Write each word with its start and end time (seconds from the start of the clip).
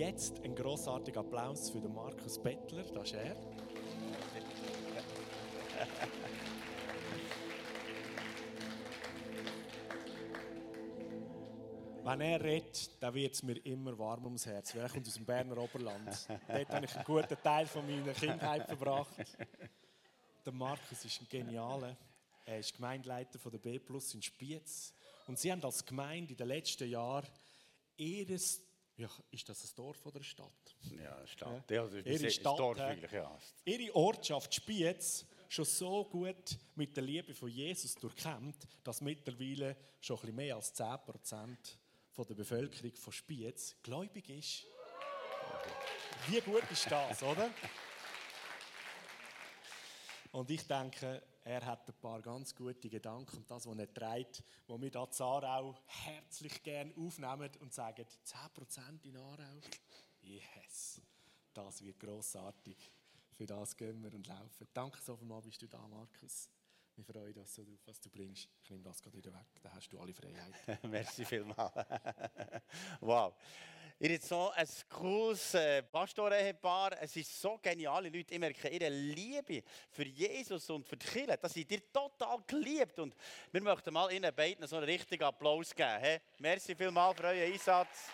jetzt 0.00 0.42
einen 0.42 0.54
grossartigen 0.54 1.20
Applaus 1.20 1.68
für 1.68 1.78
den 1.78 1.92
Markus 1.92 2.38
Bettler, 2.42 2.84
das 2.84 3.08
ist 3.08 3.16
er. 3.16 3.36
Wenn 12.02 12.20
er 12.22 12.42
redet, 12.42 13.02
dann 13.02 13.12
wird 13.12 13.34
es 13.34 13.42
mir 13.42 13.58
immer 13.66 13.98
warm 13.98 14.24
ums 14.24 14.46
Herz. 14.46 14.74
Weil 14.74 14.84
er 14.84 14.88
kommt 14.88 15.06
aus 15.06 15.14
dem 15.14 15.26
Berner 15.26 15.58
Oberland. 15.58 16.08
Dort 16.48 16.68
habe 16.70 16.86
ich 16.86 16.96
einen 16.96 17.04
guten 17.04 17.36
Teil 17.42 17.66
von 17.66 17.86
meiner 17.86 18.14
Kindheit 18.14 18.66
verbracht. 18.66 19.12
Der 20.46 20.52
Markus 20.54 21.04
ist 21.04 21.20
ein 21.20 21.28
genialer. 21.28 21.94
Er 22.46 22.58
ist 22.58 22.74
Gemeindeleiter 22.74 23.38
von 23.38 23.52
der 23.52 23.58
B 23.58 23.78
Plus 23.78 24.14
in 24.14 24.22
Spiez. 24.22 24.94
Und 25.26 25.38
sie 25.38 25.52
haben 25.52 25.62
als 25.62 25.84
Gemeinde 25.84 26.32
in 26.32 26.38
den 26.38 26.48
letzten 26.48 26.88
Jahren 26.88 27.28
ihres 27.98 28.62
ja, 29.00 29.08
ist 29.30 29.48
das 29.48 29.64
ein 29.64 29.74
Dorf 29.76 30.04
oder 30.04 30.16
eine 30.16 30.24
Stadt? 30.24 30.76
Ja, 30.90 31.26
Stadt. 31.26 31.70
Ja, 31.70 31.82
also 31.82 31.96
ihre 31.98 32.30
Stadt, 32.30 32.58
Dorf 32.58 32.78
eigentlich, 32.78 33.10
ja. 33.12 33.38
Ihre 33.64 33.96
Ortschaft 33.96 34.54
Spiez 34.54 35.24
schon 35.48 35.64
so 35.64 36.04
gut 36.04 36.58
mit 36.74 36.94
der 36.94 37.02
Liebe 37.02 37.32
von 37.34 37.48
Jesus 37.48 37.94
durchkämmt, 37.94 38.68
dass 38.84 39.00
mittlerweile 39.00 39.76
schon 40.00 40.16
ein 40.16 40.20
bisschen 40.20 40.36
mehr 40.36 40.56
als 40.56 40.74
10 40.74 40.86
Prozent 41.06 41.78
von 42.10 42.26
der 42.26 42.34
Bevölkerung 42.34 42.94
von 42.94 43.12
Spiez 43.12 43.76
gläubig 43.82 44.28
ist. 44.28 44.66
Wie 46.28 46.40
gut 46.42 46.70
ist 46.70 46.90
das, 46.90 47.22
oder? 47.22 47.50
Und 50.32 50.50
ich 50.50 50.66
denke, 50.66 51.22
er 51.50 51.66
hat 51.66 51.88
ein 51.88 52.00
paar 52.00 52.22
ganz 52.22 52.54
gute 52.54 52.88
Gedanken 52.88 53.38
und 53.38 53.50
das, 53.50 53.66
was 53.66 53.76
er 53.76 53.92
trägt, 53.92 54.44
wo 54.68 54.80
wir 54.80 54.90
da 54.90 55.10
Zarau 55.10 55.74
herzlich 55.86 56.62
gerne 56.62 56.92
aufnehmen 56.96 57.50
und 57.58 57.74
sagen, 57.74 58.06
10% 58.24 59.04
in 59.04 59.16
Aarau, 59.16 59.60
yes, 60.22 61.02
das 61.52 61.82
wird 61.82 61.98
grossartig. 61.98 62.92
Für 63.32 63.46
das 63.46 63.76
gehen 63.76 64.00
wir 64.00 64.14
und 64.14 64.28
laufen. 64.28 64.68
Danke 64.72 65.00
so 65.02 65.16
viel, 65.16 65.26
bist 65.42 65.60
du 65.62 65.66
da, 65.66 65.88
Markus. 65.88 66.48
Wir 66.94 67.04
freuen 67.04 67.36
uns 67.36 67.52
so 67.52 67.64
drauf, 67.64 67.80
was 67.86 68.00
du 68.00 68.10
bringst. 68.10 68.48
Ich 68.62 68.70
nehme 68.70 68.84
das 68.84 69.02
gerade 69.02 69.16
wieder 69.16 69.32
weg, 69.32 69.46
dann 69.60 69.72
hast 69.72 69.88
du 69.88 69.98
alle 69.98 70.14
Freiheit. 70.14 70.84
Merci 70.84 71.24
vielmals. 71.24 71.72
wow. 73.00 73.34
Ihr 74.02 74.14
habt 74.14 74.22
so 74.22 74.50
ein 74.54 74.66
cooles 74.88 75.52
äh, 75.52 75.82
Pastorehepaar. 75.82 76.92
Es 77.02 77.14
ist 77.16 77.38
so 77.38 77.58
geniale 77.58 78.08
Leute. 78.08 78.32
Ich 78.32 78.40
merke 78.40 78.70
ihre 78.70 78.88
Liebe 78.88 79.62
für 79.90 80.06
Jesus 80.06 80.70
und 80.70 80.88
für 80.88 80.96
die 80.96 81.06
Kirche. 81.06 81.36
Das 81.36 81.52
sind 81.52 81.70
dir 81.70 81.82
total 81.92 82.38
geliebt. 82.46 82.98
Und 82.98 83.14
wir 83.52 83.60
möchten 83.60 83.92
mal 83.92 84.10
ihnen 84.10 84.34
beiden 84.34 84.66
so 84.66 84.76
einen 84.76 84.86
richtigen 84.86 85.24
Applaus 85.24 85.74
geben. 85.74 86.18
Merci 86.38 86.74
vielmals 86.74 87.20
für 87.20 87.26
euren 87.26 87.52
Einsatz. 87.52 88.08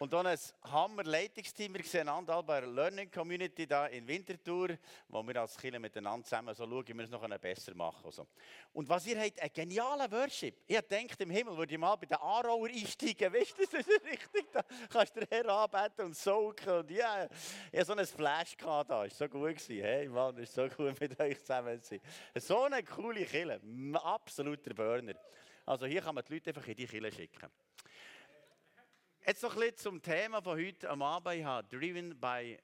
Und 0.00 0.14
dann 0.14 0.26
ein 0.26 0.38
Hammer-Leitungsteam. 0.62 1.74
Wir 1.74 1.84
sehen 1.84 2.08
einander 2.08 2.42
bei 2.42 2.62
der 2.62 2.70
Learning 2.70 3.10
Community 3.10 3.66
da 3.66 3.86
in 3.88 4.08
Winterthur, 4.08 4.78
wo 5.06 5.22
wir 5.22 5.36
als 5.36 5.58
Kinder 5.58 5.78
miteinander 5.78 6.24
zusammen 6.24 6.54
so 6.54 6.64
schauen, 6.64 6.88
wie 6.88 6.94
wir 6.94 7.04
es 7.04 7.10
noch 7.10 7.38
besser 7.38 7.74
machen 7.74 8.10
können. 8.10 8.26
Und 8.72 8.88
was 8.88 9.06
ihr 9.06 9.20
habt, 9.20 9.38
ein 9.38 9.50
genialer 9.52 10.10
Worship. 10.10 10.56
Ich 10.66 10.80
denkt 10.88 11.20
im 11.20 11.28
Himmel 11.28 11.54
würde 11.54 11.74
ich 11.74 11.78
mal 11.78 11.96
bei 11.96 12.06
den 12.06 12.16
Aarauer 12.16 12.68
einsteigen. 12.68 13.30
Weißt 13.34 13.58
du, 13.58 13.66
das 13.70 13.86
ist 13.86 14.04
richtig. 14.06 14.50
Da 14.50 14.64
kannst 14.88 15.16
du 15.16 15.20
den 15.20 15.28
Herr 15.28 15.48
anbeten 15.50 16.06
und 16.06 16.16
saugen. 16.16 16.78
Und 16.78 16.90
ja, 16.90 17.28
ich 17.70 17.80
hatte 17.80 17.84
so 17.84 17.92
ein 17.92 18.06
Flash 18.06 18.56
da. 18.56 18.82
Das 18.82 18.88
war 18.88 19.08
so 19.10 19.28
gut. 19.28 19.56
Gewesen. 19.56 19.82
Hey, 19.82 20.08
Mann, 20.08 20.34
ist 20.38 20.54
so 20.54 20.66
gut 20.66 20.98
mit 20.98 21.20
euch 21.20 21.38
zusammen 21.40 21.78
zu 21.82 21.88
sein. 21.88 22.00
So 22.36 22.62
eine 22.62 22.82
coole 22.84 23.26
Kille. 23.26 23.60
Absoluter 24.02 24.72
Burner. 24.72 25.12
Also 25.66 25.84
hier 25.84 26.00
kann 26.00 26.14
man 26.14 26.24
die 26.24 26.32
Leute 26.32 26.48
einfach 26.48 26.66
in 26.66 26.74
die 26.74 26.86
Kille 26.86 27.12
schicken. 27.12 27.50
Jetzt 29.30 29.44
noch 29.44 29.54
ein 29.54 29.60
bisschen 29.60 29.76
zum 29.76 30.02
Thema 30.02 30.42
von 30.42 30.58
heute 30.58 30.90
am 30.90 31.02
Abend. 31.02 31.44
Habe 31.44 31.68
Driven 31.68 32.18
by 32.18 32.58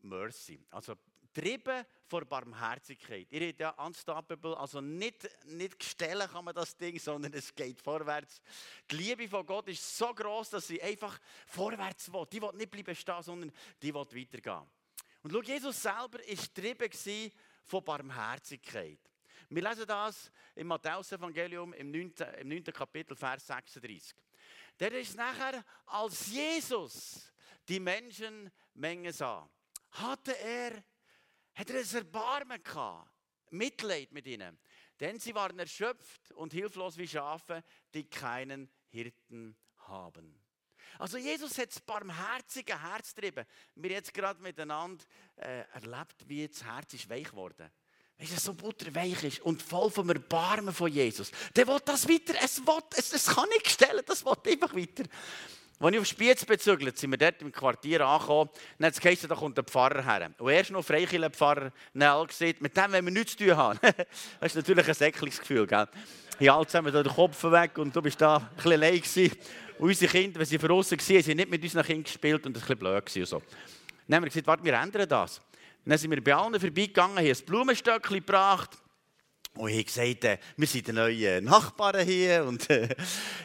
Mercy. 0.00 0.66
Also 0.72 0.96
Trieben 1.32 1.86
vor 2.08 2.24
Barmherzigkeit. 2.24 3.28
Ihr 3.30 3.46
habt 3.46 3.60
ja 3.60 3.70
unstoppable, 3.70 4.58
also 4.58 4.80
nicht, 4.80 5.28
nicht 5.44 5.78
gestellen 5.78 6.28
kann 6.28 6.44
man 6.44 6.56
das 6.56 6.76
Ding, 6.76 6.98
sondern 6.98 7.32
es 7.34 7.54
geht 7.54 7.80
vorwärts. 7.80 8.42
Die 8.90 8.96
Liebe 8.96 9.28
von 9.28 9.46
Gott 9.46 9.68
ist 9.68 9.96
so 9.96 10.12
groß, 10.12 10.50
dass 10.50 10.66
sie 10.66 10.82
einfach 10.82 11.20
vorwärts 11.46 12.12
will. 12.12 12.26
Die 12.32 12.42
will 12.42 12.50
nicht 12.54 12.72
bleiben 12.72 12.96
stehen, 12.96 13.22
sondern 13.22 13.52
die 13.80 13.94
will 13.94 14.00
weitergehen. 14.00 14.68
Und 15.22 15.32
schau, 15.32 15.40
Jesus 15.40 15.82
selber 15.82 16.18
war 16.18 16.18
getrieben 16.18 17.32
von 17.62 17.84
Barmherzigkeit. 17.84 18.98
Wir 19.48 19.62
lesen 19.62 19.86
das 19.86 20.32
im 20.56 20.66
Matthäus-Evangelium 20.66 21.72
im 21.74 21.92
9. 21.92 22.12
im 22.40 22.48
9. 22.48 22.64
Kapitel, 22.64 23.14
Vers 23.14 23.46
36. 23.46 24.16
Der 24.80 24.92
ist 24.92 25.16
nachher, 25.16 25.64
als 25.86 26.28
Jesus 26.28 27.32
die 27.68 27.80
Menschenmenge 27.80 29.12
sah, 29.12 29.48
hatte 29.92 30.36
er, 30.38 30.82
hat 31.54 31.70
er 31.70 31.80
ein 31.80 31.94
Erbarmen 31.94 32.62
gehabt, 32.62 33.10
Mitleid 33.50 34.12
mit 34.12 34.26
ihnen. 34.26 34.58
Denn 34.98 35.18
sie 35.18 35.34
waren 35.34 35.58
erschöpft 35.58 36.32
und 36.32 36.52
hilflos 36.52 36.96
wie 36.96 37.08
Schafe, 37.08 37.62
die 37.92 38.08
keinen 38.08 38.70
Hirten 38.88 39.56
haben. 39.76 40.42
Also 40.98 41.18
Jesus 41.18 41.58
hat 41.58 41.68
das 41.68 41.80
barmherzige 41.80 42.80
Herz 42.80 43.14
getrieben. 43.14 43.46
Wir 43.74 43.90
jetzt 43.90 44.12
gerade 44.12 44.40
miteinander 44.40 45.04
äh, 45.36 45.64
erlebt, 45.72 46.28
wie 46.28 46.46
das 46.46 46.62
Herz 46.62 46.94
ist 46.94 47.08
weich 47.08 47.30
geworden 47.30 47.66
ist. 47.66 47.81
Wenn 48.18 48.28
es 48.28 48.44
so 48.44 48.54
butterweich 48.54 49.24
ist 49.24 49.40
und 49.40 49.60
voll 49.62 49.90
vom 49.90 50.08
Erbarmen 50.08 50.72
von 50.72 50.90
Jesus, 50.90 51.30
der 51.56 51.66
will 51.66 51.78
das 51.84 52.08
weiter. 52.08 52.34
Es, 52.42 52.64
will, 52.64 52.80
es, 52.96 53.12
es 53.12 53.26
kann 53.26 53.48
nicht 53.48 53.70
stellen, 53.70 54.02
das 54.06 54.24
will 54.24 54.34
einfach 54.46 54.74
weiter. 54.74 55.04
Als 55.82 55.94
ich 55.94 55.98
auf 55.98 56.06
Spiez 56.06 56.44
bezügelt, 56.44 56.96
sind 56.96 57.10
wir 57.10 57.18
dort 57.18 57.42
im 57.42 57.50
Quartier 57.50 58.06
angekommen. 58.06 58.50
Dann 58.78 58.86
hat 58.86 58.94
es 58.94 59.00
geheißen, 59.00 59.28
da 59.28 59.34
kommt 59.34 59.56
der 59.56 59.64
Pfarrer 59.64 60.04
her. 60.04 60.30
Und 60.38 60.52
erst 60.52 60.70
noch 60.70 60.84
Freikirchenpfarrer 60.84 61.72
Nell 61.94 62.26
gesagt, 62.28 62.62
mit 62.62 62.76
dem 62.76 62.92
wollen 62.92 63.04
wir 63.04 63.12
nichts 63.12 63.36
zu 63.36 63.46
tun 63.46 63.56
haben. 63.56 63.80
das 64.40 64.52
ist 64.52 64.54
natürlich 64.54 64.86
ein 64.86 64.94
säckliches 64.94 65.40
Gefühl, 65.40 65.66
gell? 65.66 65.88
Hier 66.38 66.54
alle 66.54 66.66
zusammen 66.66 66.92
den 66.92 67.04
Kopf 67.04 67.42
weg 67.44 67.78
und 67.78 67.94
du 67.94 68.00
bist 68.00 68.20
da 68.20 68.36
ein 68.36 68.48
bisschen 68.54 68.72
allein 68.72 69.00
gewesen. 69.00 69.36
Und 69.78 69.88
unsere 69.88 70.12
Kinder, 70.12 70.38
wenn 70.38 70.46
sie 70.46 70.58
draußen 70.58 70.98
waren, 70.98 71.22
haben 71.22 71.36
nicht 71.36 71.50
mit 71.50 71.62
unseren 71.64 71.84
Kindern 71.84 72.04
gespielt 72.04 72.46
und 72.46 72.56
ein 72.56 72.60
bisschen 72.60 72.78
blöd. 72.78 73.16
Und 73.16 73.26
so. 73.26 73.42
Dann 74.06 74.16
haben 74.16 74.22
wir 74.22 74.28
gesagt, 74.28 74.46
warte, 74.46 74.64
wir 74.64 74.74
ändern 74.74 75.08
das. 75.08 75.40
Dann 75.84 75.98
sind 75.98 76.10
wir 76.10 76.22
bei 76.22 76.34
allen 76.34 76.58
vorbeigegangen, 76.58 77.18
haben 77.18 77.26
ein 77.26 77.44
Blumenstöckchen 77.46 78.18
gebracht. 78.18 78.70
Und 79.54 79.68
ich 79.68 79.74
habe 79.74 79.84
gesagt, 79.84 80.24
äh, 80.24 80.38
wir 80.56 80.66
sind 80.66 80.86
die 80.86 80.92
neuen 80.92 81.44
Nachbarn 81.44 82.06
hier 82.06 82.42
und 82.44 82.70
äh, 82.70 82.88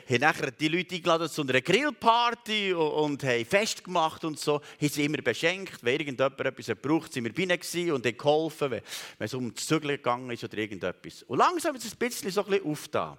haben 0.09 0.21
nachher 0.21 0.51
die 0.51 0.69
Leute 0.69 0.95
eingeladen 0.95 1.27
zu 1.27 1.41
einer 1.41 1.59
Grillparty 1.59 2.73
und, 2.73 2.91
und 2.91 3.23
haben 3.23 3.43
Fest 3.43 3.83
gemacht 3.83 4.23
und 4.23 4.39
so. 4.39 4.61
Haben 4.61 4.89
sie 4.89 5.03
immer 5.03 5.17
beschenkt, 5.17 5.83
wenn 5.83 5.99
irgendjemand 5.99 6.39
etwas 6.39 6.77
braucht, 6.81 7.11
sind 7.11 7.25
wir 7.25 7.33
bei 7.33 7.91
und 7.91 8.05
haben 8.05 8.17
geholfen, 8.17 8.71
wenn, 8.71 8.81
es 9.19 9.33
um 9.33 9.53
das 9.53 9.67
Zügeln 9.67 9.97
gegangen 9.97 10.31
ist 10.31 10.45
oder 10.45 10.57
irgendetwas. 10.57 11.23
Und 11.23 11.39
langsam 11.39 11.75
ist 11.75 11.83
es 11.83 11.91
ein 11.91 11.97
bisschen 11.97 12.31
so 12.31 12.43
bisschen 12.43 12.65
aufgetan. 12.65 13.17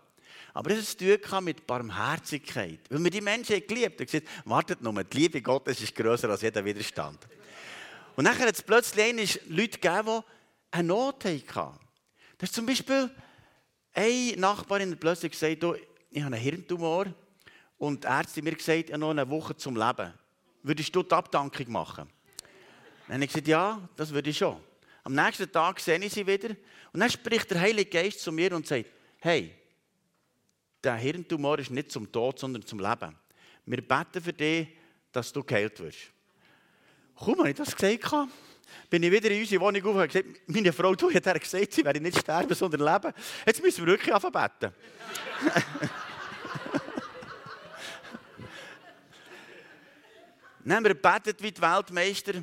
Aber 0.54 0.70
es 0.70 0.92
hat 0.92 0.98
tun 0.98 1.44
mit 1.44 1.66
Barmherzigkeit. 1.66 2.80
Weil 2.88 3.04
wir 3.04 3.10
die 3.10 3.20
Menschen 3.20 3.66
geliebt 3.66 4.00
haben. 4.00 4.06
gesagt, 4.06 4.28
wartet 4.46 4.80
nur, 4.80 5.04
die 5.04 5.16
Liebe 5.18 5.42
Gottes 5.42 5.82
ist 5.82 5.94
grösser 5.94 6.30
als 6.30 6.40
jeder 6.40 6.64
Widerstand. 6.64 7.18
Und 8.18 8.24
dann 8.24 8.36
hat 8.36 8.52
es 8.52 8.62
plötzlich 8.64 9.40
Leute 9.46 9.78
gegeben, 9.78 10.24
die 10.24 10.76
eine 10.76 10.88
Not 10.88 11.24
hatten. 11.24 11.78
Das 12.36 12.50
ist 12.50 12.54
zum 12.56 12.66
Beispiel 12.66 13.08
eine 13.94 14.34
Nachbarin 14.36 14.90
hat 14.90 14.98
plötzlich 14.98 15.30
gesagt, 15.30 15.62
oh, 15.62 15.76
ich 16.10 16.20
habe 16.20 16.34
einen 16.34 16.42
Hirntumor 16.42 17.14
und 17.76 18.02
die 18.02 18.08
Ärzte 18.08 18.42
mir 18.42 18.56
gesagt, 18.56 18.86
ich 18.86 18.92
habe 18.92 18.98
noch 18.98 19.10
eine 19.10 19.30
Woche 19.30 19.56
zum 19.56 19.76
Leben. 19.76 20.12
Würdest 20.64 20.96
du 20.96 21.04
die 21.04 21.14
Abdankung 21.14 21.70
machen? 21.70 22.08
Dann 23.06 23.14
habe 23.14 23.24
ich 23.24 23.30
gesagt, 23.30 23.46
ja, 23.46 23.88
das 23.94 24.12
würde 24.12 24.30
ich 24.30 24.38
schon. 24.38 24.56
Am 25.04 25.14
nächsten 25.14 25.52
Tag 25.52 25.78
sehe 25.78 26.00
ich 26.00 26.12
sie 26.12 26.26
wieder 26.26 26.56
und 26.92 26.98
dann 26.98 27.10
spricht 27.10 27.48
der 27.52 27.60
Heilige 27.60 27.88
Geist 27.88 28.18
zu 28.18 28.32
mir 28.32 28.52
und 28.52 28.66
sagt, 28.66 28.86
hey, 29.20 29.54
der 30.82 30.96
Hirntumor 30.96 31.60
ist 31.60 31.70
nicht 31.70 31.92
zum 31.92 32.10
Tod, 32.10 32.36
sondern 32.36 32.66
zum 32.66 32.80
Leben. 32.80 33.16
Wir 33.64 33.80
beten 33.80 34.20
für 34.20 34.32
dich, 34.32 34.66
dass 35.12 35.32
du 35.32 35.44
geheilt 35.44 35.78
wirst. 35.78 36.17
Kaum 37.18 37.38
habe 37.38 37.50
ich 37.50 37.56
das 37.56 37.74
gesagt, 37.74 38.28
bin 38.88 39.02
ich 39.02 39.10
wieder 39.10 39.30
in 39.30 39.40
unsere 39.40 39.60
Wohnung 39.60 39.82
auf 39.82 39.88
und 39.88 39.96
habe 39.96 40.06
gesagt, 40.08 40.26
meine 40.46 40.72
Frau, 40.72 40.94
du 40.94 41.12
hat 41.12 41.40
gesagt, 41.40 41.72
sie 41.72 41.84
werde 41.84 42.00
nicht 42.00 42.18
sterben, 42.18 42.54
sondern 42.54 42.80
leben. 42.80 43.12
Jetzt 43.44 43.62
müssen 43.62 43.84
wir 43.84 43.92
wirklich 43.92 44.14
anfangen 44.14 44.32
beten. 44.32 44.72
Dann 50.64 50.76
haben 50.76 50.84
wir 50.84 50.94
gebetet 50.94 51.42
wie 51.42 51.50
die 51.50 51.60
Weltmeister. 51.62 52.34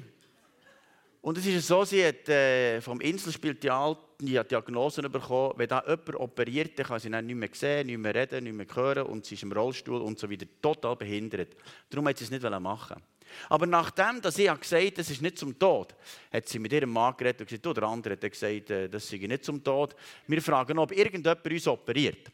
Und 1.21 1.37
es 1.37 1.45
ist 1.45 1.67
so, 1.67 1.85
sie 1.85 2.05
hat 2.05 2.27
äh, 2.27 2.81
vom 2.81 2.99
Inselspital 3.01 3.97
die 4.19 4.41
Diagnosen 4.43 5.11
bekommen, 5.11 5.53
wenn 5.57 5.67
da 5.67 5.83
jemand 5.85 6.15
operiert, 6.15 6.75
kann 6.77 6.99
sie 6.99 7.09
dann 7.09 7.25
nicht 7.25 7.35
mehr 7.35 7.49
sehen, 7.51 7.87
nicht 7.87 7.97
mehr 7.97 8.13
reden, 8.15 8.43
nicht 8.43 8.55
mehr 8.55 8.67
hören 8.73 9.07
und 9.07 9.25
sie 9.25 9.35
ist 9.35 9.43
im 9.43 9.51
Rollstuhl 9.51 10.01
und 10.01 10.19
so 10.19 10.29
wieder 10.29 10.45
total 10.61 10.95
behindert. 10.95 11.55
Darum 11.89 12.07
hat 12.07 12.17
sie 12.17 12.25
es 12.25 12.31
nicht 12.31 12.43
machen 12.43 13.01
aber 13.49 13.65
nachdem, 13.65 14.21
dass 14.21 14.37
ich 14.37 14.47
gesagt 14.47 14.81
habe, 14.81 14.91
das 14.91 15.09
ist 15.09 15.21
nicht 15.21 15.37
zum 15.37 15.57
Tod, 15.57 15.95
hat 16.31 16.47
sie 16.47 16.59
mit 16.59 16.73
ihrem 16.73 16.91
Mann 16.91 17.15
geredet 17.17 17.41
und 17.41 17.47
gesagt, 17.47 17.65
du, 17.65 17.73
der 17.73 17.83
andere 17.83 18.13
hat 18.13 18.21
gesagt, 18.21 18.69
äh, 18.69 18.89
das 18.89 19.07
sei 19.07 19.17
nicht 19.17 19.43
zum 19.43 19.63
Tod. 19.63 19.95
Wir 20.27 20.41
fragen, 20.41 20.77
ob 20.79 20.91
irgendjemand 20.91 21.45
uns 21.45 21.67
operiert. 21.67 22.31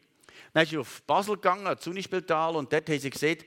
Dann 0.52 0.64
ist 0.64 0.70
sie 0.70 0.78
auf 0.78 1.02
Basel 1.02 1.36
gegangen, 1.36 1.66
ans 1.66 1.86
Unispital, 1.86 2.56
und 2.56 2.72
dort 2.72 2.88
haben 2.88 2.98
sie 2.98 3.10
gesagt, 3.10 3.44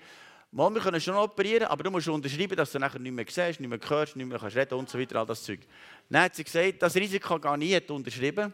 Mal, 0.55 0.73
wir 0.73 0.79
können 0.79 1.01
schon 1.01 1.15
operieren, 1.15 1.67
aber 1.67 1.83
du 1.83 1.91
musst 1.91 2.07
unterschreiben, 2.07 2.55
dass 2.55 2.71
du 2.71 2.79
nachher 2.79 2.97
nicht 2.97 3.11
mehr 3.11 3.25
siehst, 3.27 3.59
nicht 3.59 3.67
mehr 3.67 3.77
hörst, 3.89 4.15
nicht 4.15 4.25
mehr 4.25 4.39
kannst 4.39 4.55
reden 4.55 4.75
und 4.75 4.89
so 4.89 4.97
weiter, 4.97 5.19
all 5.19 5.25
das 5.25 5.43
Zeug. 5.43 5.59
Dann 6.09 6.21
hat 6.23 6.35
sie 6.35 6.45
gesagt, 6.45 6.81
das 6.81 6.95
Risiko 6.95 7.37
gar 7.37 7.57
nie 7.57 7.77
unterschrieben. 7.89 8.53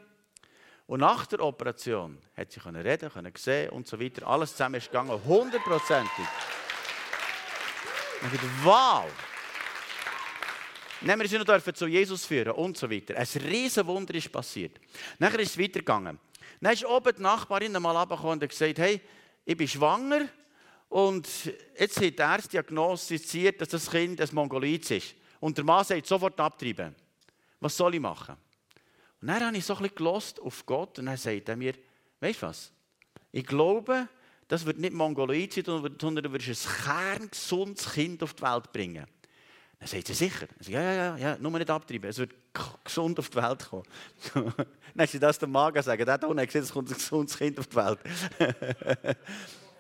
Und 0.87 1.01
nach 1.01 1.27
der 1.27 1.41
Operation 1.41 2.17
hat 2.35 2.51
sie 2.51 2.59
reden, 2.59 3.11
können 3.11 3.31
sehen 3.37 3.69
und 3.69 3.85
so 3.85 3.99
weiter. 3.99 4.27
Alles 4.27 4.49
zusammen 4.49 4.75
ist 4.75 4.87
gegangen, 4.87 5.23
hundertprozentig. 5.23 6.25
Und 8.21 8.33
ich 8.33 8.39
dachte, 8.39 8.53
wow! 8.63 9.05
Dann 11.01 11.19
wir 11.19 11.39
noch 11.39 11.73
zu 11.73 11.87
Jesus 11.87 12.25
führen 12.25 12.51
und 12.51 12.77
so 12.77 12.89
weiter. 12.89 13.17
Ein 13.17 13.27
riesen 13.43 13.87
Wunder 13.87 14.13
ist 14.13 14.31
passiert. 14.31 14.79
Nachher 15.17 15.39
ist 15.39 15.51
es 15.51 15.57
weitergegangen. 15.57 16.19
Dann 16.59 16.73
ist 16.73 16.85
oben 16.85 17.15
die 17.15 17.23
Nachbarin 17.23 17.75
einmal 17.75 17.97
runtergekommen 17.97 18.39
und 18.39 18.47
gesagt, 18.47 18.77
hey, 18.77 19.01
ich 19.43 19.57
bin 19.57 19.67
schwanger 19.67 20.27
und 20.89 21.27
jetzt 21.79 21.97
hat 21.97 22.03
die 22.03 22.21
Ärzte 22.21 22.49
diagnostiziert, 22.49 23.59
dass 23.61 23.69
das 23.69 23.89
Kind 23.89 24.21
ein 24.21 24.29
Mongoloid 24.33 24.91
ist. 24.91 25.15
Und 25.39 25.57
der 25.57 25.65
Mann 25.65 25.83
sagt, 25.83 26.05
sofort 26.05 26.39
abtreiben. 26.39 26.95
Was 27.59 27.75
soll 27.75 27.95
ich 27.95 28.01
machen? 28.01 28.35
Und 29.21 29.27
dann 29.27 29.43
habe 29.43 29.57
ich 29.57 29.65
so 29.65 29.75
ein 29.75 29.89
bisschen 29.89 30.43
auf 30.43 30.65
Gott 30.65 30.99
und 30.99 31.07
er 31.07 31.17
sagt 31.17 31.49
er 31.49 31.55
mir, 31.55 31.73
weißt 32.19 32.43
du 32.43 32.47
was? 32.47 32.71
Ich 33.31 33.45
glaube, 33.45 34.07
das 34.51 34.65
wird 34.65 34.79
nicht 34.79 34.91
Mongoloid 34.91 35.53
sein, 35.53 35.63
sondern 35.63 36.23
du 36.23 36.33
wirst 36.33 36.67
ein 36.67 36.83
kerngesundes 36.83 37.93
Kind 37.93 38.21
auf 38.21 38.33
die 38.33 38.43
Welt 38.43 38.69
bringen. 38.73 39.07
Dann 39.79 39.87
sagt 39.87 40.07
sie 40.07 40.13
sicher. 40.13 40.45
Ich 40.59 40.67
sage, 40.67 40.77
ja, 40.77 40.91
ja, 40.93 41.17
ja, 41.17 41.37
nur 41.39 41.51
nicht 41.53 41.69
abtreiben. 41.69 42.09
Es 42.09 42.17
wird 42.17 42.33
gesund 42.83 43.17
auf 43.17 43.29
die 43.29 43.37
Welt 43.37 43.65
kommen. 43.69 43.85
dann 44.93 45.07
sie 45.07 45.19
das 45.19 45.39
dem 45.39 45.53
Magen 45.53 45.81
sagen, 45.81 46.03
der 46.03 46.15
hat 46.15 46.21
gesehen, 46.21 46.63
es 46.63 46.73
kommt 46.73 46.89
ein 46.89 46.95
gesundes 46.95 47.37
Kind 47.37 47.57
auf 47.59 47.67
die 47.67 47.75
Welt. 47.77 47.99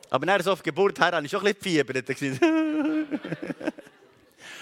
Aber 0.09 0.25
dann 0.25 0.41
so 0.41 0.53
auf 0.53 0.61
die 0.61 0.69
Geburt 0.69 0.97
her 1.01 1.11
habe 1.11 1.25
ich 1.25 1.31
schon 1.31 1.45
ein 1.45 1.53
bisschen. 1.53 2.29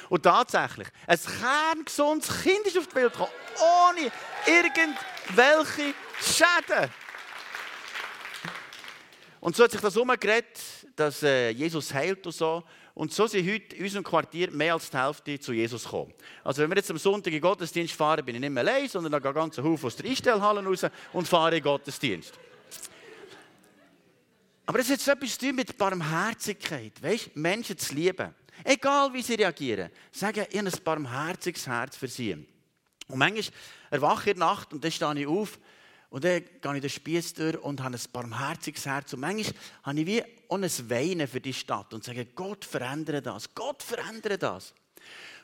Und 0.10 0.24
tatsächlich, 0.24 0.88
ein 1.06 1.20
kerngesundes 1.20 2.42
Kind 2.42 2.66
ist 2.66 2.80
auf 2.80 2.88
die 2.88 2.96
Welt 2.96 3.12
gekommen, 3.12 3.32
ohne 3.62 4.12
irgendwelche 4.48 5.94
Schäden. 6.20 6.90
Und 9.39 9.56
so 9.56 9.63
hat 9.63 9.71
sich 9.71 9.81
das 9.81 9.95
umgedreht, 9.95 10.59
dass 10.95 11.24
äh, 11.24 11.50
Jesus 11.51 11.94
heilt 11.94 12.25
und 12.25 12.33
so. 12.33 12.63
Und 12.94 13.13
so 13.13 13.27
sind 13.27 13.50
heute 13.50 13.75
in 13.77 13.83
unserem 13.83 14.03
Quartier 14.03 14.51
mehr 14.51 14.74
als 14.74 14.89
die 14.89 14.97
Hälfte 14.97 15.39
zu 15.39 15.53
Jesus 15.53 15.86
gekommen. 15.86 16.13
Also 16.44 16.62
wenn 16.62 16.69
wir 16.69 16.75
jetzt 16.75 16.91
am 16.91 16.97
Sonntag 16.97 17.27
in 17.27 17.38
den 17.38 17.41
Gottesdienst 17.41 17.94
fahren, 17.94 18.25
bin 18.25 18.36
ich 18.36 18.41
nicht 18.41 18.50
mehr 18.50 18.62
allein, 18.62 18.89
sondern 18.89 19.13
da 19.13 19.19
gehen 19.19 19.33
ganze 19.33 19.63
Haufen 19.63 19.86
aus 19.86 19.95
der 19.95 20.09
Einstellhalle 20.09 20.63
raus 20.63 20.86
und 21.13 21.27
fahren 21.27 21.53
in 21.53 21.59
den 21.59 21.63
Gottesdienst. 21.63 22.33
Aber 24.65 24.77
das 24.77 24.89
hat 24.89 25.00
so 25.00 25.12
etwas 25.12 25.38
zu 25.38 25.47
tun 25.47 25.56
mit 25.56 25.77
Barmherzigkeit. 25.77 27.01
Weißt, 27.01 27.36
Menschen 27.36 27.77
zu 27.77 27.95
lieben. 27.95 28.36
Egal 28.65 29.13
wie 29.13 29.21
sie 29.21 29.36
reagieren. 29.36 29.89
Sagen, 30.12 30.41
habe 30.41 30.57
ein 30.59 30.71
barmherziges 30.83 31.65
Herz 31.65 31.95
für 31.95 32.09
sie. 32.09 32.33
Und 33.07 33.18
manchmal 33.18 33.45
erwache 33.89 34.30
ich 34.30 34.36
in 34.36 34.39
der 34.39 34.47
Nacht 34.47 34.74
und 34.74 34.83
dann 34.83 34.91
stehe 34.91 35.19
ich 35.19 35.27
auf 35.27 35.57
und 36.10 36.24
dann 36.24 36.44
gehe 36.62 36.76
ich 36.76 36.82
den 36.82 36.90
Spieß 36.90 37.34
durch 37.36 37.58
und 37.58 37.84
habe 37.84 37.96
ein 37.96 38.02
barmherziges 38.12 38.86
Herz. 38.86 39.14
Und 39.14 39.20
manchmal 39.20 39.54
habe 39.84 40.00
ich 40.00 40.08
wie 40.08 40.24
ein 40.24 40.90
Weinen 40.90 41.28
für 41.28 41.40
die 41.40 41.54
Stadt 41.54 41.94
und 41.94 42.04
sage, 42.04 42.26
Gott 42.26 42.66
verändere 42.66 43.22
das, 43.22 43.54
Gott 43.54 43.84
verändere 43.84 44.38
das. 44.38 44.74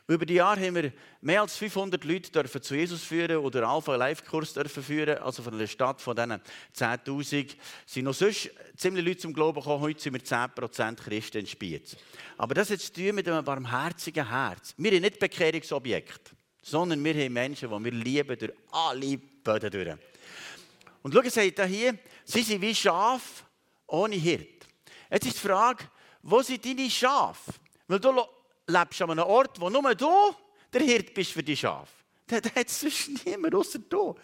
Über 0.08 0.26
die 0.26 0.36
Jahre 0.36 0.62
haben 0.62 0.76
wir 0.76 0.92
mehr 1.22 1.42
als 1.42 1.58
500 1.58 2.04
Leute 2.04 2.32
dürfen 2.32 2.62
zu 2.62 2.76
Jesus 2.76 3.02
führen 3.02 3.38
oder 3.38 3.68
Alpha 3.68 3.96
Life 3.96 4.24
Kurs 4.24 4.54
dürfen 4.54 4.84
führen, 4.84 5.18
also 5.18 5.42
von 5.42 5.56
einer 5.56 5.66
Stadt 5.66 6.00
von 6.00 6.16
diesen 6.16 6.42
10.000 6.76 7.56
sind 7.88 8.04
noch 8.04 8.14
sonst 8.14 8.52
ziemlich 8.78 9.04
Leute 9.04 9.18
zum 9.22 9.34
Glauben 9.34 9.60
gekommen. 9.60 9.82
Heute 9.82 10.00
sind 10.00 10.14
wir 10.14 10.22
10% 10.22 10.96
Christen 10.98 11.40
in 11.40 11.48
Spiez. 11.48 11.96
Aber 12.38 12.54
das 12.54 12.68
zu 12.68 12.94
tun 12.94 13.16
mit 13.16 13.28
einem 13.28 13.44
barmherzigen 13.44 14.30
Herz. 14.30 14.76
Wir 14.78 14.92
sind 14.92 15.02
nicht 15.02 15.18
Bekehrungsobjekt, 15.18 16.36
sondern 16.62 17.04
wir 17.04 17.16
haben 17.16 17.34
Menschen, 17.34 17.70
die 17.70 17.84
wir 17.86 17.92
lieben 17.92 18.38
durch 18.38 18.54
alle 18.72 19.18
Böden 19.18 19.72
durch. 19.72 19.98
Und 21.06 21.14
schau, 21.14 21.22
sagt 21.30 21.68
hier, 21.68 22.00
sie 22.24 22.42
sind 22.42 22.64
wie 22.64 22.74
Schaf 22.74 23.46
ohne 23.86 24.16
Hirt. 24.16 24.66
Jetzt 25.12 25.28
ist 25.28 25.36
die 25.36 25.48
Frage, 25.48 25.84
wo 26.24 26.42
sind 26.42 26.66
deine 26.66 26.90
Schafe? 26.90 27.52
Weil 27.88 28.00
du 28.00 28.12
lebst 28.66 29.04
an 29.04 29.12
einem 29.12 29.26
Ort, 29.26 29.62
wo 29.62 29.70
nur 29.70 29.94
du 29.94 30.36
der 30.74 30.82
Hirt 30.82 31.14
bist 31.14 31.34
für 31.34 31.44
die 31.44 31.56
Schafe. 31.56 31.92
Da 32.26 32.38
hat 32.56 32.70
sonst 32.72 33.24
niemand 33.24 33.54
außer 33.54 33.78
du. 33.88 34.16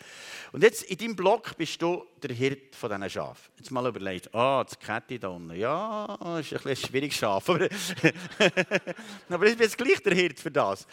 Und 0.54 0.64
jetzt 0.64 0.82
in 0.82 0.98
deinem 0.98 1.16
Block 1.16 1.56
bist 1.56 1.80
du 1.84 2.04
der 2.18 2.34
Hirt 2.34 2.76
von 2.76 2.90
diesen 2.90 3.10
Schafen. 3.12 3.52
Jetzt 3.58 3.70
mal 3.70 3.86
überlegt, 3.86 4.34
ah, 4.34 4.62
oh, 4.62 4.64
das 4.64 4.80
Kette 4.80 5.20
da 5.20 5.28
unten, 5.28 5.56
ja, 5.56 6.18
das 6.20 6.52
ist 6.52 6.66
ein, 6.66 6.72
ein 6.72 6.76
schwieriges 6.76 7.16
Schaf. 7.16 7.48
Aber, 7.48 7.66
aber 9.30 9.46
ich 9.46 9.56
bin 9.56 9.68
jetzt 9.68 9.78
gleich 9.78 10.02
der 10.02 10.16
Hirt 10.16 10.40
für 10.40 10.50
das. 10.50 10.88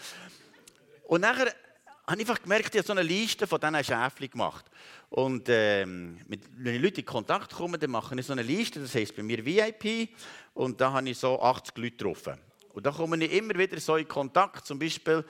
Und 1.05 1.23
nachher 1.23 1.55
habe 2.10 2.20
einfach 2.20 2.43
gemerkt, 2.43 2.75
ich 2.75 2.78
habe 2.78 2.87
so 2.87 2.93
eine 2.93 3.02
Liste 3.02 3.46
von 3.46 3.60
diesen 3.60 3.84
Schäfchen 3.84 4.31
gemacht. 4.31 4.64
Und 5.10 5.49
ähm, 5.49 6.19
mit, 6.26 6.43
wenn 6.56 6.81
Leute 6.81 7.00
in 7.00 7.06
Kontakt 7.06 7.55
kommen, 7.55 7.78
dann 7.78 7.90
mache 7.90 8.19
ich 8.19 8.26
so 8.26 8.32
eine 8.32 8.43
Liste, 8.43 8.81
das 8.81 8.94
heisst 8.94 9.14
bei 9.14 9.22
mir 9.22 9.44
VIP. 9.44 10.10
Und 10.55 10.81
da 10.81 10.93
habe 10.93 11.08
ich 11.10 11.19
so 11.19 11.40
80 11.40 11.76
Leute 11.76 11.90
getroffen. 11.90 12.38
Und 12.72 12.87
da 12.87 12.93
komme 12.93 13.22
ich 13.25 13.32
immer 13.32 13.55
wieder 13.58 13.78
so 13.81 13.96
in 13.96 14.06
Kontakt. 14.06 14.66
Zum 14.66 14.78
Beispiel 14.78 15.25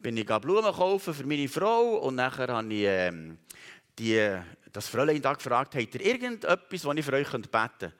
bin 0.00 0.16
ich 0.16 0.26
Blumen 0.26 0.72
kaufen 0.72 1.14
für 1.14 1.26
meine 1.26 1.48
Frau 1.48 1.98
und 1.98 2.16
nachher 2.16 2.48
habe 2.48 2.72
ich 2.72 2.84
ähm, 2.86 3.38
die, 3.98 4.36
das 4.72 4.88
Fräulein 4.88 5.22
da 5.22 5.34
gefragt, 5.34 5.74
habt 5.74 5.94
ihr 5.94 6.00
irgendetwas, 6.00 6.82
das 6.82 6.96
ich 6.96 7.04
für 7.04 7.12
euch 7.12 7.30
beten 7.30 7.48
könnte? 7.50 7.92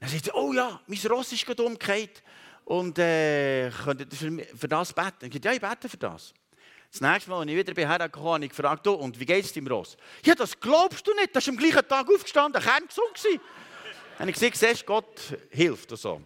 Dann 0.00 0.08
sagt 0.08 0.24
sie, 0.24 0.32
oh 0.32 0.52
ja, 0.52 0.80
mein 0.86 0.98
Ross 1.10 1.32
ist 1.32 1.44
gerade 1.44 1.62
umgekehrt 1.62 2.22
und 2.64 2.98
äh, 2.98 3.70
könnt 3.84 4.00
ihr 4.00 4.16
für, 4.16 4.56
für 4.56 4.68
das 4.68 4.92
beten? 4.92 5.26
Ich 5.26 5.32
sage, 5.34 5.44
ja, 5.44 5.52
ich 5.52 5.60
bete 5.60 5.88
für 5.88 5.96
das. 5.96 6.32
Das 6.90 7.00
nächste 7.00 7.30
Mal, 7.30 7.40
als 7.40 7.50
ich 7.50 7.56
wieder 7.56 7.74
bei 7.74 7.86
hergekommen 7.86 8.32
habe 8.34 8.44
ich 8.44 8.50
gefragt, 8.50 8.86
oh, 8.86 8.94
und 8.94 9.20
wie 9.20 9.26
geht 9.26 9.44
es 9.44 9.52
deinem 9.52 9.66
Ross? 9.66 9.96
Ja, 10.24 10.34
das 10.34 10.58
glaubst 10.58 11.06
du 11.06 11.14
nicht, 11.14 11.36
das 11.36 11.44
ist 11.44 11.50
am 11.50 11.56
gleichen 11.56 11.86
Tag 11.86 12.08
aufgestanden, 12.08 12.62
kerngesund 12.62 13.14
gewesen. 13.14 13.40
Dann 14.18 14.20
habe 14.20 14.30
ich 14.30 14.36
gesagt, 14.36 14.56
siehst 14.56 14.86
Gott 14.86 15.38
hilft 15.50 15.92
und 15.92 15.98
so. 15.98 16.22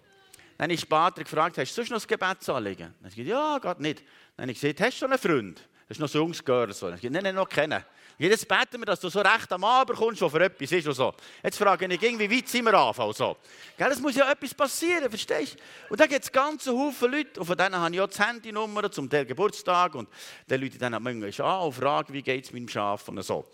Dann 0.57 0.65
habe 0.65 0.73
ich 0.75 0.81
später 0.81 1.25
gefragt, 1.25 1.59
hast 1.59 1.73
du 1.73 1.83
sonst 1.83 1.91
noch 1.91 2.01
ein 2.01 2.07
Gebetsanliegen? 2.07 2.87
Dann 2.87 2.95
habe 2.99 3.09
ich 3.09 3.17
gesagt, 3.17 3.29
ja, 3.29 3.59
geht 3.59 3.81
nicht. 3.81 4.05
Dann 4.37 4.45
habe 4.45 4.53
ich 4.53 4.61
gesagt, 4.61 4.81
hast 4.81 4.95
du 4.95 4.99
schon 4.99 5.11
einen 5.11 5.19
Freund? 5.19 5.69
Das 5.89 5.97
ist 5.97 6.01
noch 6.01 6.09
so 6.09 6.19
ein 6.19 6.23
junges 6.23 6.45
Girl. 6.45 6.73
So. 6.73 6.89
Nein, 6.89 6.99
nein, 7.11 7.35
noch 7.35 7.49
kennen. 7.49 7.85
Jetzt 8.31 8.47
beten 8.47 8.81
wir, 8.81 8.87
dass 8.87 9.01
du 9.01 9.09
so 9.09 9.21
recht 9.21 9.51
am 9.53 9.65
Abend 9.65 9.99
kommst, 9.99 10.21
was 10.23 10.31
für 10.31 10.45
etwas 10.45 10.71
ist 10.71 10.87
und 10.87 10.95
so. 10.95 11.13
Jetzt 11.43 11.59
frage 11.59 11.87
ich, 11.87 12.01
wie 12.01 12.31
weit 12.31 12.49
sind 12.49 12.65
wir 12.65 12.75
anfangen? 12.75 13.13
So. 13.13 13.37
Gell, 13.77 13.91
es 13.91 14.01
muss 14.01 14.15
ja 14.15 14.31
etwas 14.31 14.55
passieren, 14.55 15.09
verstehst 15.09 15.57
du? 15.57 15.93
Und 15.93 16.01
da 16.01 16.07
gibt 16.07 16.23
es 16.23 16.31
ganze 16.31 16.73
Haufen 16.73 17.11
Leute, 17.11 17.41
und 17.41 17.47
von 17.47 17.57
denen 17.57 17.77
habe 17.77 17.93
ich 17.93 18.01
auch 18.01 18.09
die 18.09 18.23
Handynummer 18.23 18.91
zum 18.93 19.09
Geburtstag, 19.09 19.97
und 19.97 20.09
die 20.49 20.57
Leute 20.57 20.79
dann 20.79 21.03
manchmal 21.03 21.33
an 21.47 21.67
und 21.67 21.73
fragen, 21.73 22.13
wie 22.13 22.23
geht 22.23 22.45
es 22.45 22.53
meinem 22.53 22.69
Schaf 22.69 23.09
und 23.09 23.21
so. 23.23 23.45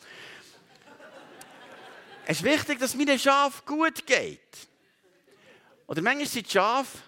es 2.27 2.37
ist 2.37 2.45
wichtig, 2.45 2.79
dass 2.79 2.95
meinem 2.95 3.19
Schaf 3.19 3.65
gut 3.65 4.07
geht. 4.07 4.69
Oder 5.87 6.03
manchmal 6.03 6.27
sind 6.27 6.47
die 6.47 6.51
Schafe 6.51 6.99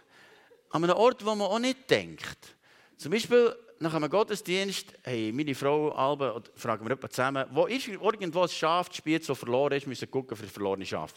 an 0.71 0.85
einem 0.85 0.97
Ort, 0.97 1.23
wo 1.25 1.35
man 1.35 1.47
auch 1.47 1.59
nicht 1.59 1.90
denkt. 1.90 2.57
Zum 2.97 3.12
Beispiel 3.12 3.55
nach 3.83 3.95
einem 3.95 4.11
Gottesdienst, 4.11 4.93
hey, 5.05 5.33
meine 5.33 5.55
Frau 5.55 5.91
Alba, 5.93 6.43
fragen 6.55 6.87
wir 6.87 7.01
zusammen, 7.09 7.47
wo 7.51 7.65
ist 7.65 7.89
irgendwo 7.89 8.43
ein 8.43 8.49
Schaf 8.51 8.91
gespielt, 8.91 9.25
so 9.25 9.35
verloren 9.35 9.73
ist, 9.73 9.87
müssen 9.87 10.11
gucken 10.11 10.37
für 10.37 10.43
das 10.43 10.53
verlorene 10.53 10.85
Schaf. 10.85 11.15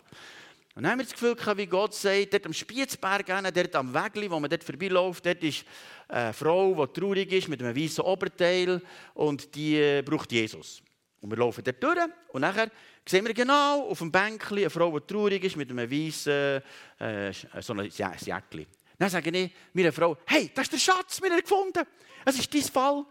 Und 0.74 0.84
dann 0.84 0.93
haben 0.93 1.00
wir 1.00 1.03
das 1.03 1.12
Gefühl 1.12 1.36
wie 1.58 1.65
Gott 1.67 1.93
sagt, 1.93 2.34
dort 2.34 2.46
am 2.46 2.53
Spiezberg, 2.53 3.25
dort 3.27 3.75
am 3.75 3.93
Wegli, 3.93 4.32
wo 4.32 4.39
man 4.39 4.50
dort 4.50 4.63
vorbeiläuft, 4.63 5.25
dort 5.25 5.43
ist 5.43 5.65
eine 6.08 6.32
Frau, 6.32 6.74
die 6.74 7.00
traurig 7.00 7.34
ist, 7.34 7.50
mit 7.50 7.62
einem 7.62 7.75
weißen 7.75 8.03
Oberteil 8.03 8.82
und 9.13 9.53
die 9.53 9.75
äh, 9.75 10.01
braucht 10.01 10.32
Jesus. 10.32 10.82
Und 11.20 11.32
wir 11.32 11.38
laufen 11.38 11.65
dort 11.65 11.84
durch 11.84 12.00
und 12.29 12.41
nachher 12.41 12.72
sehen 13.05 13.25
wir 13.27 13.34
genau 13.34 13.89
auf 13.89 14.00
dem 14.00 14.12
Bänkchen 14.12 14.60
eine 14.60 14.70
Frau, 14.70 14.98
die 14.98 15.05
traurig 15.05 15.43
ist, 15.43 15.58
mit 15.58 15.70
einem 15.70 15.91
weißen 15.91 16.62
äh, 17.00 17.34
so 17.60 17.74
Jäckchen. 17.74 18.67
Dann 18.97 19.09
sage 19.09 19.38
ich 19.38 19.51
meiner 19.73 19.91
Frau, 19.91 20.17
hey, 20.25 20.51
das 20.53 20.65
ist 20.65 20.73
der 20.73 20.77
Schatz, 20.77 21.21
wir 21.21 21.31
haben 21.31 21.41
gefunden. 21.41 21.83
Es 22.25 22.38
ist 22.38 22.53
dein 22.53 22.62
Fall. 22.62 22.95
Und 22.95 23.07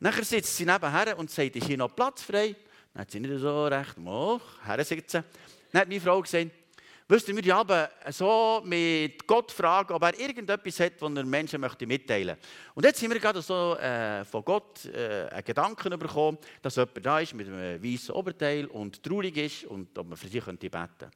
dann 0.00 0.24
sitzt 0.24 0.56
sie 0.56 0.66
nebenher 0.66 1.18
und 1.18 1.30
sagt, 1.30 1.56
ist 1.56 1.66
hier 1.66 1.78
noch 1.78 1.94
Platz 1.94 2.22
frei? 2.22 2.54
Dann 2.92 3.02
hat 3.02 3.10
sie 3.10 3.20
nicht 3.20 3.40
so 3.40 3.66
recht, 3.66 3.94
oh, 4.04 4.40
her 4.64 4.84
sitzen. 4.84 5.24
Dann 5.72 5.82
hat 5.82 5.88
meine 5.88 6.00
Frau 6.00 6.20
gesagt, 6.20 6.50
wisst 7.08 7.28
ihr, 7.28 7.36
wir 7.36 7.54
haben 7.54 7.88
so 8.10 8.62
mit 8.64 9.26
Gott 9.26 9.50
fragen, 9.52 9.92
ob 9.92 10.02
er 10.02 10.18
irgendetwas 10.18 10.80
hat, 10.80 11.00
das 11.00 11.10
er 11.10 11.24
Menschen 11.24 11.60
möchte 11.60 11.86
mitteilen 11.86 12.36
möchte. 12.36 12.48
Und 12.74 12.84
jetzt 12.84 13.02
haben 13.02 13.12
wir 13.12 13.20
gerade 13.20 13.40
so 13.42 13.76
äh, 13.76 14.24
von 14.24 14.44
Gott 14.44 14.84
äh, 14.86 15.28
einen 15.28 15.44
Gedanken 15.44 15.98
bekommen, 15.98 16.38
dass 16.60 16.76
jemand 16.76 17.06
da 17.06 17.20
ist 17.20 17.34
mit 17.34 17.48
einem 17.48 17.82
weißen 17.82 18.14
Oberteil 18.14 18.66
und 18.66 19.02
traurig 19.02 19.36
ist 19.36 19.64
und 19.64 19.96
ob 19.98 20.08
man 20.08 20.16
für 20.16 20.28
sie 20.28 20.40
könnte 20.40 20.68
beten 20.68 21.10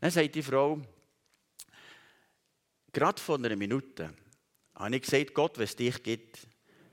Dann 0.00 0.10
sagt 0.10 0.34
die 0.34 0.42
Frau, 0.42 0.80
gerade 2.92 3.20
vor 3.20 3.36
einer 3.36 3.56
Minute 3.56 4.12
habe 4.74 4.96
ich 4.96 5.02
gesagt, 5.02 5.34
Gott, 5.34 5.58
wenn 5.58 5.64
es 5.64 5.76
dich 5.76 6.02
gibt, 6.02 6.38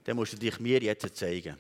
dann 0.04 0.16
musst 0.16 0.34
du 0.34 0.38
dich 0.38 0.60
mir 0.60 0.82
jetzt 0.82 1.16
zeigen. 1.16 1.58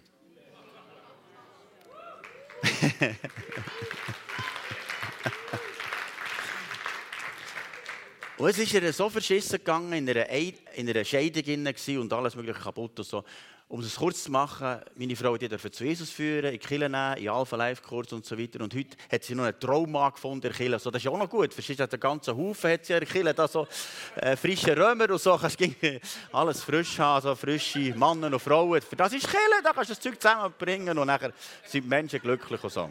Und 8.38 8.50
es 8.50 8.58
ist 8.58 8.74
ihr 8.74 8.94
so 8.94 9.10
verschissen 9.10 9.58
gegangen, 9.58 9.92
in 9.92 10.10
einer, 10.10 10.30
in 10.30 10.90
einer 10.90 11.04
Scheidung 11.04 11.68
und 12.00 12.14
alles 12.14 12.36
mögliche 12.36 12.60
kaputt 12.60 12.98
und 13.00 13.06
so. 13.06 13.26
Um 13.72 13.82
es 13.82 13.98
kurz 13.98 14.24
zu 14.24 14.32
machen, 14.32 14.80
meine 14.96 15.16
Frau 15.16 15.38
die 15.38 15.48
durfte 15.48 15.70
zu 15.70 15.86
Jesus 15.86 16.10
führen, 16.10 16.56
in 16.56 16.60
die 16.60 16.78
nehmen, 16.80 17.18
in 17.18 17.30
Alpha 17.30 17.56
Life 17.56 17.84
Kurs 17.84 18.12
und 18.12 18.26
so 18.26 18.36
weiter. 18.36 18.62
Und 18.64 18.74
heute 18.74 18.98
hat 19.12 19.24
sie 19.24 19.36
noch 19.36 19.44
einen 19.44 19.60
Trauma 19.60 20.10
gefunden 20.10 20.38
in 20.38 20.42
der 20.42 20.52
Kirche. 20.54 20.74
Also 20.74 20.90
das 20.90 21.04
ist 21.04 21.08
auch 21.08 21.18
noch 21.20 21.30
gut. 21.30 21.54
Verstehst 21.54 21.80
du, 21.80 21.88
der 21.88 22.00
ganze 22.00 22.36
Haufen 22.36 22.72
hat 22.72 22.84
sie 22.84 22.94
in 22.94 23.24
der. 23.26 23.34
Da 23.36 23.48
so 23.48 23.68
äh, 24.16 24.36
frische 24.36 24.76
Römer 24.76 25.12
und 25.12 25.22
so. 25.22 25.38
Kannst 25.38 25.60
du 25.60 26.00
alles 26.32 26.64
frisch 26.64 26.98
haben, 26.98 27.22
so 27.22 27.36
frische 27.36 27.94
Männer 27.94 28.34
und 28.34 28.40
Frauen. 28.40 28.82
Für 28.82 28.96
das 28.96 29.14
ist 29.14 29.28
Kirche, 29.28 29.62
da 29.64 29.72
kannst 29.72 29.92
du 29.92 29.94
das 29.94 30.02
Zeug 30.02 30.20
zusammenbringen 30.20 30.98
und 30.98 31.06
nachher 31.06 31.32
sind 31.64 31.84
die 31.84 31.88
Menschen 31.88 32.20
glücklich 32.22 32.64
und 32.64 32.74
so. 32.74 32.90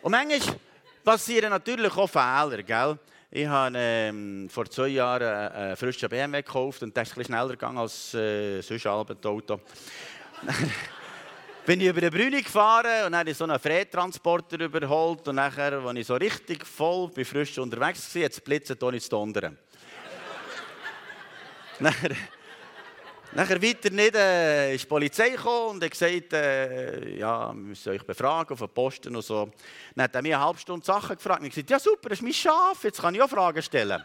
Und 0.00 0.10
manchmal 0.10 0.56
passieren 1.04 1.50
natürlich 1.50 1.94
auch 1.94 2.08
Fehler, 2.08 2.62
gell? 2.62 2.98
Ich 3.32 3.46
habe 3.46 3.78
ähm, 3.78 4.48
vor 4.50 4.68
zwei 4.68 4.88
Jahren 4.88 5.22
einen 5.22 5.76
frischen 5.76 6.08
BMW 6.08 6.42
gekauft 6.42 6.82
und 6.82 6.96
der 6.96 7.04
ist 7.04 7.10
bisschen 7.10 7.26
schneller 7.26 7.50
gegangen 7.50 7.78
als 7.78 8.12
äh, 8.12 8.60
sonst 8.60 8.84
ein 8.84 9.24
Auto. 9.24 9.60
bin 11.64 11.80
ich 11.80 11.86
über 11.86 12.00
den 12.00 12.10
Brüni 12.10 12.42
gefahren 12.42 13.06
und 13.06 13.14
habe 13.14 13.32
so 13.32 13.44
einen 13.44 13.60
Freitransporter 13.60 14.58
überholt 14.58 15.28
und 15.28 15.36
nachher, 15.36 15.74
als 15.74 15.98
ich 15.98 16.06
so 16.08 16.16
richtig 16.16 16.66
voll 16.66 17.06
bin, 17.10 17.24
frisch 17.24 17.56
unterwegs 17.58 18.12
war, 18.16 18.22
jetzt 18.22 18.42
blitzen 18.44 18.76
und 18.80 18.94
nicht 18.94 19.12
donnern. 19.12 19.56
Nachher 23.32 23.62
weiter 23.62 23.90
nicht, 23.90 24.14
äh, 24.16 24.74
ist 24.74 24.82
die 24.82 24.88
Polizei 24.88 25.30
gekommen 25.30 25.76
und 25.76 25.84
hat 25.84 25.90
gesagt, 25.92 26.32
äh, 26.32 27.16
ja, 27.16 27.48
wir 27.48 27.54
müssen 27.54 27.90
euch 27.90 28.02
befragen 28.02 28.52
auf 28.52 28.58
den 28.58 28.68
Posten 28.68 29.14
und 29.14 29.22
so. 29.22 29.48
Dann 29.94 30.04
hat 30.04 30.14
er 30.16 30.22
mir 30.22 30.36
eine 30.36 30.44
halbe 30.44 30.58
Stunde 30.58 30.84
Sachen 30.84 31.14
gefragt 31.14 31.40
und 31.40 31.46
ich 31.46 31.54
gesagt, 31.54 31.70
ja 31.70 31.78
super, 31.78 32.08
das 32.08 32.18
ist 32.18 32.22
mein 32.22 32.32
Schaf, 32.32 32.82
jetzt 32.82 33.00
kann 33.00 33.14
ich 33.14 33.22
auch 33.22 33.30
Fragen 33.30 33.62
stellen. 33.62 34.04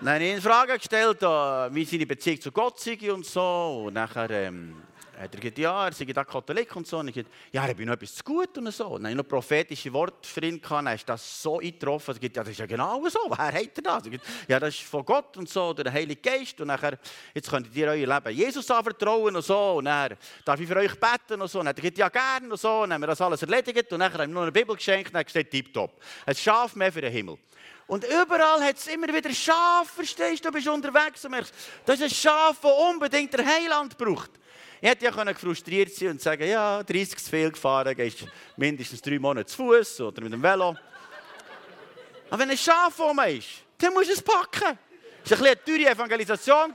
Dann 0.00 0.14
habe 0.14 0.24
ich 0.24 0.34
ihn 0.34 0.40
Fragen 0.40 0.76
gestellt, 0.76 1.20
wie 1.20 1.84
seine 1.84 2.06
Beziehung 2.06 2.40
zu 2.40 2.52
Gott 2.52 2.78
sei 2.78 3.12
und 3.12 3.26
so. 3.26 3.86
Und 3.86 3.94
nachher 3.94 4.30
ähm, 4.30 4.85
hat 5.18 5.34
er 5.34 5.40
gesagt, 5.40 5.58
ja, 5.58 5.86
er 5.86 5.92
sei 5.92 6.04
da 6.04 6.24
Katholik 6.24 6.76
und 6.76 6.86
so. 6.86 6.98
Und 6.98 7.08
ich 7.08 7.14
gesagt, 7.14 7.34
ja, 7.52 7.66
ich 7.68 7.76
bin 7.76 7.86
noch 7.86 7.94
etwas 7.94 8.14
zu 8.14 8.24
gut 8.24 8.56
und 8.58 8.70
so. 8.70 8.86
Und 8.86 9.02
dann 9.02 9.04
habe 9.04 9.10
ich 9.12 9.16
noch 9.16 9.28
prophetische 9.28 9.92
Worte 9.92 10.28
für 10.28 10.44
ihn 10.44 10.60
gehabt. 10.60 10.86
Dann 10.86 10.94
ist 10.94 11.08
das 11.08 11.42
so 11.42 11.58
eingetroffen. 11.58 12.14
Er 12.14 12.18
gesagt, 12.18 12.36
ja, 12.36 12.42
das 12.42 12.52
ist 12.52 12.58
ja 12.58 12.66
genau 12.66 13.08
so. 13.08 13.20
Wer 13.28 13.52
hat 13.52 13.76
er 13.76 13.82
das? 13.82 14.04
Gesagt, 14.04 14.26
ja, 14.48 14.60
das 14.60 14.74
ist 14.74 14.82
von 14.82 15.04
Gott 15.04 15.36
und 15.36 15.48
so, 15.48 15.72
der 15.72 15.92
Heilige 15.92 16.20
Geist. 16.20 16.60
Und 16.60 16.68
nachher, 16.68 16.98
jetzt 17.34 17.48
könnt 17.48 17.74
ihr 17.74 17.88
euer 17.88 18.06
Leben 18.06 18.36
Jesus 18.36 18.70
anvertrauen 18.70 19.34
und 19.34 19.42
so. 19.42 19.74
Und 19.76 19.86
dann 19.86 20.16
darf 20.44 20.60
ich 20.60 20.68
für 20.68 20.76
euch 20.76 20.94
beten 21.00 21.40
und 21.40 21.48
so. 21.48 21.60
Und 21.60 21.66
dann 21.66 21.70
hat 21.70 21.78
er 21.78 21.82
gesagt, 21.82 21.98
ja, 21.98 22.08
gerne 22.08 22.50
und 22.50 22.60
so. 22.60 22.82
Und 22.82 22.90
dann 22.90 22.94
haben 22.94 23.02
wir 23.02 23.08
das 23.08 23.20
alles 23.20 23.42
erledigt. 23.42 23.92
Und 23.92 23.98
nachher 23.98 24.18
haben 24.18 24.30
wir 24.30 24.34
noch 24.34 24.42
eine 24.42 24.52
Bibel 24.52 24.76
geschenkt 24.76 25.08
und 25.08 25.14
dann 25.14 25.24
gesagt, 25.24 25.50
tipptopp. 25.50 26.00
Ein 26.26 26.34
Schaf 26.34 26.74
mehr 26.74 26.92
für 26.92 27.00
den 27.00 27.12
Himmel. 27.12 27.38
Und 27.86 28.04
überall 28.04 28.62
hat 28.62 28.76
es 28.76 28.88
immer 28.88 29.06
wieder 29.08 29.32
Schaf, 29.32 29.90
verstehst 29.94 30.44
du? 30.44 30.48
Du 30.48 30.54
bist 30.54 30.66
unterwegs 30.66 31.24
und 31.24 31.30
merkst, 31.30 31.54
das 31.84 32.00
ist 32.00 32.02
ein 32.02 32.10
Schaf, 32.10 32.58
das 32.60 32.72
unbedingt 32.90 33.32
der 33.32 33.46
Heiland 33.46 33.96
braucht. 33.96 34.30
Ich 34.80 34.88
hätte 34.88 35.06
ja 35.06 35.34
frustriert 35.34 35.92
sein 35.92 36.08
und 36.08 36.20
sagen, 36.20 36.46
ja, 36.46 36.82
30 36.82 37.16
zu 37.16 37.30
viel 37.30 37.50
gefahren, 37.50 37.96
gehst 37.96 38.26
mindestens 38.56 39.00
drei 39.00 39.18
Monate 39.18 39.46
zu 39.46 39.56
Fuß 39.56 40.02
oder 40.02 40.22
mit 40.22 40.32
dem 40.32 40.42
Velo. 40.42 40.76
Aber 42.28 42.38
wenn 42.38 42.50
ein 42.50 42.58
Schaf 42.58 42.98
mir 42.98 43.28
ist, 43.30 43.48
dann 43.78 43.94
musst 43.94 44.08
du 44.08 44.12
es 44.12 44.22
packen. 44.22 44.78
Es 45.24 45.30
war 45.30 45.46
eine 45.46 45.64
teure 45.64 45.90
Evangelisation. 45.90 46.74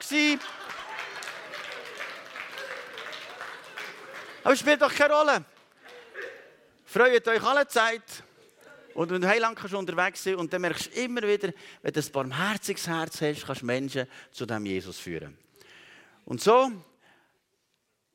Aber 4.43 4.53
es 4.53 4.59
spielt 4.59 4.81
doch 4.81 4.93
keine 4.93 5.13
Rolle. 5.13 5.45
Freut 6.85 7.27
euch 7.27 7.43
alle 7.43 7.67
Zeit. 7.67 8.01
Und 8.93 9.09
wenn 9.09 9.21
du 9.21 9.27
heilang 9.27 9.55
kannst 9.55 9.73
unterwegs 9.73 10.23
sein 10.23 10.35
und 10.35 10.51
dann 10.51 10.61
merkst 10.61 10.87
du 10.87 10.99
immer 10.99 11.21
wieder, 11.21 11.53
wenn 11.81 11.93
du 11.93 11.99
ein 11.99 12.11
barmherziges 12.11 12.87
Herz 12.87 13.21
hast, 13.21 13.45
kannst 13.45 13.61
du 13.61 13.65
Menschen 13.65 14.07
zu 14.31 14.45
dem 14.45 14.65
Jesus 14.65 14.99
führen. 14.99 15.37
Und 16.25 16.41
so 16.41 16.71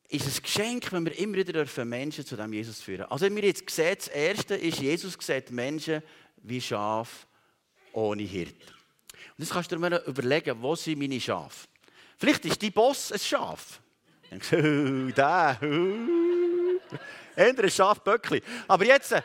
ist 0.08 0.26
ein 0.26 0.42
Geschenk, 0.42 0.92
wenn 0.92 1.04
wir 1.04 1.18
immer 1.18 1.36
wieder 1.36 1.84
Menschen 1.84 2.24
zu 2.24 2.36
dem 2.36 2.52
Jesus 2.52 2.80
führen 2.80 3.06
Also, 3.06 3.26
wenn 3.26 3.36
wir 3.36 3.44
jetzt 3.44 3.68
sehen, 3.68 3.96
das 3.96 4.08
Erste 4.08 4.54
ist, 4.54 4.78
Jesus 4.78 5.16
sieht 5.20 5.50
Menschen 5.50 6.02
wie 6.36 6.60
Schaf 6.60 7.26
ohne 7.92 8.22
Hirt. 8.22 8.54
Und 9.36 9.44
jetzt 9.44 9.52
kannst 9.52 9.70
du 9.70 9.76
dir 9.76 9.80
mal 9.80 10.02
überlegen, 10.06 10.56
wo 10.60 10.74
sind 10.74 10.98
meine 10.98 11.20
Schafe? 11.20 11.66
Vielleicht 12.18 12.44
ist 12.44 12.62
dein 12.62 12.72
Boss 12.72 13.12
ein 13.12 13.18
Schaf. 13.18 13.80
Dann 14.30 14.40
denkst 14.40 14.50
du, 14.50 15.06
oh, 15.08 15.12
da, 15.14 15.58
oh. 15.60 16.90
ein 17.36 17.70
Schafböckli. 17.70 18.42
Aber 18.68 18.84
jetzt, 18.84 19.12
äh, 19.12 19.22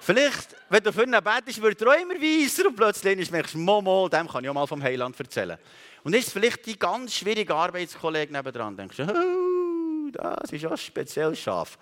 vielleicht, 0.00 0.56
wenn 0.68 0.82
du 0.82 0.92
für 0.92 1.04
ihn 1.04 1.10
betest, 1.10 1.60
wird 1.62 1.80
er 1.82 1.88
auch 1.88 2.00
immer 2.00 2.14
weiser 2.14 2.66
und 2.66 2.76
plötzlich 2.76 3.30
merkst 3.30 3.54
du, 3.54 3.58
Momo, 3.58 4.08
dem 4.08 4.28
kann 4.28 4.44
ich 4.44 4.50
auch 4.50 4.54
mal 4.54 4.66
vom 4.66 4.82
Heiland 4.82 5.18
erzählen. 5.18 5.58
Und 6.04 6.14
ist 6.14 6.32
vielleicht 6.32 6.64
die 6.66 6.78
ganz 6.78 7.14
schwierige 7.14 7.54
Arbeitskollege 7.54 8.32
nebendran. 8.32 8.76
Denkst 8.76 8.96
du, 8.96 9.02
oh, 9.04 10.10
das 10.10 10.52
ist 10.52 10.64
auch 10.66 10.76
speziell 10.76 11.34
scharf. 11.34 11.78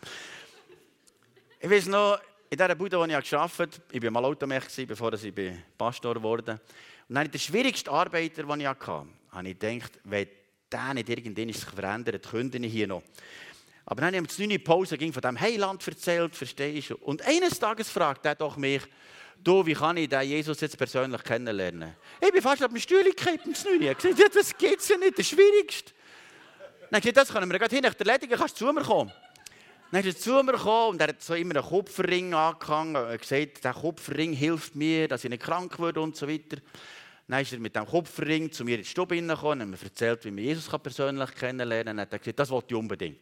Ich 1.61 1.71
weiß 1.71 1.87
noch, 1.87 2.19
in 2.49 2.59
dieser 2.59 2.75
Bude, 2.75 2.99
wo 2.99 3.05
ich 3.05 3.31
gearbeitet 3.31 3.59
habe, 3.59 3.71
ich 3.91 4.03
war 4.03 4.11
mal 4.11 4.25
Automech, 4.25 4.65
bevor 4.87 5.13
ich 5.13 5.33
Pastor 5.77 6.23
wurde. 6.23 6.61
Und 7.09 7.15
dann 7.15 7.31
den 7.31 7.41
schwierigsten 7.41 7.91
Arbeiter, 7.91 8.43
den 8.43 8.61
ich 8.61 8.67
hatte, 8.67 9.07
habe 9.31 9.49
ich 9.49 9.59
gedacht, 9.59 9.93
wenn 10.05 10.29
der 10.71 10.95
nicht 10.95 11.09
irgendwann 11.09 11.65
verändert, 11.75 12.29
könnte 12.31 12.59
ich 12.59 12.73
hier 12.73 12.89
noch. 12.89 13.03
Aber 13.87 14.01
dann 14.01 14.17
habe 14.17 14.27
ich 14.29 14.39
mir 14.39 14.49
9 14.49 14.65
Pause 14.65 14.99
ging 14.99 15.13
von 15.13 15.23
diesem 15.23 15.41
Heiland 15.41 15.87
erzählt, 15.87 16.35
verstehst 16.35 16.91
du? 16.91 16.97
Und 16.97 17.23
eines 17.23 17.59
Tages 17.59 17.89
fragt 17.89 18.27
er 18.27 18.35
doch 18.35 18.57
mich, 18.57 18.83
du, 19.43 19.65
wie 19.65 19.75
kann 19.75 19.97
ich 19.97 20.09
den 20.09 20.23
Jesus 20.23 20.61
jetzt 20.61 20.77
persönlich 20.77 21.23
kennenlernen? 21.23 21.95
Ich 22.21 22.33
bin 22.33 22.43
fast 22.43 22.65
auf 22.65 22.69
dem 22.69 22.81
Stuhl 22.81 23.05
gekippt, 23.05 23.47
ins 23.47 23.65
Neue. 23.65 23.93
Ich 23.93 23.99
gesagt, 23.99 24.35
das 24.35 24.59
geht 24.59 24.87
ja 24.89 24.97
nicht, 24.97 25.17
das 25.17 25.29
Schwierigste. 25.29 25.93
Dann 26.91 27.01
gesagt, 27.01 27.17
das 27.17 27.33
können 27.33 27.49
wir 27.49 27.59
gerade 27.61 27.75
hin 27.75 27.85
erledigen, 27.85 28.37
kannst 28.37 28.61
du 28.61 28.67
zu 28.67 28.73
mir 28.73 28.83
kommen. 28.83 29.13
Dann 29.93 30.01
ist 30.05 30.17
er 30.17 30.21
zu 30.21 30.43
mir 30.43 30.53
gekommen 30.53 30.91
und 30.91 31.01
er 31.01 31.09
hat 31.09 31.23
so 31.23 31.35
immer 31.35 31.55
einen 31.55 31.65
Kupferring 31.65 32.35
angehangen. 32.35 32.97
Er 32.97 33.13
hat 33.13 33.21
gesagt, 33.21 33.65
der 33.65 33.73
Kupferring 33.73 34.33
hilft 34.33 34.75
mir, 34.75 35.07
dass 35.07 35.23
ich 35.23 35.31
nicht 35.31 35.45
krank 35.45 35.79
werde 35.79 36.01
und 36.01 36.17
so 36.17 36.27
weiter. 36.27 36.57
Dann 37.29 37.41
ist 37.41 37.53
er 37.53 37.61
mit 37.61 37.77
dem 37.77 37.87
Kupferring 37.87 38.51
zu 38.51 38.65
mir 38.65 38.79
in 38.79 38.83
die 38.83 38.89
Stube 38.89 39.15
gekommen 39.21 39.61
und 39.61 39.73
hat 39.73 39.81
mir 39.81 39.87
erzählt, 39.87 40.25
wie 40.25 40.33
man 40.33 40.43
Jesus 40.43 40.69
persönlich 40.69 41.33
kennenlernen 41.37 41.97
kann. 41.97 42.01
Hat 42.01 42.13
er 42.13 42.19
gesagt, 42.19 42.39
das 42.41 42.51
wollte 42.51 42.75
ich 42.75 42.81
unbedingt. 42.81 43.19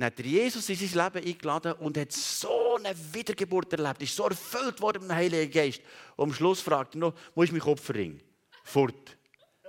Dann 0.00 0.06
hat 0.06 0.18
Jesus 0.20 0.66
in 0.70 0.76
sein 0.76 1.12
Leben 1.12 1.28
eingeladen 1.28 1.72
und 1.74 1.98
hat 1.98 2.10
so 2.10 2.76
eine 2.76 2.94
Wiedergeburt 3.12 3.70
erlebt. 3.74 4.00
Ist 4.00 4.16
so 4.16 4.24
erfüllt 4.24 4.80
worden 4.80 5.02
mit 5.02 5.10
dem 5.10 5.14
Heiligen 5.14 5.52
Geist. 5.52 5.82
Und 6.16 6.30
am 6.30 6.34
Schluss 6.34 6.62
fragt 6.62 6.94
er 6.94 7.00
noch, 7.00 7.14
wo 7.34 7.42
ist 7.42 7.52
mein 7.52 7.60
Kopfring? 7.60 8.18
Fort. 8.64 9.18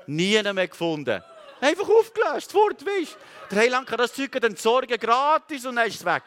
Nie 0.07 0.41
mehr 0.41 0.69
gefunden. 0.69 1.21
Einfach 1.59 1.89
aufgelöst, 1.89 2.49
fort, 2.53 2.85
weißt 2.85 3.17
Der 3.51 3.59
Heiland 3.59 3.85
kann 3.85 3.97
das 3.97 4.13
Zeug 4.13 4.31
dann 4.39 4.55
sorgen, 4.55 4.97
gratis 4.97 5.65
und 5.65 5.75
dann 5.75 5.87
ist 5.87 5.95
es 5.95 6.05
weg. 6.05 6.23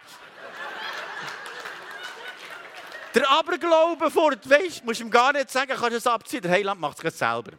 Der 3.15 3.31
Aberglaube 3.31 4.11
fort, 4.11 4.49
weißt 4.49 4.83
du, 4.83 4.85
musst 4.85 5.01
ihm 5.01 5.11
gar 5.11 5.33
nicht 5.33 5.51
sagen, 5.51 5.73
kannst 5.73 5.93
du 5.93 5.97
es 5.97 6.07
abziehen. 6.07 6.43
Der 6.43 6.51
Heiland 6.51 6.79
macht 6.79 7.03
es 7.03 7.19
selber. 7.19 7.53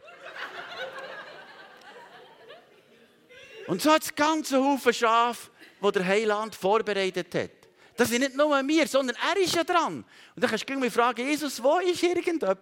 Und 3.66 3.82
so 3.82 3.92
hat 3.92 4.04
es 4.04 4.14
ganze 4.14 4.64
Haufen 4.64 4.94
Schafe 4.94 5.55
wo 5.86 5.92
der 5.92 6.06
Heiland 6.06 6.56
vorbereitet 6.56 7.34
hat. 7.36 7.52
Das 7.96 8.10
sind 8.10 8.22
nicht 8.22 8.36
nur 8.36 8.50
wir, 8.68 8.88
sondern 8.88 9.16
er 9.16 9.40
ist 9.40 9.56
ja 9.56 9.64
dran. 9.64 9.98
Und 9.98 10.44
dann 10.44 10.50
kannst 10.50 10.68
du 10.68 10.80
mich 10.80 10.92
fragen, 10.92 11.26
Jesus, 11.26 11.62
wo 11.62 11.78
ist 11.78 12.02
irgendjemand? 12.02 12.58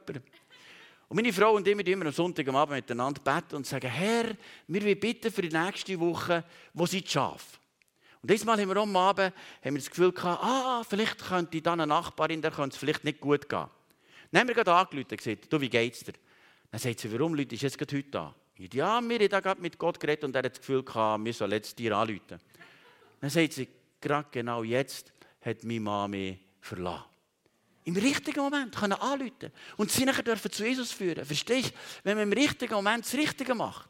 Und 1.08 1.16
meine 1.16 1.32
Frau 1.32 1.54
und 1.56 1.66
ich, 1.66 1.78
wir 1.78 1.88
immer 1.88 2.08
am 2.08 2.12
Sonntagabend 2.12 2.76
miteinander 2.76 3.22
beten 3.22 3.56
und 3.56 3.66
sagen, 3.66 3.90
Herr, 3.90 4.36
wir 4.68 4.84
wollen 4.84 5.00
bitten 5.00 5.32
für 5.32 5.42
die 5.42 5.56
nächste 5.56 5.98
Woche, 6.00 6.44
wo 6.74 6.86
sind 6.86 7.06
die 7.06 7.12
Schafe? 7.12 7.58
Und 8.22 8.30
diesmal 8.30 8.60
haben 8.60 8.68
wir 8.68 8.78
am 8.78 8.96
Abend 8.96 9.34
haben 9.64 9.74
wir 9.74 9.80
das 9.80 9.90
Gefühl 9.90 10.12
gehabt, 10.12 10.44
ah, 10.44 10.84
vielleicht 10.88 11.20
könnte 11.20 11.62
dann 11.62 11.80
eine 11.80 11.88
Nachbarin, 11.88 12.42
der 12.42 12.52
könnte 12.52 12.74
es 12.74 12.78
vielleicht 12.78 13.06
nicht 13.06 13.22
gut 13.22 13.48
gehen. 13.48 13.68
Dann 14.32 14.42
haben 14.42 14.48
wir 14.50 14.56
gerade 14.56 14.74
angerufen 14.74 15.08
und 15.12 15.18
gesagt, 15.18 15.52
du, 15.52 15.62
wie 15.62 15.70
geht's 15.70 16.04
dir? 16.04 16.14
Dann 16.72 16.80
sagt 16.80 17.00
sie, 17.00 17.12
warum 17.14 17.36
Leute, 17.36 17.56
ist 17.56 17.62
jetzt 17.62 17.78
gerade 17.78 17.98
heute 17.98 18.10
da? 18.10 18.36
Ja, 18.58 19.02
wir 19.02 19.20
haben 19.20 19.30
da 19.30 19.40
gerade 19.40 19.62
mit 19.62 19.78
Gott 19.78 20.00
geredet 20.00 20.24
und 20.26 20.36
er 20.36 20.44
hat 20.44 20.52
das 20.52 20.60
Gefühl 20.60 20.84
gehabt, 20.84 21.24
wir 21.24 21.34
sollen 21.34 21.52
jetzt 21.52 21.78
dir 21.80 21.98
anrufen. 21.98 22.40
Dann 23.24 23.30
sagt 23.30 23.54
sie, 23.54 23.70
gerade 24.02 24.28
genau 24.32 24.64
jetzt 24.64 25.14
hat 25.46 25.64
meine 25.64 25.80
Mami 25.80 26.38
verlassen. 26.60 27.06
Im 27.86 27.96
richtigen 27.96 28.42
Moment 28.42 28.76
können 28.76 29.00
anrufen 29.00 29.50
und 29.78 29.90
sie 29.90 30.04
nachher 30.04 30.24
dürfen 30.24 30.52
zu 30.52 30.68
Jesus 30.68 30.92
führen. 30.92 31.24
Verstehst 31.24 31.70
du? 31.70 31.74
Wenn 32.04 32.18
man 32.18 32.30
im 32.30 32.38
richtigen 32.38 32.74
Moment 32.74 33.06
das 33.06 33.14
Richtige 33.14 33.56
macht. 33.56 33.90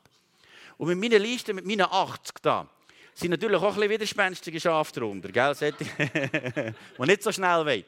Und 0.77 0.89
mit 0.89 0.99
meiner 0.99 1.17
Liste, 1.17 1.51
mit 1.51 1.65
meinen 1.65 1.81
80 1.81 2.43
da, 2.43 2.69
sind 3.15 3.31
natürlich 3.31 3.57
auch 3.57 3.63
ein 3.63 3.73
bisschen 3.73 3.89
widerspenstige 3.89 4.59
Schafe 4.59 4.99
drunter, 4.99 5.29
gell? 5.29 5.55
die 6.99 7.01
nicht 7.01 7.23
so 7.23 7.31
schnell 7.31 7.65
wollen. 7.65 7.85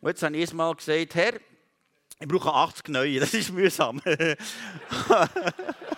Und 0.00 0.08
jetzt 0.08 0.24
habe 0.24 0.36
ich 0.36 0.52
mal 0.52 0.74
gesagt, 0.74 1.14
Herr, 1.14 1.34
ich 2.18 2.26
brauche 2.26 2.52
80 2.52 2.88
neue, 2.88 3.20
das 3.20 3.32
ist 3.32 3.52
mühsam. 3.52 4.02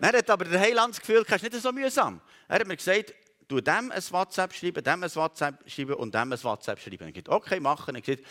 Dann 0.00 0.14
hat 0.14 0.30
aber 0.30 0.44
das 0.44 1.00
Gefühl, 1.00 1.24
das 1.24 1.42
ist 1.42 1.52
nicht 1.52 1.62
so 1.62 1.72
mühsam. 1.72 2.20
Er 2.46 2.60
hat 2.60 2.66
mir 2.66 2.76
gesagt, 2.76 3.14
tu 3.48 3.60
dem 3.60 3.90
ein 3.90 4.02
WhatsApp 4.10 4.52
schreiben, 4.52 4.84
dem 4.84 5.02
ein 5.02 5.14
WhatsApp 5.14 5.68
schreiben 5.68 5.94
und 5.94 6.14
dem 6.14 6.32
ein 6.32 6.44
WhatsApp 6.44 6.78
schreiben. 6.78 7.08
Er 7.08 7.14
sagt, 7.14 7.28
okay, 7.28 7.58
machen. 7.60 7.94
Er 7.96 8.04
sagt, 8.04 8.22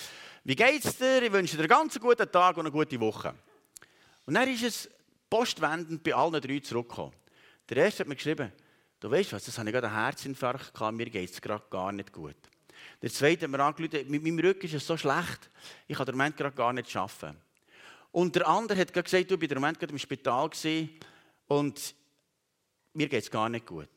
wie 0.43 0.55
geht's 0.55 0.97
dir? 0.97 1.23
Ich 1.23 1.31
wünsche 1.31 1.57
dir 1.57 1.63
einen 1.63 1.69
ganz 1.69 1.99
guten 1.99 2.31
Tag 2.31 2.55
und 2.57 2.65
eine 2.65 2.71
gute 2.71 2.99
Woche. 2.99 3.33
Und 4.25 4.33
dann 4.35 4.47
ist 4.47 4.63
es 4.63 4.89
postwendend 5.29 6.03
bei 6.03 6.13
allen 6.13 6.39
drei 6.39 6.59
zurückgekommen. 6.59 7.13
Der 7.69 7.77
erste 7.77 8.01
hat 8.01 8.07
mir 8.07 8.15
geschrieben, 8.15 8.51
du 8.99 9.11
weißt 9.11 9.33
was, 9.33 9.45
das 9.45 9.57
habe 9.57 9.69
ich 9.69 9.73
gerade 9.73 9.87
einen 9.87 9.95
Herzinfarkt 9.95 10.73
gehabt, 10.73 10.95
mir 10.95 11.09
geht 11.09 11.29
es 11.29 11.41
gerade 11.41 11.65
gar 11.69 11.91
nicht 11.91 12.13
gut. 12.13 12.35
Der 13.01 13.09
zweite 13.09 13.43
hat 13.43 13.51
mir 13.51 13.59
angerufen, 13.59 14.09
mit 14.09 14.23
meinem 14.23 14.39
Rücken 14.39 14.65
ist 14.65 14.73
es 14.73 14.87
so 14.87 14.95
schlecht, 14.95 15.49
ich 15.87 15.97
kann 15.97 16.05
den 16.05 16.15
Moment 16.15 16.37
gerade 16.37 16.55
gar 16.55 16.71
nicht 16.71 16.89
schaffen. 16.89 17.35
Und 18.11 18.35
der 18.35 18.47
andere 18.47 18.79
hat 18.79 18.93
gesagt, 18.93 19.29
du 19.29 19.37
bist 19.37 19.51
im 19.51 19.59
Moment 19.59 19.79
gerade 19.79 19.91
im 19.91 19.99
Spital 19.99 20.49
und 21.47 21.95
mir 22.93 23.07
geht 23.07 23.23
es 23.23 23.31
gar 23.31 23.49
nicht 23.49 23.65
gut. 23.65 23.89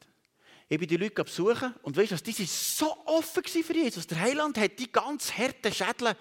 Ich 0.69 0.79
bin 0.79 0.87
die 0.87 0.97
Leute 0.97 1.25
besuchen 1.25 1.75
und 1.83 1.97
weißt 1.97 2.13
du, 2.13 2.17
die 2.17 2.39
waren 2.39 2.47
so 2.47 2.97
offen 3.07 3.43
für 3.43 3.75
Jesus. 3.75 4.07
Der 4.07 4.21
Heiland 4.21 4.57
hat 4.57 4.79
die 4.79 4.91
ganz 4.91 5.33
harten 5.37 5.73
Schädel, 5.73 6.15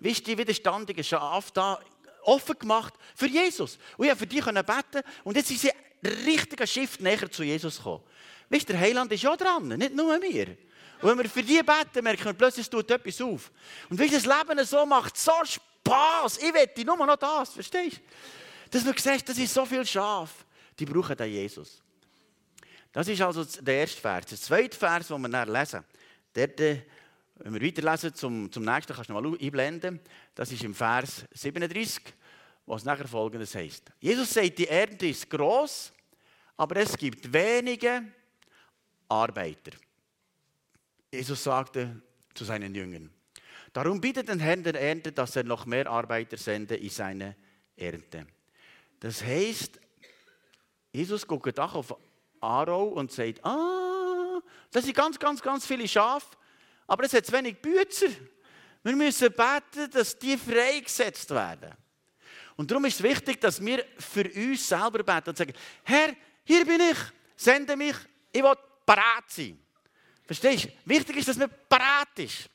weißt 0.00 0.20
du, 0.20 0.30
die 0.30 0.38
widerstandigen 0.38 1.04
Schafe 1.04 1.52
da 1.54 1.78
offen 2.24 2.58
gemacht 2.58 2.94
für 3.14 3.28
Jesus. 3.28 3.78
Und 3.96 4.06
ich 4.06 4.10
konnte 4.10 4.16
für 4.16 4.26
die 4.26 4.40
beten 4.40 5.08
und 5.24 5.36
jetzt 5.36 5.48
sind 5.48 5.60
sie 5.60 5.70
richtig 6.26 6.60
ein 6.60 6.66
Schiff 6.66 6.98
näher 6.98 7.30
zu 7.30 7.44
Jesus 7.44 7.76
gekommen. 7.76 8.02
Weißt 8.50 8.68
du, 8.68 8.72
der 8.72 8.80
Heiland 8.80 9.12
ist 9.12 9.22
ja 9.22 9.36
dran, 9.36 9.68
nicht 9.68 9.94
nur 9.94 10.20
wir. 10.20 10.56
Und 11.00 11.08
wenn 11.08 11.18
wir 11.18 11.28
für 11.28 11.42
die 11.42 11.62
beten, 11.62 12.02
merken 12.02 12.24
wir 12.24 12.32
plötzlich, 12.32 12.66
es 12.66 12.70
tut 12.70 12.90
etwas 12.90 13.20
auf. 13.20 13.50
Und 13.88 13.98
wie 13.98 14.08
das 14.08 14.24
Leben 14.24 14.64
so 14.64 14.84
macht, 14.84 15.16
so 15.16 15.32
Spaß. 15.44 16.38
Ich 16.38 16.54
wette 16.54 16.84
nur 16.84 16.96
noch 16.96 17.16
das, 17.16 17.52
verstehst 17.52 17.98
du? 17.98 18.70
Dass 18.70 18.84
du 18.84 18.92
siehst, 18.96 19.28
das 19.28 19.38
ist 19.38 19.52
so 19.52 19.64
viel 19.64 19.84
Schaf. 19.84 20.44
Die 20.78 20.84
brauchen 20.84 21.16
den 21.16 21.30
Jesus. 21.30 21.82
Das 22.92 23.08
ist 23.08 23.20
also 23.22 23.44
der 23.62 23.76
erste 23.76 24.00
Vers. 24.00 24.26
Der 24.26 24.38
zweite 24.38 24.76
Vers, 24.76 25.08
den 25.08 25.20
wir 25.20 25.28
dann 25.28 25.48
lesen, 25.48 25.82
dort, 26.34 26.60
äh, 26.60 26.82
wenn 27.36 27.54
wir 27.54 27.62
weiterlesen 27.62 28.14
zum, 28.14 28.52
zum 28.52 28.64
nächsten, 28.64 28.92
kannst 28.94 29.08
du 29.08 29.14
mal 29.14 29.26
einblenden. 29.26 30.00
Das 30.34 30.52
ist 30.52 30.62
im 30.62 30.74
Vers 30.74 31.24
37, 31.32 32.02
was 32.66 32.84
nachher 32.84 33.08
folgendes 33.08 33.54
heißt. 33.54 33.90
Jesus 34.00 34.32
sagt, 34.32 34.58
die 34.58 34.68
Ernte 34.68 35.06
ist 35.06 35.28
groß, 35.28 35.92
aber 36.56 36.76
es 36.76 36.96
gibt 36.96 37.32
wenige 37.32 38.04
Arbeiter. 39.08 39.72
Jesus 41.10 41.42
sagte 41.42 42.00
zu 42.34 42.44
seinen 42.44 42.74
Jüngern, 42.74 43.10
darum 43.72 44.00
bittet 44.00 44.28
den 44.28 44.38
Herrn 44.38 44.62
der 44.62 44.80
Ernte, 44.80 45.12
dass 45.12 45.36
er 45.36 45.44
noch 45.44 45.66
mehr 45.66 45.86
Arbeiter 45.86 46.36
sende 46.36 46.76
in 46.76 46.90
seine 46.90 47.36
Ernte. 47.76 48.26
Das 49.00 49.24
heißt, 49.24 49.80
Jesus 50.92 51.26
guckt 51.26 51.58
auch 51.58 51.74
auf 51.74 51.96
Aarau 52.40 52.88
und 52.88 53.10
sagt, 53.10 53.44
ah, 53.44 54.40
das 54.70 54.84
sind 54.84 54.96
ganz, 54.96 55.18
ganz, 55.18 55.40
ganz 55.40 55.66
viele 55.66 55.88
Schafe, 55.88 56.26
aber 56.86 57.04
es 57.04 57.14
hat 57.14 57.24
zu 57.24 57.32
wenig 57.32 57.56
Bützer. 57.60 58.08
Wir 58.82 58.96
müssen 58.96 59.32
beten, 59.32 59.90
dass 59.90 60.18
die 60.18 60.36
freigesetzt 60.36 61.30
werden. 61.30 61.72
Und 62.56 62.70
darum 62.70 62.84
ist 62.84 62.96
es 62.96 63.02
wichtig, 63.02 63.40
dass 63.40 63.64
wir 63.64 63.84
für 63.98 64.24
uns 64.24 64.68
selber 64.68 65.02
beten 65.02 65.30
und 65.30 65.38
sagen, 65.38 65.54
Herr, 65.84 66.14
hier 66.44 66.66
bin 66.66 66.80
ich, 66.80 66.98
sende 67.36 67.76
mich, 67.76 67.96
ich 68.30 68.42
will 68.42 68.54
parat 68.84 69.24
sein. 69.28 69.58
Verstehst 70.26 70.64
du? 70.64 70.68
Wichtig 70.84 71.16
ist, 71.16 71.28
dass 71.28 71.36
man 71.36 71.50
parat 71.68 72.18
ist. 72.18 72.48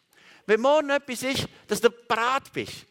Wenn 0.45 0.61
morgen 0.61 0.89
etwas 0.89 1.23
ist, 1.23 1.47
dass 1.67 1.81
du 1.81 1.89
parat 1.89 2.51
bist. 2.53 2.85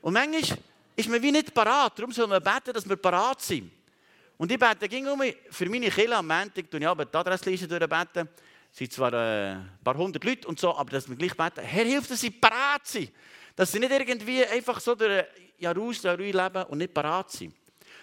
Und 0.00 0.14
manchmal 0.14 0.58
ist 0.96 1.08
man 1.08 1.22
wie 1.22 1.32
nicht 1.32 1.52
parat. 1.52 1.98
Darum 1.98 2.12
soll 2.12 2.26
man 2.26 2.42
beten, 2.42 2.72
dass 2.72 2.88
wir 2.88 2.96
parat 2.96 3.42
sind. 3.42 3.70
Und 4.38 4.52
ich 4.52 4.58
bete 4.58 4.88
ging 4.88 5.06
um 5.08 5.20
für 5.50 5.68
meine 5.68 5.90
Kinder 5.90 6.18
am 6.18 6.28
Montag, 6.28 6.70
tue 6.70 6.78
ich 6.78 6.86
aber 6.86 7.04
die 7.04 7.16
Adressliste 7.16 7.66
durchbeten. 7.66 8.28
Es 8.70 8.78
sind 8.78 8.92
zwar 8.92 9.12
äh, 9.12 9.54
ein 9.54 9.78
paar 9.82 9.96
hundert 9.96 10.22
Leute 10.22 10.46
und 10.46 10.60
so, 10.60 10.76
aber 10.76 10.92
dass 10.92 11.08
wir 11.08 11.16
gleich 11.16 11.36
beten, 11.36 11.60
Herr, 11.60 11.84
hilf, 11.84 12.06
dass 12.06 12.20
sie 12.20 12.30
parat 12.30 12.86
sind. 12.86 13.10
Dass 13.56 13.72
sie 13.72 13.80
nicht 13.80 13.90
irgendwie 13.90 14.46
einfach 14.46 14.78
so 14.78 14.94
durch 14.94 15.24
Jahr 15.58 15.76
aus, 15.76 16.02
Jahr 16.04 16.16
leben 16.16 16.62
und 16.68 16.78
nicht 16.78 16.94
parat 16.94 17.32
sind. 17.32 17.52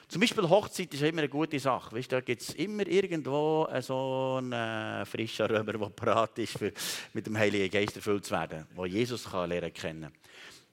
Zum 0.09 0.19
Beispiel 0.19 0.43
Hochzeit 0.47 0.93
ist 0.93 1.01
immer 1.03 1.19
eine 1.19 1.29
gute 1.29 1.57
Sache. 1.57 1.95
Weißt, 1.95 2.11
da 2.11 2.19
gibt 2.19 2.41
es 2.41 2.49
immer 2.55 2.85
irgendwo 2.85 3.67
so 3.79 4.35
einen 4.37 4.51
äh, 4.51 5.05
frischen 5.05 5.45
Römer, 5.45 5.71
der 5.71 5.89
parat 5.89 6.37
ist, 6.39 6.57
für 6.57 6.73
mit 7.13 7.25
dem 7.25 7.37
Heiligen 7.37 7.71
Geist 7.71 7.95
erfüllt 7.95 8.25
zu 8.25 8.31
werden, 8.31 8.67
wo 8.75 8.85
Jesus 8.85 9.23
kann 9.23 9.49
lernen 9.49 9.73
kennen. 9.73 10.11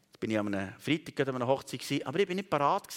Jetzt 0.09 0.19
bin 0.19 0.31
ich 0.33 0.39
am 0.39 0.53
Freitag 0.81 1.29
an 1.29 1.37
einer 1.37 1.47
Hochzeit, 1.47 1.81
gewesen, 1.81 2.05
aber 2.05 2.19
ich 2.19 2.27
bin 2.27 2.37
nicht 2.37 2.51
parat. 2.51 2.89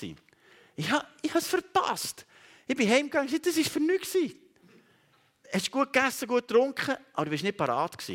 Ich 0.76 0.92
habe 0.92 1.06
es 1.22 1.48
verpasst. 1.48 2.26
Ich 2.68 2.76
bin 2.76 2.90
heimgegangen 2.90 3.32
und 3.32 3.46
das 3.46 3.58
war 3.58 3.64
für 3.64 3.80
nichts. 3.80 4.14
Du 4.14 4.30
hast 5.54 5.72
gut 5.72 5.94
gegessen, 5.94 6.28
gut 6.28 6.48
getrunken, 6.48 6.96
aber 7.14 7.26
du 7.26 7.32
warst 7.32 7.44
nicht 7.44 7.58
parat. 7.58 8.10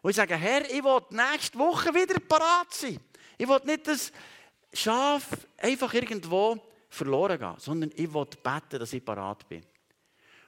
Und 0.00 0.10
ich 0.10 0.16
sage, 0.16 0.36
Herr, 0.36 0.70
ich 0.70 0.82
will 0.82 1.00
nächste 1.10 1.58
Woche 1.58 1.92
wieder 1.92 2.20
parat 2.20 2.72
sein. 2.72 3.00
Ich 3.36 3.48
will 3.48 3.60
nicht 3.64 3.86
das 3.86 4.12
Schaf 4.72 5.28
einfach 5.56 5.92
irgendwo 5.94 6.56
verloren 6.88 7.38
gehen, 7.38 7.54
sondern 7.58 7.90
ich 7.94 8.12
will 8.12 8.24
beten, 8.24 8.78
dass 8.78 8.92
ich 8.92 9.04
parat 9.04 9.48
bin. 9.48 9.64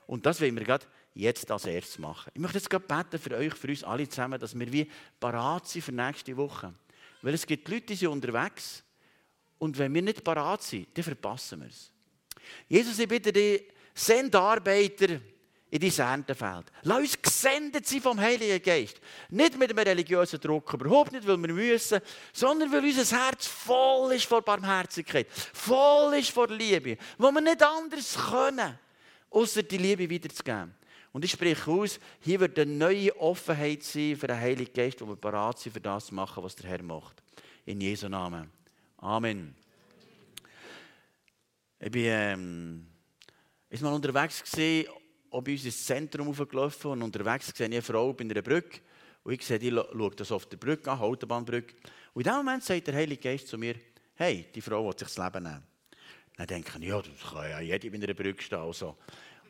Und 0.07 0.25
das 0.25 0.41
wollen 0.41 0.57
wir 0.57 0.65
gerade 0.65 0.87
jetzt 1.15 1.51
als 1.51 1.65
erstes 1.67 1.99
machen. 1.99 2.31
Ich 2.35 2.41
möchte 2.41 2.59
jetzt 2.59 2.71
gerade 2.71 2.85
beten 2.87 3.19
für 3.19 3.37
euch, 3.37 3.55
für 3.55 3.69
uns 3.69 3.85
alle 3.85 4.09
zusammen, 4.09 4.39
dass 4.39 4.59
wir 4.59 4.73
wie 4.73 4.91
parat 5.19 5.69
sind 5.69 5.83
für 5.83 5.93
nächste 5.93 6.37
Woche. 6.37 6.73
Weil 7.23 7.35
es 7.35 7.47
gibt 7.47 7.69
Leute, 7.69 7.87
die 7.87 7.97
sind 7.97 8.09
unterwegs 8.09 8.83
und 9.59 9.77
wenn 9.77 9.93
wir 9.93 10.03
nicht 10.03 10.25
parat 10.25 10.63
sind, 10.63 10.89
dann 10.97 11.05
verpassen 11.05 11.61
wir 11.61 11.69
es. 11.69 11.90
Jesus, 12.69 12.99
ich 12.99 13.09
bitte 13.09 13.33
dich, 13.33 13.63
send 13.95 14.35
Arbeiter 14.35 15.21
in 15.71 15.81
dein 15.81 15.99
Erntefeld. 15.99 16.67
Lass 16.83 16.99
uns 16.99 17.23
gesendet 17.23 17.87
sein 17.87 18.01
vom 18.01 18.21
Heiligen 18.21 18.63
Geist. 18.63 19.01
Nicht 19.29 19.57
mit 19.57 19.71
einem 19.71 19.79
religiösen 19.79 20.41
Druck, 20.41 20.73
überhaupt 20.75 21.13
nicht, 21.13 21.27
weil 21.27 21.39
wir 21.39 21.53
müssen, 21.53 22.01
sondern 22.33 22.73
weil 22.73 22.85
unser 22.85 23.17
Herz 23.17 23.47
voll 23.47 24.15
ist 24.15 24.27
vor 24.27 24.43
Barmherzigkeit, 24.43 25.29
voll 25.31 26.15
ist 26.15 26.31
vor 26.31 26.49
Liebe, 26.49 26.97
wo 27.19 27.31
wir 27.31 27.41
nicht 27.41 27.63
anders 27.63 28.19
können, 28.31 28.79
außer 29.31 29.63
die 29.63 29.79
Liebe 29.79 30.11
wiederzugeben. 30.11 30.75
Und 31.13 31.25
ich 31.25 31.33
spreche 31.33 31.71
aus, 31.71 31.99
hier 32.21 32.41
wird 32.41 32.59
eine 32.59 32.71
neue 32.71 33.17
Offenheit 33.21 33.83
sein 33.83 34.17
für 34.17 34.29
den 34.29 34.39
Heiligen 34.39 34.73
Geist, 34.73 35.01
wo 35.01 35.07
wir 35.07 35.17
bereit 35.17 35.59
sind, 35.59 35.73
für 35.73 35.81
das 35.81 36.07
zu 36.07 36.15
machen, 36.15 36.43
was 36.43 36.55
der 36.57 36.71
Herr 36.71 36.83
macht. 36.83 37.23
In 37.67 37.81
Jesu 37.81 38.09
Namen. 38.09 38.51
Amen. 38.99 39.60
Ich 41.83 41.91
bin 41.91 42.05
ähm, 42.05 42.87
ist 43.71 43.83
mal 43.83 43.95
unterwegs 43.95 44.43
gesehen, 44.43 44.87
ob 45.31 45.49
ich 45.49 45.65
ins 45.65 45.87
Zentrum 45.87 46.29
aufgelaufen 46.29 46.91
und 46.91 47.03
unterwegs 47.03 47.47
sehe 47.47 47.69
ich 47.69 47.73
eine 47.73 47.81
Frau 47.81 48.13
bei 48.13 48.25
einer 48.25 48.43
Brücke 48.43 48.81
und 49.25 49.33
ich 49.33 49.47
sehe, 49.47 49.59
die 49.59 49.71
schaut 49.71 50.21
das 50.21 50.31
auf 50.31 50.45
der 50.45 50.59
Brücke 50.59 50.91
an, 50.91 50.99
Autobahnbrücke. 50.99 51.75
Und 52.13 52.27
in 52.27 52.31
dem 52.31 52.37
Moment 52.37 52.65
sagt 52.65 52.87
der 52.87 52.95
Heilige 52.95 53.23
Geist 53.23 53.49
zu 53.49 53.57
mir, 53.57 53.77
hey, 54.15 54.47
die 54.55 54.61
Frau 54.61 54.85
will 54.85 54.93
sich 54.93 55.09
das 55.09 55.17
Leben 55.17 55.43
nehmen. 55.45 55.63
Dann 56.37 56.47
denke 56.47 56.79
ich, 56.79 56.87
ja, 56.87 57.01
das 57.01 57.33
kann 57.33 57.49
ja 57.49 57.61
jeder 57.61 57.89
bei 57.91 57.97
einer 57.97 58.15
Brücke 58.15 58.43
stehen. 58.43 58.59
Also. 58.59 58.99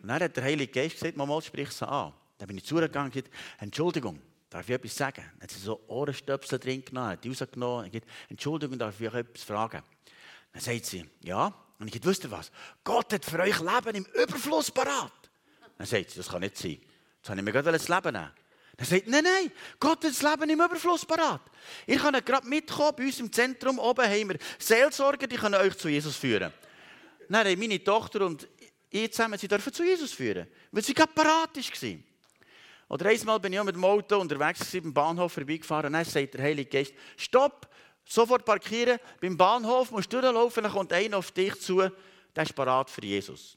Und 0.00 0.08
dann 0.08 0.22
hat 0.22 0.36
der 0.36 0.44
Heilige 0.44 0.72
Geist 0.72 1.00
gesagt, 1.00 1.16
mal 1.16 1.42
sprich 1.42 1.70
sie 1.72 1.88
an. 1.88 2.12
Dann 2.38 2.46
bin 2.46 2.58
ich 2.58 2.64
zugegangen 2.64 3.06
und 3.06 3.12
gesagt, 3.12 3.34
Entschuldigung, 3.58 4.20
darf 4.48 4.68
ich 4.68 4.74
etwas 4.76 4.94
sagen? 4.94 5.24
Dann 5.32 5.42
hat 5.42 5.50
sie 5.50 5.58
so 5.58 5.80
Ohrenstöpsel 5.88 6.60
drin 6.60 6.84
genommen, 6.84 7.08
hat 7.08 7.24
die 7.24 7.28
rausgenommen 7.28 7.86
und 7.86 7.92
gesagt, 7.92 8.08
Entschuldigung, 8.28 8.78
darf 8.78 9.00
ich 9.00 9.08
euch 9.08 9.14
etwas 9.14 9.42
fragen? 9.42 9.82
Dann 10.52 10.62
sagt 10.62 10.86
sie, 10.86 11.04
ja. 11.22 11.52
Und 11.80 11.94
ich 11.94 12.04
wusste 12.04 12.30
was? 12.30 12.52
Gott 12.84 13.12
hat 13.12 13.24
für 13.24 13.40
euch 13.40 13.58
Leben 13.58 13.96
im 13.96 14.04
Überfluss 14.04 14.70
parat. 14.70 15.12
Dann 15.78 15.86
sagt 15.86 16.10
sie, 16.10 16.18
das 16.18 16.28
kann 16.28 16.40
nicht 16.40 16.56
sein. 16.58 16.78
Jetzt 17.16 17.28
habe 17.30 17.40
ich 17.40 17.44
mir 17.44 17.52
gerade 17.52 17.72
das 17.72 17.88
Leben 17.88 18.12
nehmen. 18.12 18.30
Dann 18.76 18.86
sagt 18.86 19.08
nein, 19.08 19.24
nein, 19.24 19.52
Gott 19.78 20.04
hat 20.04 20.10
das 20.10 20.22
Leben 20.22 20.50
im 20.50 20.60
Überfluss 20.60 21.04
parat. 21.04 21.40
Ihr 21.86 21.98
könnt 21.98 22.24
gerade 22.24 22.46
mitkommen, 22.46 22.92
bei 22.96 23.04
uns 23.04 23.18
im 23.18 23.32
Zentrum 23.32 23.78
oben 23.78 24.04
haben 24.04 24.28
wir 24.28 24.38
Seelsorger, 24.58 25.26
die 25.26 25.36
können 25.36 25.54
euch 25.54 25.76
zu 25.76 25.88
Jesus 25.88 26.16
führen. 26.16 26.52
Dann 27.28 27.46
haben 27.46 27.58
meine 27.58 27.82
Tochter 27.82 28.26
und 28.26 28.46
ich 28.90 29.12
zusammen, 29.12 29.38
sie 29.38 29.48
dürfen 29.48 29.72
zu 29.72 29.84
Jesus 29.84 30.12
führen, 30.12 30.46
weil 30.72 30.82
sie 30.82 30.94
gerade 30.94 31.12
parat 31.12 31.56
war. 31.56 31.98
Oder 32.88 33.06
einmal 33.08 33.38
bin 33.38 33.52
ich 33.52 33.62
mit 33.62 33.76
dem 33.76 33.84
Auto 33.84 34.18
unterwegs 34.18 34.70
beim 34.72 34.92
Bahnhof 34.92 35.32
vorbeigefahren 35.32 35.86
und 35.86 35.92
dann 35.92 36.04
sagt 36.04 36.34
der 36.34 36.42
Heilige 36.42 36.68
Geist, 36.68 36.92
stopp, 37.16 37.68
Sofort 38.12 38.44
parkieren, 38.44 38.98
beim 39.20 39.36
Bahnhof 39.36 39.92
musst 39.92 40.12
du 40.12 40.20
durchlaufen, 40.20 40.64
dann 40.64 40.72
kommt 40.72 40.92
einer 40.92 41.18
auf 41.18 41.30
dich 41.30 41.54
zu, 41.60 41.78
der 41.78 42.42
ist 42.42 42.52
parat 42.56 42.90
für 42.90 43.04
Jesus. 43.04 43.56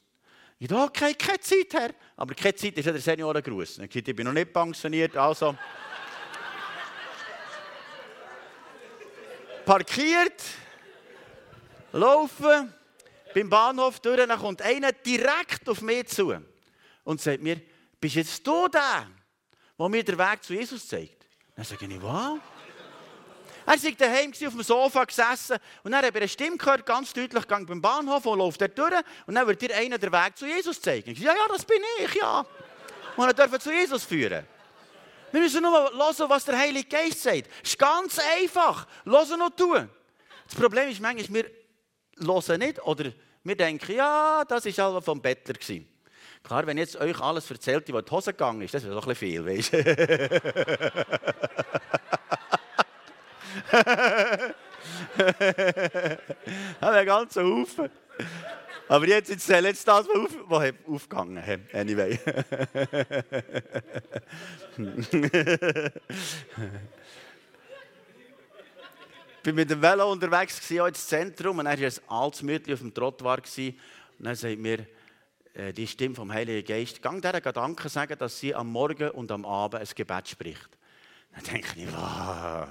Ich 0.60 0.68
dachte, 0.68 0.84
okay, 0.84 1.12
keine 1.14 1.40
Zeit, 1.40 1.72
Herr. 1.72 1.90
Aber 2.16 2.34
keine 2.36 2.54
Zeit 2.54 2.78
ist 2.78 2.86
ja 2.86 2.92
der 2.92 3.00
Seniorengruß. 3.00 3.78
Ich 3.78 3.96
ich 3.96 4.14
bin 4.14 4.24
noch 4.24 4.32
nicht 4.32 4.52
pensioniert, 4.52 5.16
also... 5.16 5.56
Parkiert, 9.66 10.40
laufen, 11.90 12.72
beim 13.34 13.50
Bahnhof 13.50 13.98
durch, 13.98 14.24
dann 14.24 14.38
kommt 14.38 14.62
einer 14.62 14.92
direkt 14.92 15.68
auf 15.68 15.82
mich 15.82 16.06
zu 16.06 16.32
und 17.02 17.20
sagt 17.20 17.42
mir, 17.42 17.60
bist 18.00 18.14
jetzt 18.14 18.46
du 18.46 18.68
der, 18.68 19.08
der 19.76 19.88
mir 19.88 20.04
den 20.04 20.16
Weg 20.16 20.44
zu 20.44 20.54
Jesus 20.54 20.86
zeigt? 20.86 21.26
Dann 21.56 21.64
sage 21.64 21.86
ich, 21.86 22.00
was? 22.00 22.38
Er 23.66 23.82
war 23.82 23.92
daheim 23.92 24.30
auf 24.30 24.38
dem 24.38 24.62
Sofa 24.62 25.04
gesessen 25.04 25.56
und 25.82 25.92
dann 25.92 26.04
hat 26.04 26.14
er 26.14 26.20
eine 26.20 26.28
Stimme 26.28 26.56
gehört, 26.56 26.84
ganz 26.84 27.12
deutlich, 27.12 27.48
gang 27.48 27.66
beim 27.66 27.80
Bahnhof 27.80 28.26
und 28.26 28.38
läuft 28.38 28.60
er 28.60 28.68
durch 28.68 28.92
und 29.26 29.34
dann 29.34 29.46
wird 29.46 29.62
dir 29.62 29.74
einer 29.74 29.96
den 29.96 30.12
Weg 30.12 30.36
zu 30.36 30.46
Jesus 30.46 30.80
zeigen. 30.80 31.10
Ich 31.10 31.18
sage, 31.18 31.38
ja, 31.38 31.44
ja, 31.44 31.48
das 31.48 31.64
bin 31.64 31.80
ich, 31.98 32.14
ja. 32.14 32.44
die 33.16 33.22
ihn 33.22 33.34
dürfen 33.34 33.60
zu 33.60 33.72
Jesus 33.72 34.04
führen 34.04 34.46
Wir 35.32 35.40
müssen 35.40 35.62
nur 35.62 35.90
hören, 35.92 36.28
was 36.28 36.44
der 36.44 36.58
Heilige 36.58 36.88
Geist 36.88 37.22
sagt. 37.22 37.48
Es 37.62 37.70
ist 37.70 37.78
ganz 37.78 38.18
einfach. 38.36 38.86
Hören 39.04 39.40
und 39.40 39.56
tun. 39.56 39.88
Das 40.46 40.54
Problem 40.54 40.88
ist 40.90 41.00
manchmal, 41.00 41.44
wir 41.44 41.50
hören 42.20 42.58
nicht 42.58 42.82
oder 42.82 43.12
wir 43.44 43.56
denken, 43.56 43.92
ja, 43.92 44.44
das 44.46 44.66
war 44.66 44.86
alles 44.86 45.04
vom 45.04 45.22
Bettler. 45.22 45.54
Klar, 46.42 46.66
wenn 46.66 46.76
jetzt 46.76 46.96
euch 46.96 47.18
alles 47.20 47.50
erzählt, 47.50 47.90
was 47.90 48.04
die 48.04 48.10
Hose 48.10 48.32
gegangen 48.32 48.60
ist, 48.60 48.74
das 48.74 48.84
wäre 48.84 48.94
doch 48.94 49.06
ein 49.06 49.14
bisschen 49.14 49.44
viel, 49.44 49.46
weißt 49.46 49.72
du? 49.72 49.78
ein 56.80 56.98
Haufen. 57.36 57.90
Aber 58.86 59.08
jetzt 59.08 59.30
erzähle 59.30 59.68
jetzt 59.68 59.88
das, 59.88 60.06
was, 60.06 60.16
auf, 60.16 60.36
was 60.46 60.74
aufgegangen 60.86 61.42
ist. 61.42 61.74
Anyway. 61.74 62.18
Ich 69.42 69.48
war 69.48 69.52
mit 69.52 69.70
dem 69.70 69.82
Velo 69.82 70.10
unterwegs, 70.10 70.60
auch 70.80 70.86
ins 70.86 71.06
Zentrum, 71.06 71.58
und 71.58 71.66
er 71.66 71.78
war 71.78 71.86
ein 71.86 71.92
altes 72.08 72.42
Mädchen 72.42 72.74
auf 72.74 72.80
dem 72.80 72.94
Trottoir. 72.94 73.38
Und 73.38 73.74
dann 74.18 74.34
sagt 74.34 74.58
mir 74.58 74.86
äh, 75.54 75.72
die 75.72 75.86
Stimme 75.86 76.14
vom 76.14 76.32
Heiligen 76.32 76.66
Geist, 76.66 77.00
gang 77.02 77.22
dieser 77.22 77.40
Gedanken 77.40 77.88
sagen, 77.88 78.18
dass 78.18 78.38
sie 78.38 78.54
am 78.54 78.70
Morgen 78.70 79.10
und 79.10 79.30
am 79.30 79.44
Abend 79.44 79.80
ein 79.82 79.88
Gebet 79.94 80.28
spricht. 80.28 80.68
Dann 81.34 81.44
denke 81.44 81.68
ich, 81.76 81.86
wow, 81.92 82.66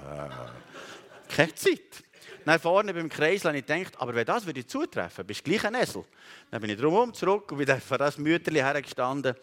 keine 1.28 1.54
Zeit. 1.54 2.04
Dann 2.44 2.58
vorne 2.58 2.92
beim 2.92 3.08
Kreis 3.08 3.44
habe 3.44 3.56
ich 3.56 3.66
gedacht, 3.66 3.94
aber 3.98 4.14
wenn 4.14 4.26
das 4.26 4.44
würde 4.44 4.66
zutreffen, 4.66 5.26
bist 5.26 5.46
du 5.46 5.50
gleich 5.50 5.64
ein 5.64 5.74
Esel. 5.74 6.04
Dann 6.50 6.60
bin 6.60 6.70
ich 6.70 6.78
drumherum 6.78 7.14
zurück 7.14 7.50
und 7.52 7.58
bin 7.58 7.80
vor 7.80 7.98
das 7.98 8.18
Mütterchen 8.18 8.62
hergestanden 8.62 9.34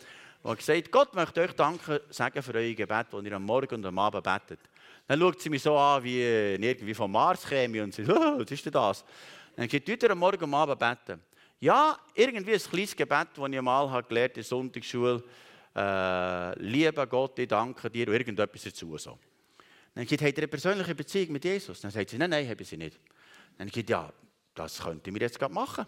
und 0.44 0.58
gesagt, 0.58 0.92
Gott 0.92 1.14
möchte 1.16 1.42
euch 1.42 1.54
danken 1.54 2.00
sagen 2.10 2.42
für 2.44 2.54
euer 2.54 2.74
Gebet, 2.74 3.08
das 3.12 3.24
ihr 3.24 3.34
am 3.34 3.44
Morgen 3.44 3.76
und 3.76 3.86
am 3.86 3.98
Abend 3.98 4.24
betet. 4.24 4.60
Dann 5.08 5.20
schaut 5.20 5.42
sie 5.42 5.50
mich 5.50 5.64
so 5.64 5.76
an, 5.78 6.04
wie 6.04 6.22
äh, 6.22 6.56
irgendwie 6.56 6.94
vom 6.94 7.12
Mars 7.12 7.48
käme 7.48 7.84
und 7.84 7.94
sagt, 7.94 8.10
oh, 8.12 8.40
was 8.40 8.52
ist 8.52 8.66
denn 8.66 8.72
das? 8.72 9.04
Dann 9.56 9.68
geht 9.68 9.88
ihr 9.90 10.12
am 10.12 10.20
Morgen 10.20 10.38
und 10.38 10.44
am 10.44 10.54
Abend 10.54 10.80
beten. 10.80 11.22
Ja, 11.60 11.98
irgendwie 12.16 12.54
ein 12.54 12.60
kleines 12.60 12.96
Gebet, 12.96 13.28
das 13.36 13.46
ich 13.46 14.08
gelernt 14.08 14.32
in 14.32 14.34
der 14.34 14.44
Sonntagsschule. 14.44 15.24
Äh, 15.76 16.60
lieber 16.60 17.08
Gott, 17.08 17.40
ich 17.40 17.48
danke 17.48 17.90
dir 17.90 18.08
und 18.08 18.14
irgendetwas 18.14 18.64
dazu. 18.64 18.98
So. 18.98 19.18
Dann 19.96 20.08
sagt, 20.08 20.22
habt 20.22 20.38
ihr 20.38 20.38
eine 20.38 20.48
persönliche 20.48 20.96
Beziehung 20.96 21.34
mit 21.34 21.46
Jesus? 21.46 21.82
Dann 21.82 21.92
sagt 21.92 22.10
sie, 22.10 22.18
nein, 22.18 22.30
nein, 22.30 22.48
habe 22.48 22.64
sie 22.64 22.78
nicht. 22.78 23.00
Dann 23.58 23.70
sagt 23.70 23.90
ja, 23.90 24.12
das 24.54 24.80
könnte 24.80 25.14
wir 25.14 25.22
jetzt 25.22 25.40
gerade 25.40 25.54
machen. 25.54 25.86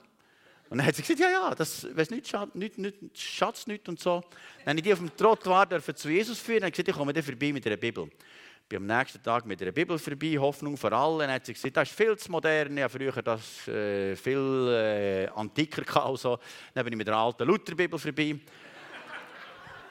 Und 0.69 0.77
dann 0.77 0.87
hat 0.87 0.95
sie 0.95 1.01
gesagt, 1.01 1.19
ja, 1.19 1.29
ja, 1.29 1.55
das 1.55 1.85
weiß 1.95 2.09
nicht, 2.09 2.27
Schatz, 2.27 2.55
nicht, 2.55 2.77
nicht, 2.77 2.97
Schatz 3.15 3.67
nicht 3.67 3.87
und 3.89 3.99
so. 3.99 4.23
Dann 4.65 4.71
habe 4.71 4.79
ich 4.79 4.83
die 4.83 4.93
auf 4.93 4.99
dem 4.99 5.15
Trottoir 5.15 5.67
zu 5.95 6.09
Jesus 6.09 6.39
führen. 6.39 6.61
Dann 6.61 6.67
hat 6.67 6.73
gesagt, 6.73 6.89
ich 6.89 6.95
komme 6.95 7.13
dann 7.13 7.23
vorbei 7.23 7.51
mit 7.51 7.65
einer 7.67 7.77
Bibel. 7.77 8.05
Ich 8.05 8.69
bin 8.69 8.77
am 8.77 8.97
nächsten 8.97 9.21
Tag 9.21 9.45
mit 9.45 9.61
einer 9.61 9.71
Bibel 9.71 9.99
vorbei, 9.99 10.35
Hoffnung 10.39 10.77
für 10.77 10.91
alle. 10.91 11.25
Dann 11.25 11.35
hat 11.35 11.45
sie 11.45 11.53
gesagt, 11.53 11.77
das 11.77 11.89
ist 11.89 11.95
viel 11.95 12.17
zu 12.17 12.31
modern. 12.31 12.75
Ich 12.75 12.83
habe 12.83 12.97
früher 12.97 13.21
das 13.21 13.67
äh, 13.67 14.15
viel 14.15 14.69
äh, 14.69 15.27
antiker 15.27 15.83
gehabt. 15.83 16.17
So. 16.17 16.39
Dann 16.73 16.83
bin 16.85 16.93
ich 16.93 16.97
mit 16.97 17.09
einer 17.09 17.17
alten 17.17 17.45
Lutherbibel 17.45 17.99
vorbei. 17.99 18.39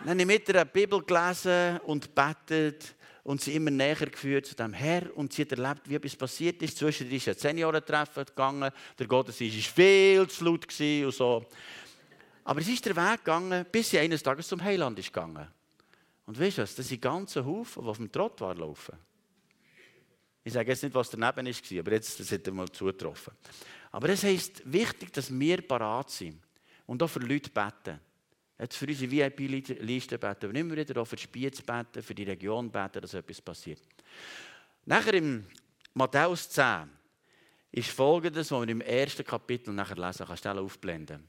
Dann 0.05 0.11
habe 0.11 0.21
ich 0.21 0.27
mit 0.27 0.51
einer 0.51 0.65
Bibel 0.65 1.01
gelesen 1.03 1.79
und 1.87 2.13
betet 2.13 2.97
und 3.23 3.41
sie 3.41 3.55
immer 3.55 3.71
näher 3.71 3.95
geführt 3.95 4.47
zu 4.47 4.57
dem 4.57 4.73
Herr 4.73 5.17
und 5.17 5.33
sie 5.33 5.43
hat 5.43 5.53
erlebt, 5.53 5.89
wie 5.89 5.95
etwas 5.95 6.17
passiert 6.17 6.61
ist. 6.61 6.77
Zwischendurch 6.77 7.19
ist 7.19 7.29
ein 7.29 7.35
Seniorentreffen 7.37 8.25
gegangen, 8.25 8.73
der 8.99 9.07
Gottesdienst 9.07 9.57
war 9.57 9.75
viel 9.75 10.27
zu 10.27 10.45
laut 10.45 10.67
und 10.81 11.15
so. 11.15 11.47
Aber 12.43 12.61
es 12.61 12.69
ist 12.69 12.85
der 12.85 12.97
Weg 12.97 13.19
gegangen, 13.19 13.65
bis 13.71 13.91
sie 13.91 14.01
eines 14.01 14.25
Tages 14.25 14.49
zum 14.49 14.61
Heiland 14.61 14.99
ist 14.99 15.13
gegangen. 15.13 15.47
Und 16.27 16.41
weißt 16.41 16.59
du 16.59 16.63
was, 16.63 16.75
das 16.75 16.89
sind 16.89 17.01
ganze 17.01 17.45
Haufen, 17.45 17.85
die 17.85 17.89
auf 17.89 17.97
dem 17.99 18.11
Trottoir 18.11 18.57
laufen. 18.57 18.97
Ich 20.43 20.53
sage 20.53 20.71
jetzt 20.71 20.83
nicht, 20.83 20.97
was 20.97 21.11
daneben 21.11 21.47
war, 21.47 21.79
aber 21.79 21.93
jetzt 21.93 22.19
das 22.19 22.33
hat 22.33 22.45
er 22.45 22.53
mal 22.53 22.69
zugetroffen. 22.69 23.35
Aber 23.93 24.09
es 24.09 24.25
heisst 24.25 24.63
wichtig, 24.65 25.13
dass 25.13 25.31
wir 25.33 25.63
parat 25.63 26.11
sind 26.11 26.41
und 26.87 27.01
auch 27.01 27.09
für 27.09 27.21
Leute 27.21 27.51
beten. 27.51 28.01
Jetzt 28.63 28.77
für 28.77 28.87
unsere 28.87 29.11
VIP-Liste 29.11 30.19
beten, 30.19 30.47
aber 30.47 30.55
immer 30.55 30.77
wieder 30.77 31.03
auch 31.03 31.05
für 31.05 31.17
die 31.17 31.23
Spiez 31.23 31.61
beten, 31.63 32.01
für 32.01 32.15
die 32.15 32.23
Region 32.23 32.71
beten, 32.71 33.01
dass 33.01 33.13
etwas 33.13 33.41
passiert. 33.41 33.81
Nachher 34.87 35.15
im 35.15 35.45
Matthäus 35.95 36.49
10 36.49 36.89
ist 37.73 37.91
folgendes, 37.91 38.53
was 38.53 38.61
wir 38.61 38.69
im 38.69 38.81
ersten 38.81 39.25
Kapitel 39.25 39.75
nachher 39.75 39.97
lesen 39.97 40.27
kannst 40.29 40.45
du 40.45 40.51
aufblenden. 40.51 41.25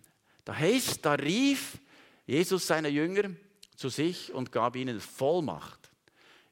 Da 0.46 0.56
heißt, 0.56 1.04
da 1.04 1.14
rief 1.14 1.80
Jesus 2.28 2.68
seine 2.68 2.90
Jünger 2.90 3.32
zu 3.76 3.90
sich 3.90 4.32
und 4.32 4.52
gab 4.52 4.76
ihnen 4.76 5.00
Vollmacht, 5.00 5.90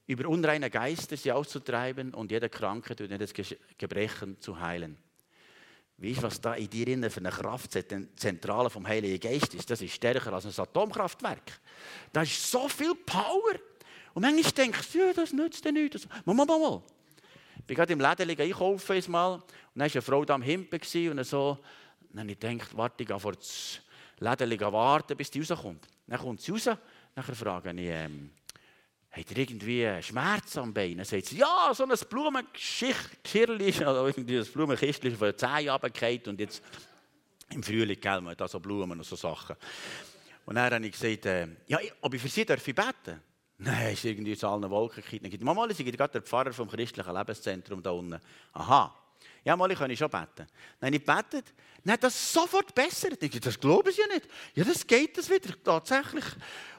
über 0.07 0.27
unreine 0.27 0.71
Geister 0.71 1.15
sie 1.15 1.31
auszutreiben 1.31 2.11
und 2.11 2.31
jede 2.31 2.49
Krankheit 2.49 3.01
und 3.01 3.11
jedes 3.11 3.35
Gebrechen 3.77 4.41
zu 4.41 4.59
heilen. 4.59 4.97
Weißt 6.01 6.17
du, 6.17 6.23
was 6.23 6.41
da 6.41 6.55
in 6.55 6.67
dir 6.67 7.11
für 7.11 7.19
eine 7.19 7.29
Kraft 7.29 7.77
Zentrale 8.15 8.71
vom 8.71 8.87
Heiligen 8.87 9.19
Geist 9.19 9.53
ist? 9.53 9.69
Das 9.69 9.81
ist 9.81 9.93
stärker 9.93 10.33
als 10.33 10.45
ein 10.45 10.63
Atomkraftwerk. 10.63 11.59
Da 12.11 12.23
ist 12.23 12.49
so 12.49 12.67
viel 12.67 12.95
Power. 12.95 13.53
Und 14.15 14.23
manchmal 14.23 14.51
denkst 14.51 14.91
du, 14.91 14.97
ja, 14.97 15.13
das 15.13 15.31
nützt 15.31 15.63
dir 15.63 15.71
nichts. 15.71 16.07
Mal, 16.25 16.33
mal, 16.33 16.45
mal, 16.45 16.59
mal. 16.59 16.81
Ich 17.57 17.65
bin 17.65 17.75
gerade 17.75 17.93
im 17.93 17.99
Läden 17.99 18.29
einkaufen 18.39 18.97
einmal 18.97 19.33
und 19.35 19.43
dann 19.75 19.87
war 19.87 19.93
eine 19.93 20.01
Frau 20.01 20.25
da 20.25 20.33
am 20.33 20.41
Himpen 20.41 20.81
und 21.11 21.23
so. 21.23 21.51
Und 21.51 22.09
dann 22.13 22.21
habe 22.21 22.31
ich 22.31 22.39
gedacht, 22.39 22.75
warte, 22.75 23.03
ich 23.03 23.07
gehe 23.07 23.19
vor 23.19 23.33
das 23.33 23.79
Läden 24.17 24.59
warten, 24.59 25.15
bis 25.15 25.29
die 25.29 25.39
rauskommt. 25.39 25.87
Dann 26.07 26.19
kommt 26.19 26.41
sie 26.41 26.51
raus, 26.51 26.63
dann 27.13 27.23
frage 27.23 27.71
ich, 27.71 27.87
ähm, 27.87 28.31
hat 29.11 29.31
er 29.31 29.37
irgendwie 29.37 30.01
Schmerzen 30.01 30.59
am 30.59 30.73
Bein? 30.73 30.97
Dann 30.97 31.05
sagt 31.05 31.25
sie, 31.25 31.37
ja, 31.37 31.71
so 31.73 31.83
ein 31.83 31.91
Blumengeschirrchen, 32.09 33.87
oder 33.87 34.07
irgendwie 34.07 34.37
ein 34.37 34.45
Blumenkistchen 34.45 35.15
von 35.15 35.37
10 35.37 35.65
Jahren 35.65 35.81
runtergefallen 35.81 36.21
und 36.27 36.39
jetzt 36.39 36.63
im 37.49 37.61
Frühling, 37.61 37.99
gell, 37.99 38.21
man 38.21 38.35
da 38.37 38.47
so 38.47 38.59
Blumen 38.59 38.97
und 38.97 39.05
so 39.05 39.15
Sachen. 39.15 39.57
Und 40.45 40.55
dann 40.55 40.73
habe 40.73 40.85
ich 40.85 40.93
gesagt, 40.93 41.25
äh, 41.25 41.47
ja, 41.67 41.79
ob 41.99 42.13
ich 42.13 42.21
für 42.21 42.29
sie 42.29 42.45
darf 42.45 42.65
ich 42.65 42.73
beten? 42.73 43.21
Nein, 43.57 43.93
ist 43.93 44.05
irgendwie 44.05 44.35
zu 44.35 44.47
allen 44.47 44.69
Wolken 44.69 45.03
gekippt. 45.03 45.43
Mama, 45.43 45.67
ich 45.69 45.77
bin 45.77 45.91
gerade 45.91 46.13
der 46.13 46.21
Pfarrer 46.23 46.51
vom 46.51 46.69
christlichen 46.69 47.13
Lebenszentrum 47.13 47.83
da 47.83 47.91
unten. 47.91 48.19
Aha. 48.53 49.00
Ja, 49.43 49.55
mal, 49.55 49.71
ich 49.71 49.77
kann 49.77 49.95
schon 49.95 50.09
beten. 50.09 50.47
Dann 50.79 50.87
habe 50.87 50.95
ich 50.95 51.05
gebetet, 51.05 51.53
dann 51.83 51.93
hat 51.93 52.03
das 52.03 52.33
sofort 52.33 52.75
besser. 52.75 53.11
Ich 53.11 53.17
dachte, 53.17 53.39
das 53.39 53.59
glauben 53.59 53.91
sie 53.91 54.01
ja 54.01 54.07
nicht. 54.07 54.27
Ja, 54.53 54.63
das 54.63 54.85
geht 54.85 55.17
das 55.17 55.29
wieder, 55.29 55.51
tatsächlich. 55.63 56.25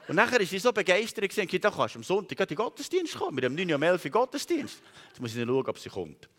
Und 0.07 0.15
nachher 0.15 0.39
war 0.39 0.45
sie 0.45 0.59
so 0.59 0.71
begeistert, 0.71 1.23
und 1.23 1.29
gesagt, 1.29 1.63
da 1.63 1.71
kannst 1.71 1.95
du 1.95 1.99
am 1.99 2.03
Sonntag 2.03 2.39
in 2.39 2.47
den 2.47 2.57
Gottesdienst 2.57 3.15
kommen. 3.15 3.37
Wir 3.37 3.45
haben 3.45 3.55
9 3.55 3.71
Uhr 3.71 3.81
11 3.81 4.05
Uhr 4.05 4.11
Gottesdienst. 4.11 4.81
Jetzt 5.09 5.19
muss 5.19 5.35
ich 5.35 5.45
schauen, 5.45 5.67
ob 5.67 5.77
sie 5.77 5.89
kommt. 5.89 6.29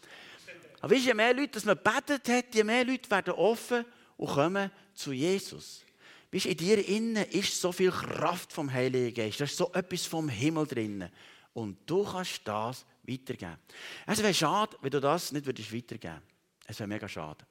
Aber 0.80 0.94
weißt, 0.94 1.06
je 1.06 1.14
mehr 1.14 1.34
Leute 1.34 1.52
dass 1.52 1.64
man 1.64 1.78
betet 1.78 2.28
hat, 2.28 2.54
je 2.54 2.64
mehr 2.64 2.84
Leute 2.84 3.10
werden 3.10 3.34
offen 3.34 3.84
und 4.16 4.28
kommen 4.28 4.70
zu 4.94 5.12
Jesus. 5.12 5.82
Weißt, 6.30 6.46
in 6.46 6.56
dir 6.56 6.86
innen 6.86 7.24
ist 7.30 7.60
so 7.60 7.72
viel 7.72 7.90
Kraft 7.90 8.52
vom 8.52 8.70
Heiligen 8.72 9.14
Geist. 9.14 9.40
Da 9.40 9.44
ist 9.44 9.56
so 9.56 9.70
etwas 9.72 10.04
vom 10.04 10.28
Himmel 10.28 10.66
drin. 10.66 11.08
Und 11.54 11.78
du 11.86 12.04
kannst 12.04 12.42
das 12.44 12.84
weitergeben. 13.06 13.58
Es 14.06 14.22
wäre 14.22 14.34
schade, 14.34 14.76
wenn 14.80 14.90
du 14.90 15.00
das 15.00 15.32
nicht 15.32 15.46
würdest 15.46 15.72
weitergeben 15.72 16.14
würdest. 16.14 16.34
Es 16.66 16.78
wäre 16.78 16.88
mega 16.88 17.08
schade. 17.08 17.44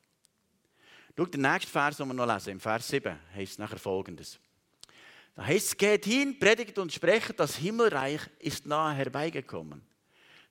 Schau 1.16 1.26
den 1.26 1.42
nächsten 1.42 1.72
Vers, 1.72 1.98
den 1.98 2.08
wir 2.08 2.13
noch 2.13 2.32
lesen. 2.32 2.52
Im 2.52 2.60
Vers 2.60 2.88
7 2.88 3.16
heißt 3.36 3.52
es 3.54 3.58
nachher 3.60 3.78
folgendes. 3.78 4.39
Da 5.36 5.46
heißt 5.46 5.68
es, 5.68 5.78
geht 5.78 6.06
hin, 6.06 6.38
predigt 6.39 6.78
und 6.80 6.92
sprecht, 6.92 7.39
das 7.39 7.56
Himmelreich 7.56 8.22
ist 8.39 8.66
nahe 8.66 8.96
herbeigekommen. 8.96 9.82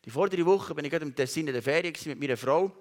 Die 0.05 0.11
vordere 0.11 0.45
Woche 0.45 0.75
bin 0.75 0.85
ich 0.85 0.91
gerade 0.91 1.05
im 1.05 1.15
Tessin 1.15 1.47
in 1.47 1.53
der 1.53 1.63
Ferien 1.63 1.95
mit 2.07 2.21
meiner 2.21 2.37
Frau. 2.37 2.73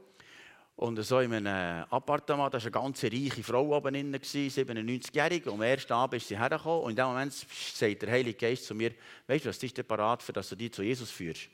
Und 0.75 0.99
so 1.03 1.19
in 1.19 1.31
einem 1.31 1.85
Appartement, 1.91 2.51
da 2.51 2.57
war 2.57 2.61
eine 2.61 2.71
ganz 2.71 3.03
reiche 3.03 3.43
Frau 3.43 3.75
oben 3.75 3.93
drin, 3.93 4.15
97-jährig. 4.15 5.45
Und 5.45 5.53
am 5.53 5.61
ersten 5.61 5.93
Abend 5.93 6.15
ist 6.21 6.27
sie 6.27 6.39
hergekommen. 6.39 6.85
Und 6.85 6.89
in 6.91 6.95
dem 6.95 7.05
Moment 7.05 7.33
sagt 7.33 8.01
der 8.01 8.09
Heilige 8.09 8.37
Geist 8.37 8.65
zu 8.65 8.73
mir, 8.73 8.91
weißt 9.27 9.45
du, 9.45 9.49
was 9.49 9.61
ist 9.61 9.77
denn 9.77 9.85
parat, 9.85 10.23
für 10.23 10.33
dass 10.33 10.49
du 10.49 10.55
dich 10.55 10.71
zu 10.71 10.81
Jesus 10.81 11.11
führst? 11.11 11.49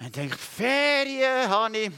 Und 0.00 0.06
ich 0.06 0.12
denke, 0.12 0.36
Ferien, 0.36 1.48
Hani. 1.48 1.90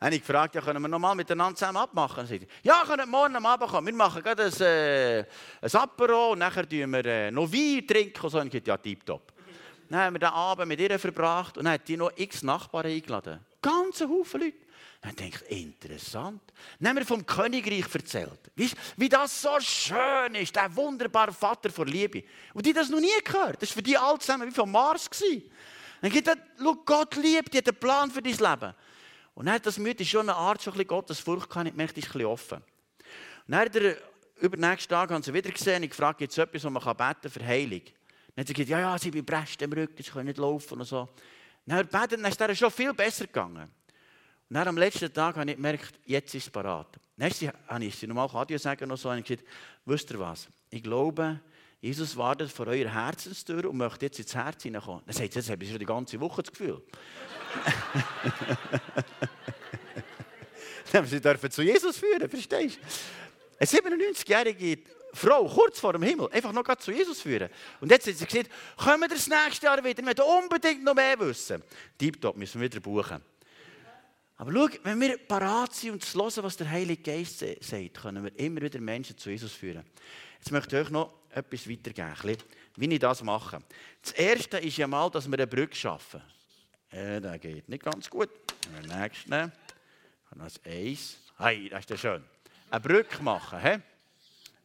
habe 0.00 0.14
ich 0.14 0.20
gefragt, 0.20 0.54
ja, 0.54 0.60
können 0.60 0.80
wir 0.80 0.88
nochmal 0.88 1.14
miteinander 1.14 1.56
zusammen 1.56 1.78
abmachen? 1.78 2.26
Ja, 2.62 2.82
können 2.86 3.00
wir 3.00 3.06
morgen 3.06 3.36
am 3.36 3.46
Abend 3.46 3.70
kommen. 3.70 3.86
Wir 3.86 3.94
machen 3.94 4.22
gerade 4.22 4.44
ein, 4.44 4.60
äh, 4.60 5.76
Apero 5.76 6.32
und 6.32 6.38
nachher 6.38 6.68
trinken 6.68 6.90
wir 6.92 7.04
äh, 7.04 7.30
noch 7.30 7.52
Wein 7.52 7.86
trinken. 7.86 8.28
So. 8.28 8.40
Ja, 8.40 8.76
tipptopp. 8.76 9.32
Dann 9.90 10.00
haben 10.00 10.14
wir 10.14 10.20
den 10.20 10.28
Abend 10.28 10.68
mit 10.68 10.80
ihr 10.80 10.98
verbracht 10.98 11.58
und 11.58 11.64
dann 11.64 11.74
hat 11.74 11.88
die 11.88 11.96
noch 11.96 12.12
x 12.16 12.42
Nachbarn 12.42 12.86
eingeladen. 12.86 13.44
Ganz 13.60 14.00
Haufen 14.00 14.40
Leute. 14.40 14.69
Dann 15.02 15.16
denke 15.16 15.44
ich, 15.48 15.62
interessant. 15.64 16.42
Haben 16.84 16.96
wir 16.98 17.06
vom 17.06 17.24
Königreich 17.24 17.86
erzählt. 17.94 18.50
Weißt, 18.54 18.76
wie 18.98 19.08
das 19.08 19.40
so 19.40 19.58
schön 19.60 20.34
ist, 20.34 20.54
der 20.54 20.74
wunderbare 20.76 21.32
Vater 21.32 21.70
vor 21.70 21.86
Liebe. 21.86 22.22
Und 22.52 22.66
die 22.66 22.74
das 22.74 22.90
noch 22.90 23.00
nie 23.00 23.08
gehört. 23.24 23.62
Das 23.62 23.70
war 23.70 23.76
für 23.76 23.82
die 23.82 23.96
alle 23.96 24.18
zusammen 24.18 24.48
wie 24.48 24.54
vom 24.54 24.70
Mars. 24.70 25.08
Gewesen. 25.08 25.50
Dann 26.02 26.10
geht 26.10 26.28
Gott 26.84 27.16
liebt, 27.16 27.52
die 27.52 27.58
hat 27.58 27.68
einen 27.68 27.78
Plan 27.78 28.10
für 28.10 28.20
dein 28.20 28.32
Leben. 28.32 28.74
Und 29.34 29.46
dann 29.46 29.54
hat 29.54 29.64
das 29.64 29.78
Mütter 29.78 30.04
schon 30.04 30.28
eine 30.28 30.36
Art, 30.36 30.62
schon 30.62 30.72
ein 30.72 30.78
bisschen 30.78 30.88
Gottesfurcht 30.88 31.48
gehabt, 31.48 31.68
ich 31.68 31.74
merke, 31.74 31.98
ist 31.98 32.08
ein 32.08 32.12
bisschen 32.12 32.26
offen. 32.26 32.62
Dann 33.46 33.72
der 33.72 33.96
übernächsten 34.40 34.90
Tag 34.90 35.10
haben 35.10 35.22
sie 35.22 35.32
wieder 35.32 35.50
gesehen, 35.50 35.82
ich 35.82 35.90
gefragt, 35.90 36.18
gibt 36.18 36.32
es 36.32 36.38
etwas, 36.38 36.64
wo 36.64 36.70
man 36.70 36.82
beten 36.82 36.96
kann 37.22 37.30
für 37.30 37.44
Heilung? 37.44 37.82
Dann 38.34 38.42
hat 38.42 38.48
sie 38.48 38.52
gesagt, 38.52 38.70
ja, 38.70 38.80
ja, 38.80 38.98
sie 38.98 39.10
bei 39.10 39.22
Brest 39.22 39.62
im 39.62 39.72
Rücken, 39.72 40.02
sie 40.02 40.10
können 40.10 40.26
nicht 40.26 40.38
laufen 40.38 40.78
und 40.78 40.84
so. 40.84 41.08
Dann 41.64 41.86
beten, 41.86 42.22
dann 42.22 42.32
ist 42.32 42.40
es 42.40 42.58
schon 42.58 42.70
viel 42.70 42.92
besser 42.92 43.26
gegangen. 43.26 43.70
Und 44.50 44.56
dann 44.56 44.66
am 44.66 44.76
letzten 44.76 45.12
Tag 45.12 45.36
habe 45.36 45.48
ich 45.48 45.56
gemerkt, 45.56 46.00
jetzt 46.04 46.34
ist 46.34 46.46
es 46.46 46.50
parat. 46.50 46.88
Dann 47.16 47.30
habe 47.68 47.84
ich 47.84 47.94
sie 47.96 48.06
nochmal 48.08 48.28
Adieu 48.34 48.58
sagen 48.58 48.90
und 48.90 48.96
so, 48.96 49.08
und 49.08 49.24
gesagt, 49.24 49.44
wisst 49.84 50.10
ihr 50.10 50.18
was, 50.18 50.48
ich 50.70 50.82
glaube, 50.82 51.38
Jesus 51.80 52.16
wartet 52.16 52.50
vor 52.50 52.66
eurer 52.66 52.92
Herzenstür 52.92 53.70
und 53.70 53.76
möchte 53.76 54.06
jetzt 54.06 54.18
ins 54.18 54.34
Herz 54.34 54.64
hineinkommen. 54.64 55.02
Dann 55.06 55.14
sagt 55.14 55.32
sie, 55.32 55.38
jetzt 55.38 55.50
habe 55.50 55.62
ich 55.62 55.70
schon 55.70 55.78
die 55.78 55.86
ganze 55.86 56.18
Woche 56.18 56.42
das 56.42 56.50
Gefühl. 56.50 56.82
Dann 60.92 61.02
haben 61.02 61.06
sie 61.06 61.20
dürfen 61.20 61.50
zu 61.50 61.62
Jesus 61.62 61.98
führen, 61.98 62.28
verstehst 62.28 62.78
du? 62.78 62.80
Eine 63.58 64.02
97-jährige 64.02 64.82
Frau, 65.12 65.46
kurz 65.46 65.78
vor 65.78 65.92
dem 65.92 66.02
Himmel, 66.02 66.28
einfach 66.32 66.52
noch 66.52 66.64
zu 66.76 66.90
Jesus 66.90 67.20
führen. 67.20 67.50
Und 67.80 67.90
jetzt 67.92 68.08
hat 68.08 68.16
sie 68.16 68.26
gesagt, 68.26 68.50
kommen 68.76 69.02
wir 69.02 69.08
das 69.08 69.28
nächste 69.28 69.66
Jahr 69.66 69.84
wieder, 69.84 70.04
wir 70.04 70.26
unbedingt 70.26 70.82
noch 70.82 70.94
mehr 70.94 71.20
wissen. 71.20 71.62
Deeptop 72.00 72.36
müssen 72.36 72.60
wir 72.60 72.68
wieder 72.68 72.80
buchen. 72.80 73.22
Aber 74.40 74.54
schau, 74.54 74.68
wenn 74.84 74.98
wir 75.02 75.18
parat 75.18 75.74
sind 75.74 75.92
und 75.92 76.02
zu 76.02 76.18
hören, 76.18 76.44
was 76.44 76.56
der 76.56 76.70
Heilige 76.70 77.02
Geist 77.02 77.44
sagt, 77.60 77.94
können 78.00 78.24
wir 78.24 78.38
immer 78.38 78.62
wieder 78.62 78.80
Menschen 78.80 79.18
zu 79.18 79.28
Jesus 79.28 79.52
führen. 79.52 79.84
Jetzt 80.38 80.50
möchte 80.50 80.78
ich 80.78 80.86
euch 80.86 80.90
noch 80.90 81.12
etwas 81.28 81.68
weitergeben, 81.68 82.38
wie 82.76 82.86
ich 82.90 82.98
das 82.98 83.22
mache. 83.22 83.58
Das 84.00 84.12
Erste 84.12 84.56
ist 84.56 84.78
ja 84.78 84.86
mal, 84.86 85.10
dass 85.10 85.28
wir 85.28 85.34
eine 85.34 85.46
Brücke 85.46 85.76
schaffen. 85.76 86.22
Äh, 86.90 87.20
das 87.20 87.38
geht 87.38 87.68
nicht 87.68 87.82
ganz 87.82 88.08
gut. 88.08 88.30
Der 88.72 88.98
nächste. 88.98 89.52
Das 90.34 90.60
Eis. 90.64 91.18
Hey, 91.36 91.68
das 91.68 91.80
ist 91.80 91.90
ja 91.90 91.96
schön. 91.98 92.24
Eine 92.70 92.80
Brücke 92.80 93.22
machen. 93.22 93.60
He? 93.60 93.76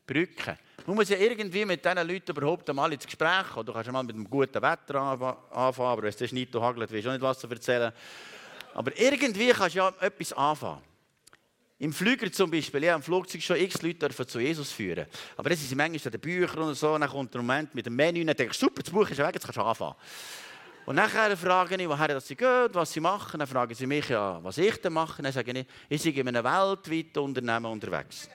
Brücke. 0.07 0.57
Man 0.85 0.95
muss 0.95 1.09
ja 1.09 1.17
irgendwie 1.17 1.65
mit 1.65 1.83
diesen 1.83 2.07
Leuten 2.07 2.31
überhaupt 2.31 2.69
einmal 2.69 2.93
ins 2.93 3.05
Gespräch 3.05 3.49
kommen. 3.53 3.65
Du 3.65 3.73
kannst 3.73 3.87
ja 3.87 3.91
mal 3.91 4.03
mit 4.03 4.15
einem 4.15 4.29
guten 4.29 4.61
Wetter 4.61 5.01
anfangen, 5.01 5.37
aber 5.51 6.01
wenn 6.01 6.13
es 6.17 6.31
nicht 6.31 6.55
hagelt, 6.55 6.89
willst 6.89 7.05
du 7.05 7.09
auch 7.09 7.13
nicht 7.13 7.21
was 7.21 7.39
zu 7.39 7.49
erzählen. 7.49 7.91
Aber 8.75 8.91
irgendwie 8.99 9.49
kannst 9.51 9.75
du 9.75 9.79
ja 9.79 9.93
etwas 10.01 10.33
anfangen. 10.33 10.81
Im 11.79 11.93
Flüger 11.93 12.31
zum 12.31 12.51
Beispiel, 12.51 12.83
ja, 12.83 12.95
im 12.95 13.01
Flugzeug 13.01 13.41
schon 13.41 13.57
x 13.57 13.81
Leute 13.81 14.27
zu 14.27 14.39
Jesus 14.39 14.71
führen. 14.71 15.07
Aber 15.37 15.49
das 15.49 15.67
sind 15.67 15.77
manchmal 15.77 16.11
den 16.11 16.21
Büchern 16.21 16.63
und 16.63 16.75
so, 16.75 16.97
dann 16.97 17.09
kommt 17.09 17.33
der 17.33 17.41
Moment 17.41 17.73
mit 17.73 17.85
dem 17.85 17.95
Menü 17.95 18.21
und 18.21 18.27
dann 18.27 18.35
denkst 18.35 18.57
super, 18.57 18.83
das 18.83 18.91
Buch 18.91 19.09
ist 19.09 19.17
weg, 19.17 19.33
jetzt 19.33 19.43
kannst 19.43 19.57
du 19.57 19.61
anfangen. 19.61 19.95
Und 20.85 20.95
nachher 20.95 21.35
frage 21.35 21.75
ich, 21.75 21.87
woher 21.87 22.19
sie 22.19 22.35
gehen, 22.35 22.69
was 22.73 22.91
sie 22.91 22.99
machen. 22.99 23.39
Dann 23.39 23.47
fragen 23.47 23.73
sie 23.73 23.87
mich, 23.87 24.09
ja, 24.09 24.39
was 24.43 24.57
ich 24.57 24.79
denn 24.81 24.93
mache. 24.93 25.21
Dann 25.23 25.31
sage 25.31 25.51
ich, 25.51 25.65
ich 26.05 26.15
bin 26.15 26.27
in 26.27 26.35
einem 26.35 26.45
weltweiten 26.45 27.19
Unternehmen 27.23 27.65
unterwegs. 27.65 28.29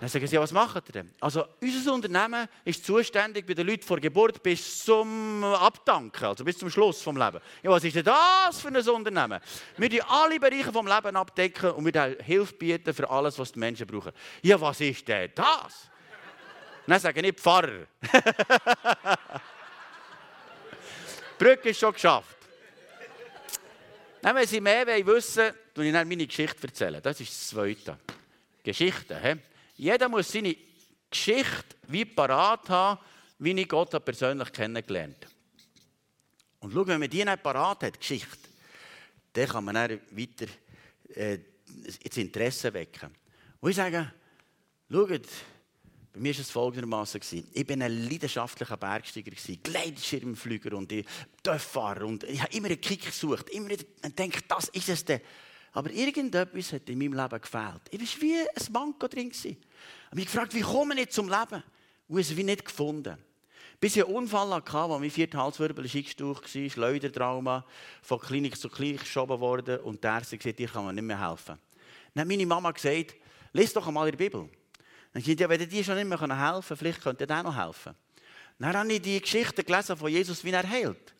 Dann 0.00 0.08
sagen 0.08 0.26
sie, 0.28 0.36
ja, 0.36 0.40
was 0.40 0.52
macht 0.52 0.88
ihr 0.88 0.92
denn? 0.92 1.12
Also, 1.20 1.44
unser 1.60 1.92
Unternehmen 1.92 2.48
ist 2.64 2.84
zuständig 2.84 3.44
bei 3.44 3.54
den 3.54 3.66
Leuten 3.66 3.82
vor 3.82 3.98
Geburt 3.98 4.40
bis 4.42 4.84
zum 4.84 5.42
Abdanken, 5.42 6.24
also 6.24 6.44
bis 6.44 6.56
zum 6.56 6.70
Schluss 6.70 7.02
vom 7.02 7.16
Leben. 7.16 7.40
Ja, 7.62 7.70
was 7.70 7.82
ist 7.82 7.96
denn 7.96 8.04
das 8.04 8.60
für 8.60 8.68
ein 8.68 8.76
Unternehmen? 8.76 9.40
Wir 9.76 9.88
decken 9.88 10.06
alle 10.08 10.38
Bereiche 10.38 10.72
vom 10.72 10.86
Leben 10.86 11.16
abdecken 11.16 11.72
und 11.72 11.84
wir 11.84 12.16
Hilfe 12.22 12.54
bieten 12.54 12.94
für 12.94 13.10
alles, 13.10 13.36
was 13.40 13.50
die 13.50 13.58
Menschen 13.58 13.88
brauchen. 13.88 14.12
Ja, 14.42 14.60
was 14.60 14.80
ist 14.80 15.08
denn 15.08 15.32
das? 15.34 15.90
Dann 16.86 17.00
sage 17.00 17.20
ich 17.20 17.34
Pfarrer. 17.34 17.86
Die 21.38 21.44
Brücke 21.44 21.68
ist 21.68 21.78
schon 21.78 21.92
geschafft. 21.92 22.36
Dann, 24.22 24.34
wenn 24.34 24.46
Sie 24.46 24.60
mehr 24.60 24.86
wissen 24.86 25.06
wollen, 25.06 25.54
erzähle 25.74 25.88
ich 25.88 25.94
Ihnen 25.94 26.08
meine 26.08 26.26
Geschichte. 26.26 26.66
Erzählen. 26.66 27.02
Das 27.02 27.20
ist 27.20 27.30
das 27.30 27.48
Zweite. 27.48 27.98
Geschichte. 28.64 29.20
He? 29.20 29.36
Jeder 29.78 30.08
muss 30.08 30.30
seine 30.30 30.56
Geschichte 31.08 31.76
wie 31.86 32.04
parat 32.04 32.68
haben, 32.68 33.00
wie 33.38 33.52
ich 33.52 33.68
Gott 33.68 34.04
persönlich 34.04 34.52
kennengelernt 34.52 35.24
habe. 35.24 35.34
Und 36.60 36.72
schau, 36.72 36.86
wenn 36.86 36.98
man 36.98 37.08
die 37.08 37.24
nicht 37.24 37.42
parat 37.42 37.84
hat, 37.84 37.98
Geschichte, 37.98 38.36
dann 39.32 39.48
kann 39.48 39.64
man 39.64 39.76
dann 39.76 40.00
weiter 40.10 40.46
äh, 41.14 41.38
das 41.84 42.16
Interesse 42.16 42.74
wecken. 42.74 43.10
Und 43.60 43.70
ich 43.70 43.76
sage, 43.76 44.12
schaut, 44.90 45.28
bei 46.12 46.20
mir 46.20 46.34
war 46.34 46.40
es 46.40 46.50
folgendermaßen. 46.50 47.20
Ich 47.52 47.68
war 47.68 47.76
ein 47.76 48.08
leidenschaftlicher 48.08 48.76
Bergsteiger, 48.76 49.30
Gleitschirmflüger 49.62 50.76
und 50.76 50.92
Töfffahrer. 51.44 52.04
Und 52.04 52.24
ich 52.24 52.42
habe 52.42 52.52
immer 52.52 52.66
einen 52.66 52.80
Kick 52.80 53.06
gesucht, 53.06 53.48
immer 53.50 53.68
gedacht, 53.68 54.44
das 54.48 54.68
ist 54.70 54.88
es 54.88 55.04
denn. 55.04 55.20
Aber 55.72 55.90
irgendetwas 55.90 56.72
hat 56.72 56.88
in 56.88 56.98
meinem 56.98 57.14
Leben 57.14 57.40
gefehlt. 57.40 57.82
Ich 57.90 58.16
war 58.16 58.22
wie 58.22 58.40
ein 58.40 58.72
Manko 58.72 59.08
drin. 59.08 59.30
Ich 59.30 59.44
habe 59.44 59.56
mich 60.16 60.26
gefragt, 60.26 60.54
wie 60.54 60.60
komme 60.60 61.00
ich 61.00 61.10
zum 61.10 61.28
Leben? 61.28 61.62
Und 62.08 62.18
es 62.18 62.36
wie 62.36 62.42
nicht 62.42 62.64
gefunden. 62.64 63.18
Bis 63.80 63.94
ich 63.94 64.04
einen 64.04 64.14
Unfall 64.14 64.52
hatte, 64.52 64.88
wo 64.88 64.98
mein 64.98 65.10
vierter 65.10 65.38
Halswirbel 65.38 65.84
eingestaucht 65.84 66.54
war, 66.54 66.70
Schleudertrauma, 66.70 67.64
von 68.02 68.18
Klinik 68.18 68.58
zu 68.58 68.68
Klinik 68.68 69.00
geschoben 69.00 69.38
worden 69.38 69.78
und 69.80 70.02
der 70.02 70.14
Ärzte 70.14 70.36
gesagt, 70.36 70.58
ich 70.58 70.72
kann 70.72 70.84
mir 70.84 70.92
nicht 70.92 71.04
mehr 71.04 71.30
helfen. 71.30 71.58
Dann 72.14 72.22
hat 72.22 72.28
meine 72.28 72.46
Mama 72.46 72.72
gesagt, 72.72 73.14
lies 73.52 73.72
doch 73.72 73.86
einmal 73.86 74.08
in 74.08 74.16
der 74.16 74.24
Bibel. 74.24 74.48
Dann 75.12 75.22
gesagt, 75.22 75.40
ja, 75.40 75.48
wenn 75.48 75.68
die 75.68 75.84
schon 75.84 75.94
nicht 75.94 76.08
mehr 76.08 76.18
helfen 76.18 76.36
können, 76.66 76.76
vielleicht 76.76 77.02
könnte 77.02 77.26
der 77.26 77.42
noch 77.42 77.56
helfen. 77.56 77.94
Dann 78.58 78.76
habe 78.76 78.92
ich 78.92 79.00
die 79.00 79.20
Geschichte 79.20 79.62
gelesen 79.62 79.96
von 79.96 80.10
Jesus, 80.10 80.42
wie 80.42 80.50
er 80.50 80.68
heilt. 80.68 81.14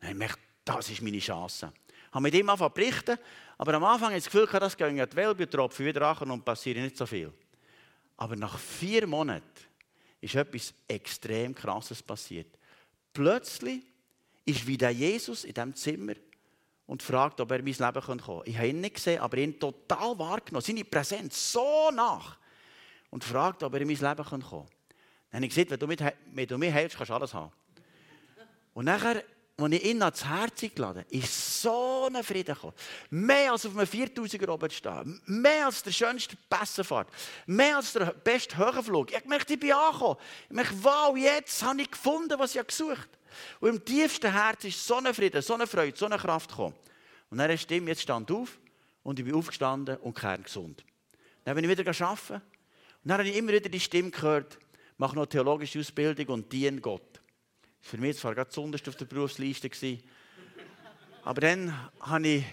Dann 0.00 0.10
habe 0.10 0.24
ich 0.24 0.30
gedacht, 0.30 0.38
das 0.64 0.88
ist 0.88 1.02
meine 1.02 1.18
Chance. 1.18 1.72
Ich 1.86 2.14
habe 2.14 2.22
mit 2.22 2.34
ihm 2.34 2.48
angefangen 2.48 2.70
zu 2.70 2.80
berichten, 2.80 3.18
aber 3.58 3.74
am 3.74 3.84
Anfang 3.84 4.08
hatte 4.10 4.18
ich 4.18 4.24
das 4.24 4.32
Gefühl, 4.32 4.60
das 4.60 4.76
gehen 4.76 4.94
die 4.96 5.16
Wellbutropfen 5.16 5.84
wieder 5.84 6.02
an 6.02 6.30
und 6.30 6.44
passiert 6.44 6.78
nicht 6.78 6.96
so 6.96 7.04
viel. 7.04 7.32
Aber 8.16 8.36
nach 8.36 8.56
vier 8.56 9.06
Monaten 9.06 9.42
ist 10.20 10.36
etwas 10.36 10.72
extrem 10.86 11.54
Krasses 11.54 12.02
passiert. 12.02 12.46
Plötzlich 13.12 13.82
ist 14.44 14.66
wieder 14.66 14.90
Jesus 14.90 15.44
in 15.44 15.54
diesem 15.54 15.74
Zimmer 15.74 16.14
und 16.86 17.02
fragt, 17.02 17.40
ob 17.40 17.50
er 17.50 17.58
in 17.58 17.64
mein 17.64 17.74
Leben 17.74 18.04
kommen 18.04 18.20
kann. 18.20 18.42
Ich 18.44 18.56
habe 18.56 18.68
ihn 18.68 18.80
nicht 18.80 18.94
gesehen, 18.94 19.20
aber 19.20 19.36
ihn 19.38 19.58
total 19.58 20.18
wahrgenommen. 20.18 20.64
Seine 20.64 20.84
Präsenz 20.84 21.52
so 21.52 21.90
nach. 21.90 22.38
Und 23.10 23.24
fragt, 23.24 23.62
ob 23.62 23.74
er 23.74 23.80
in 23.80 23.88
mein 23.88 23.96
Leben 23.96 24.24
kommen 24.24 24.42
kann. 24.42 24.66
Dann 25.30 25.38
habe 25.38 25.46
ich 25.46 25.54
gesagt, 25.54 25.70
wenn 25.70 25.78
du, 25.78 25.86
mit, 25.86 26.00
wenn 26.00 26.88
kannst 26.88 27.10
du 27.10 27.14
alles 27.14 27.34
haben. 27.34 27.52
Und 28.72 28.84
nachher 28.84 29.24
als 29.58 29.74
ich 29.74 29.84
ihn 29.84 30.02
ans 30.02 30.24
Herz 30.24 30.60
geladen 30.60 31.04
ist 31.10 31.62
so 31.62 32.08
ein 32.12 32.22
Frieden 32.22 32.54
gekommen. 32.54 32.74
Mehr 33.10 33.52
als 33.52 33.66
auf 33.66 33.76
einem 33.76 33.86
4000er 33.86 34.48
oben 34.48 34.70
zu 34.70 34.76
stehen. 34.76 35.20
Mehr 35.26 35.66
als 35.66 35.82
der 35.82 35.90
schönste 35.90 36.36
Pässenfahrt. 36.48 37.08
Mehr 37.46 37.76
als 37.76 37.92
der 37.92 38.06
beste 38.06 38.56
Höhenflug. 38.56 39.12
Ich 39.12 39.24
merkte, 39.24 39.54
ich 39.54 39.60
bin 39.60 39.72
angekommen. 39.72 40.16
Ich 40.48 40.54
merkte, 40.54 40.76
wow, 40.82 41.16
jetzt 41.16 41.60
habe 41.64 41.82
ich 41.82 41.90
gefunden, 41.90 42.38
was 42.38 42.54
ich 42.54 42.64
gesucht 42.64 42.96
habe. 42.96 43.18
Und 43.60 43.68
im 43.68 43.84
tiefsten 43.84 44.32
Herz 44.32 44.64
ist 44.64 44.86
so 44.86 44.96
ein 44.96 45.12
Frieden, 45.12 45.42
so 45.42 45.54
eine 45.54 45.66
Freude, 45.66 45.96
so 45.96 46.06
eine 46.06 46.18
Kraft 46.18 46.50
gekommen. 46.50 46.74
Und 47.30 47.38
dann 47.38 47.48
eine 47.48 47.58
Stimme, 47.58 47.90
jetzt 47.90 48.02
stand 48.02 48.30
auf 48.30 48.58
und 49.02 49.18
ich 49.18 49.24
bin 49.24 49.34
aufgestanden 49.34 49.96
und 49.98 50.14
kerngesund. 50.14 50.84
Dann 51.44 51.56
bin 51.56 51.64
ich 51.64 51.78
wieder 51.78 52.06
arbeiten. 52.06 52.34
Und 52.34 52.42
dann 53.04 53.18
habe 53.18 53.28
ich 53.28 53.36
immer 53.36 53.52
wieder 53.52 53.68
die 53.68 53.80
Stimme 53.80 54.10
gehört, 54.10 54.58
mach 54.96 55.14
noch 55.14 55.26
theologische 55.26 55.80
Ausbildung 55.80 56.26
und 56.28 56.52
diene 56.52 56.80
Gott. 56.80 57.17
Für 57.80 57.98
mich 57.98 58.18
zwar 58.18 58.34
gerade 58.34 58.48
besonders 58.48 58.86
auf 58.86 58.96
der 58.96 59.04
Berufsliste. 59.04 59.98
Aber 61.24 61.40
dann 61.40 61.90
habe 62.00 62.28
ich 62.28 62.44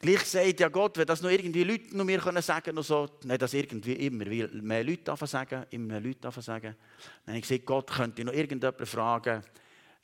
gleich 0.00 0.20
gesagt, 0.20 0.60
ja 0.60 0.68
Gott, 0.68 0.96
wenn 0.98 1.06
das 1.06 1.22
noch 1.22 1.30
irgendwie 1.30 1.64
Leute 1.64 1.96
noch 1.96 2.04
mir 2.04 2.18
können 2.18 2.42
sagen 2.42 2.76
und 2.76 2.84
so, 2.84 3.08
nicht 3.24 3.40
das 3.40 3.54
irgendwie 3.54 3.94
immer 3.94 4.24
mehr 4.24 4.84
Leute 4.84 5.14
sagen, 5.26 5.64
immer 5.70 5.94
mehr 5.94 6.00
Leute 6.00 6.30
sagen. 6.42 6.76
Dann 7.24 7.34
habe 7.34 7.38
ich 7.38 7.48
gesagt, 7.48 7.66
Gott, 7.66 7.90
könnte 7.90 8.20
ich 8.20 8.26
noch 8.26 8.34
irgendjemanden 8.34 8.86
fragen, 8.86 9.42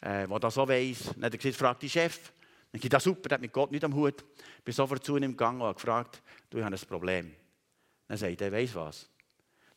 äh, 0.00 0.26
der 0.26 0.38
das 0.38 0.54
so 0.54 0.66
weiss. 0.66 1.04
Dann 1.14 1.24
hat 1.24 1.34
er 1.34 1.38
gesagt, 1.38 1.56
frag 1.56 1.80
die 1.80 1.90
Chef. 1.90 2.18
Dann 2.18 2.32
habe 2.68 2.76
ich 2.78 2.82
gesagt, 2.82 3.02
super, 3.02 3.28
der 3.28 3.36
hat 3.36 3.42
mit 3.42 3.52
Gott 3.52 3.70
nicht 3.70 3.84
am 3.84 3.94
Hut. 3.94 4.24
Ich 4.58 4.64
bin 4.64 4.74
sofort 4.74 5.04
zu 5.04 5.16
ihm 5.16 5.32
gegangen 5.32 5.60
und 5.60 5.74
gefragt, 5.74 6.22
du, 6.48 6.58
ich 6.58 6.64
habe 6.64 6.74
ein 6.74 6.88
Problem. 6.88 7.34
Dann 8.08 8.16
sagt 8.16 8.40
er, 8.40 8.52
weiss 8.52 8.74
was. 8.74 9.08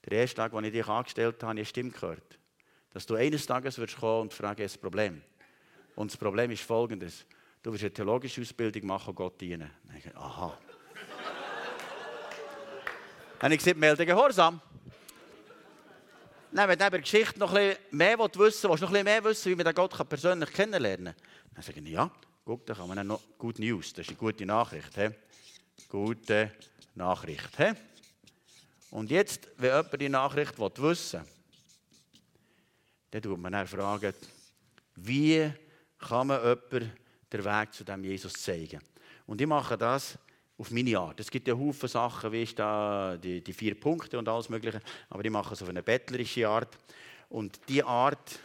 Der 0.06 0.20
erste 0.20 0.36
Tag, 0.36 0.54
als 0.54 0.66
ich 0.66 0.72
dich 0.72 0.88
angestellt 0.88 1.36
habe, 1.36 1.48
habe 1.48 1.60
ich 1.60 1.62
eine 1.62 1.66
Stimme 1.66 1.92
gehört 1.92 2.40
dass 2.94 3.06
du 3.06 3.16
eines 3.16 3.46
Tages 3.46 3.78
wirst 3.78 3.98
kommen 3.98 4.22
und 4.22 4.34
fragen, 4.34 4.62
das 4.62 4.78
Problem. 4.78 5.22
Und 5.96 6.12
das 6.12 6.18
Problem 6.18 6.52
ist 6.52 6.64
folgendes. 6.64 7.26
Du 7.62 7.74
wirst 7.74 7.84
eine 7.84 7.94
theologische 7.94 8.42
Ausbildung 8.42 8.86
machen 8.86 9.10
und 9.10 9.16
Gott 9.16 9.40
dienen. 9.42 9.70
Dann 9.88 9.98
ich, 9.98 10.16
aha. 10.16 10.58
Habe 13.42 13.54
ich 13.54 13.60
gesagt, 13.60 13.78
melde 13.78 14.06
Gehorsam. 14.06 14.62
Dann, 16.52 16.70
wenn 16.70 16.78
du 16.78 16.86
über 16.86 17.00
Geschichte 17.00 17.40
noch 17.40 17.52
bisschen 17.52 17.78
mehr 17.90 18.20
wissen 18.20 18.40
willst, 18.40 18.64
willst 18.64 18.64
du 18.64 18.86
noch 18.86 18.94
ein 18.94 19.04
mehr 19.04 19.24
wissen, 19.24 19.52
wie 19.52 19.56
man 19.56 19.66
den 19.66 19.74
Gott 19.74 20.08
persönlich 20.08 20.54
kennenlernen 20.54 21.16
kann, 21.16 21.16
dann 21.56 21.64
sage 21.64 21.80
ich, 21.80 21.90
ja, 21.90 22.12
guck, 22.46 22.66
da 22.66 22.76
kann 22.76 22.88
man 22.88 23.08
noch 23.08 23.22
Good 23.40 23.58
News, 23.58 23.92
das 23.94 24.06
ist 24.06 24.10
eine 24.10 24.18
gute 24.18 24.46
Nachricht. 24.46 24.96
He? 24.96 25.10
Gute 25.90 26.52
Nachricht. 26.94 27.58
He? 27.58 27.72
Und 28.92 29.10
jetzt, 29.10 29.50
wenn 29.58 29.76
jemand 29.76 30.02
die 30.02 30.10
Nachricht 30.10 30.60
wissen 30.60 31.22
will, 31.22 31.33
dann 33.14 33.22
tut 33.22 33.40
man 33.40 33.52
dann 33.52 33.68
fragen, 33.68 34.12
wie 34.96 35.52
kann 36.00 36.28
man 36.28 36.42
jemandem 36.42 36.92
den 37.32 37.46
Weg 37.46 37.74
zu 37.74 37.84
dem 37.84 38.04
Jesus 38.04 38.34
zeigen. 38.34 38.82
Und 39.28 39.40
ich 39.40 39.48
mache 39.48 39.78
das 39.78 40.18
auf 40.58 40.72
meine 40.72 40.98
Art. 40.98 41.20
Es 41.20 41.30
gibt 41.30 41.48
ja 41.48 41.56
Haufen 41.56 41.88
Sachen, 41.88 42.32
wie 42.32 42.42
ist 42.42 42.58
da 42.58 43.16
die, 43.18 43.44
die 43.44 43.54
vier 43.54 43.80
Punkte 43.80 44.18
und 44.18 44.28
alles 44.28 44.50
Mögliche, 44.50 44.82
aber 45.10 45.24
ich 45.24 45.32
mache 45.32 45.54
es 45.54 45.62
auf 45.62 45.70
eine 45.70 45.84
bettlerische 45.84 46.48
Art. 46.48 46.76
Und 47.30 47.60
diese 47.68 47.86
Art 47.86 48.40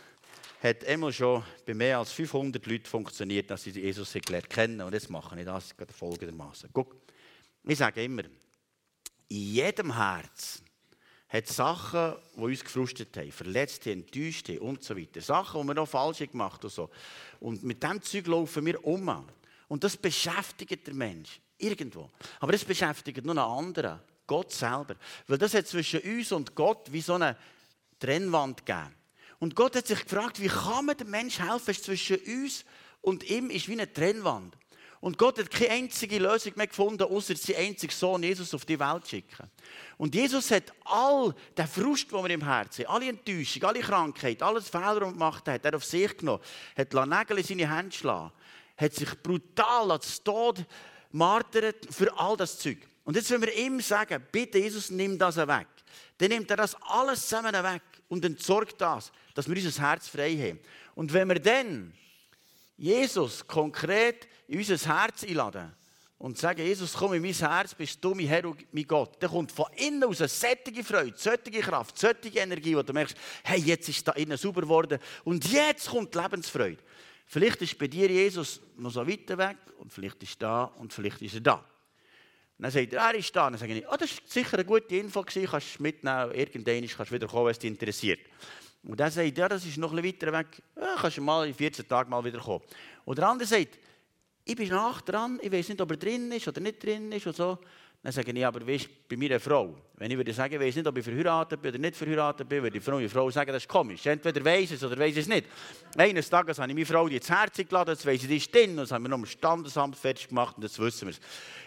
hat 0.63 0.85
immer 0.85 1.13
schon 1.13 1.43
bei 1.65 1.73
mehr 1.73 1.99
als 1.99 2.13
500 2.13 2.67
Leuten 2.67 2.87
funktioniert, 2.87 3.51
dass 3.51 3.63
sie 3.63 3.71
Jesus 3.71 4.13
gelernt 4.13 4.51
kennen. 4.51 4.83
Und 4.83 4.93
jetzt 4.93 5.09
mache 5.09 5.39
ich 5.39 5.47
das 5.47 5.75
folgendermaßen. 5.97 6.69
Guck, 6.75 6.95
ich 7.65 7.79
sage 7.79 8.05
immer, 8.05 8.25
in 9.29 9.37
jedem 9.37 9.95
Herz 9.95 10.63
hat 11.29 11.47
Sachen, 11.47 12.15
die 12.37 12.41
uns 12.41 12.65
gefrustet 12.65 13.17
haben, 13.17 13.31
verletzt 13.31 13.85
haben, 13.87 14.05
enttäuscht 14.05 14.49
haben 14.49 14.59
und 14.59 14.83
so 14.83 14.97
weiter. 14.97 15.21
Sachen, 15.21 15.61
die 15.61 15.67
wir 15.69 15.75
noch 15.75 15.89
falsch 15.89 16.19
gemacht 16.19 16.59
haben 16.59 16.65
und 16.65 16.73
so. 16.73 16.91
Und 17.41 17.63
mit 17.63 17.83
diesem 17.83 18.03
Zeug 18.03 18.27
laufen 18.27 18.65
wir 18.65 18.85
um. 18.85 19.27
Und 19.69 19.85
das 19.85 19.97
beschäftigt 19.97 20.87
der 20.87 20.95
Mensch. 20.95 21.41
Irgendwo. 21.59 22.11
Aber 22.41 22.53
das 22.53 22.65
beschäftigt 22.65 23.25
nur 23.25 23.37
einen 23.37 23.69
anderen. 23.69 24.01
Gott 24.27 24.53
selber. 24.53 24.95
Weil 25.27 25.39
das 25.39 25.55
hat 25.55 25.67
zwischen 25.67 26.01
uns 26.01 26.33
und 26.33 26.55
Gott 26.55 26.91
wie 26.93 27.01
so 27.01 27.15
eine 27.15 27.37
Trennwand 27.99 28.65
gegeben. 28.65 28.95
Und 29.39 29.55
Gott 29.55 29.77
hat 29.77 29.87
sich 29.87 30.03
gefragt, 30.03 30.41
wie 30.41 30.49
kann 30.49 30.87
man 30.87 30.97
dem 30.97 31.11
Menschen 31.11 31.49
helfen? 31.49 31.75
Zwischen 31.75 32.19
uns 32.19 32.65
und 33.01 33.29
ihm 33.29 33.51
ist 33.51 33.69
wie 33.69 33.73
eine 33.73 33.93
Trennwand. 33.93 34.57
Und 35.01 35.17
Gott 35.17 35.39
hat 35.39 35.51
keine 35.51 35.71
einzige 35.71 36.19
Lösung 36.19 36.53
mehr 36.57 36.67
gefunden, 36.67 37.05
außer 37.05 37.37
seinen 37.37 37.69
einzigen 37.69 37.93
Sohn 37.93 38.23
Jesus 38.23 38.53
auf 38.53 38.65
die 38.65 38.79
Welt 38.79 39.05
zu 39.05 39.11
schicken. 39.11 39.49
Und 39.97 40.15
Jesus 40.15 40.51
hat 40.51 40.73
all 40.85 41.35
den 41.57 41.69
Frust, 41.69 42.11
den 42.11 42.25
wir 42.25 42.31
im 42.31 42.45
Herzen 42.45 42.85
haben, 42.85 42.95
alle 42.95 43.09
Enttäuschung, 43.11 43.63
alle 43.65 43.81
Krankheit, 43.81 44.43
alles 44.43 44.69
Fehler, 44.69 45.03
er 45.03 45.13
gemacht 45.13 45.47
hat, 45.47 45.65
er 45.65 45.77
auf 45.77 45.85
sich 45.85 46.17
genommen, 46.17 46.43
hat 46.77 46.93
Nägel 46.93 47.39
in 47.39 47.45
seine 47.45 47.77
Hände 47.77 47.91
geschlagen, 47.91 48.33
hat 48.77 48.95
sich 48.95 49.23
brutal 49.23 49.93
als 49.93 50.23
Tod 50.23 50.65
martert 51.13 51.87
für 51.91 52.17
all 52.19 52.37
das 52.37 52.59
Zeug. 52.59 52.79
Und 53.05 53.17
jetzt, 53.17 53.31
wenn 53.31 53.41
wir 53.41 53.55
ihm 53.55 53.81
sagen, 53.81 54.25
bitte 54.31 54.59
Jesus, 54.59 54.91
nimm 54.91 55.17
das 55.17 55.37
weg, 55.37 55.69
dann 56.19 56.29
nimmt 56.29 56.51
er 56.51 56.57
das 56.57 56.77
alles 56.83 57.27
zusammen 57.27 57.53
weg 57.53 57.83
und 58.09 58.25
entsorgt 58.25 58.81
das, 58.81 59.13
dass 59.35 59.49
wir 59.49 59.57
unser 59.57 59.83
Herz 59.83 60.09
frei 60.09 60.37
haben. 60.37 60.61
Und 60.95 61.13
wenn 61.13 61.29
wir 61.29 61.39
dann 61.39 61.95
Jesus 62.77 63.47
konkret 63.47 64.29
in 64.49 64.59
unser 64.59 64.77
Herz 64.77 65.25
einladen 65.25 65.73
und 66.19 66.37
sagen, 66.37 66.61
Jesus, 66.61 66.95
komm 66.95 67.15
in 67.15 67.23
mein 67.23 67.33
Herz, 67.33 67.75
bist 67.75 68.03
du 68.03 68.15
mein 68.15 68.27
Herr 68.27 68.45
und 68.47 68.67
mein 68.73 68.87
Gott, 68.87 69.17
dann 69.21 69.31
kommt 69.31 69.53
von 69.53 69.67
innen 69.77 70.03
aus 70.05 70.21
eine 70.21 70.29
sättige 70.29 70.83
Freude, 70.83 71.17
sättige 71.17 71.61
Kraft, 71.61 71.97
sättige 71.97 72.41
Energie, 72.41 72.75
wo 72.75 72.83
du 72.83 72.93
merkst, 72.93 73.17
hey, 73.45 73.61
jetzt 73.61 73.89
ist 73.89 74.07
da 74.09 74.13
innen 74.13 74.37
sauber 74.37 74.63
geworden 74.63 74.99
und 75.25 75.47
jetzt 75.53 75.89
kommt 75.89 76.15
Lebensfreude. 76.15 76.83
Vielleicht 77.27 77.63
ist 77.63 77.79
bei 77.79 77.87
dir 77.87 78.11
Jesus 78.11 78.61
noch 78.77 78.91
so 78.91 79.07
weit 79.07 79.29
weg 79.29 79.59
und 79.79 79.93
vielleicht 79.93 80.23
ist 80.23 80.43
er 80.43 80.49
da 80.49 80.65
und 80.65 80.93
vielleicht 80.93 81.23
ist 81.23 81.35
er 81.35 81.41
da. 81.41 81.65
Dann 82.59 82.73
sagt 82.73 82.93
er, 82.93 83.01
er 83.01 83.15
ist 83.15 83.37
da. 83.37 83.49
Dann 83.49 83.59
sage 83.59 83.75
ich, 83.75 83.87
oh, 83.87 83.97
das 83.97 84.11
war 84.11 84.23
sicher 84.27 84.55
eine 84.55 84.65
gute 84.65 84.97
Info, 84.97 85.23
gewesen. 85.23 85.49
kannst 85.49 85.79
du 85.79 85.83
mitnehmen, 85.83 86.33
irgendwann 86.33 86.89
kannst 86.89 87.11
du 87.13 87.15
wieder 87.15 87.29
kommen, 87.29 87.45
wenn 87.45 87.53
es 87.53 87.59
dich 87.59 87.71
interessiert. 87.71 88.21
Und 88.83 88.99
dann 88.99 89.11
sagt 89.11 89.39
er, 89.39 89.43
ja, 89.43 89.49
das 89.49 89.65
ist 89.65 89.77
noch 89.77 89.93
ein 89.93 90.03
bisschen 90.03 90.33
weiter 90.33 90.39
weg, 90.39 90.63
ja, 90.77 90.97
kannst 91.01 91.19
du 91.19 91.23
mal 91.23 91.47
in 91.47 91.55
14 91.55 91.87
Tagen 91.87 92.11
mal 92.11 92.25
wieder 92.25 92.41
kommen. 92.41 92.65
Und 93.05 93.19
der 93.19 93.29
andere 93.29 93.47
sagt, 93.47 93.79
ich 94.49 94.57
bin 94.57 94.69
nach 94.71 95.03
dran, 95.03 95.39
ich 95.43 95.53
weiß 95.53 95.69
nicht, 95.69 95.81
ob 95.83 95.91
er 95.91 95.99
drin 95.99 96.33
ist 96.33 96.49
oder 96.49 96.61
nicht 96.61 96.83
drin 96.83 97.13
ist 97.13 97.27
und 97.27 97.37
so. 97.37 97.59
Dann 98.03 98.13
sage 98.13 98.33
ich, 98.33 98.47
aber 98.47 98.67
weißt, 98.67 98.89
bei 99.07 99.17
mir 99.17 99.29
eine 99.29 99.41
Frau, 99.41 99.75
wenn 99.97 100.11
ich 100.11 100.17
würde 100.17 100.33
sagen, 100.33 100.55
ich 100.55 100.61
weiß 100.61 100.77
nicht, 100.77 100.87
ob 100.87 100.97
ich 100.97 101.05
verheiratet 101.05 101.61
bin 101.61 101.71
oder 101.71 101.79
nicht 101.79 101.97
verheiratet 101.97 102.49
bin, 102.49 102.63
würde 102.63 102.79
die 102.79 102.81
Frau, 102.81 102.99
die 102.99 103.09
Frau 103.11 103.31
sagen, 103.31 103.53
das 103.53 103.65
ist 103.65 103.69
komisch. 103.69 104.07
Entweder 104.07 104.43
weiß 104.43 104.71
es 104.71 104.83
oder 104.83 104.97
weiß 104.97 105.19
es 105.19 105.27
nicht. 105.27 105.47
Eines 105.99 106.31
Tages 106.31 106.59
habe 106.59 106.71
ich 106.71 106.75
meine 106.75 106.87
Frau 106.87 107.07
ins 107.09 107.29
Herz 107.29 107.57
geladen, 107.57 107.91
jetzt 107.91 108.07
weiss 108.07 108.23
ich, 108.23 108.29
die 108.29 108.37
ist 108.39 108.55
drin, 108.55 108.79
und 108.79 108.91
haben 108.91 109.03
wir 109.03 109.11
noch 109.11 109.19
im 109.19 109.27
Standesamt 109.27 109.97
fertig 109.97 110.29
gemacht 110.29 110.57
und 110.57 110.63
jetzt 110.63 110.79
wissen 110.79 111.09
wir 111.09 111.11
es. 111.11 111.21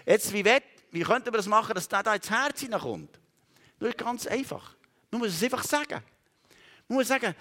Jetzt, 0.07 0.33
wie, 0.33 0.43
wett, 0.43 0.63
wie 0.89 1.01
könnten 1.01 1.27
wir 1.27 1.37
das 1.37 1.47
machen, 1.47 1.75
dass 1.75 1.87
der 1.87 2.01
da 2.01 2.15
ins 2.15 2.31
Herz 2.31 2.61
hineinkommt? 2.61 3.19
Ist 3.79 3.97
ganz 3.97 4.25
einfach. 4.25 4.75
Man 5.11 5.19
muss 5.19 5.29
es 5.29 5.43
einfach 5.43 5.63
sagen. 5.63 6.01
Man 6.87 6.97
muss 6.97 7.09
sagen, 7.09 7.35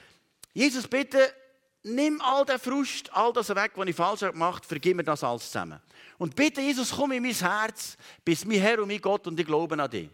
Jesus, 0.53 0.87
bitte, 0.87 1.33
nimm 1.83 2.21
all 2.21 2.45
den 2.45 2.59
Frust, 2.59 3.13
all 3.13 3.33
das 3.33 3.49
weg, 3.51 3.73
was 3.75 3.89
ich 3.89 3.97
falsch 3.97 4.21
gemacht 4.21 4.63
habe, 4.63 4.67
vergib 4.67 4.97
mir 4.97 5.05
das 5.05 5.25
alles 5.25 5.47
zusammen. 5.47 5.81
Und 6.19 6.37
bitte, 6.37 6.61
Jesus, 6.61 6.91
komm 6.91 7.13
in 7.13 7.23
mein 7.23 7.33
Herz, 7.33 7.97
bist 8.25 8.47
mein 8.47 8.61
Herr 8.61 8.81
und 8.81 8.89
mein 8.89 9.01
Gott 9.01 9.27
und 9.27 9.39
ich 9.39 9.47
glaube 9.47 9.81
an 9.83 9.91
dich. 9.91 10.11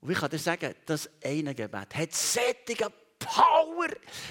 Und 0.00 0.10
ich 0.10 0.18
kann 0.18 0.30
dir 0.30 0.38
sagen, 0.38 0.74
das 0.86 1.08
eine 1.24 1.54
Gebet 1.54 1.94
hat 1.94 2.12
sättige 2.12 2.92
Power, 3.18 3.88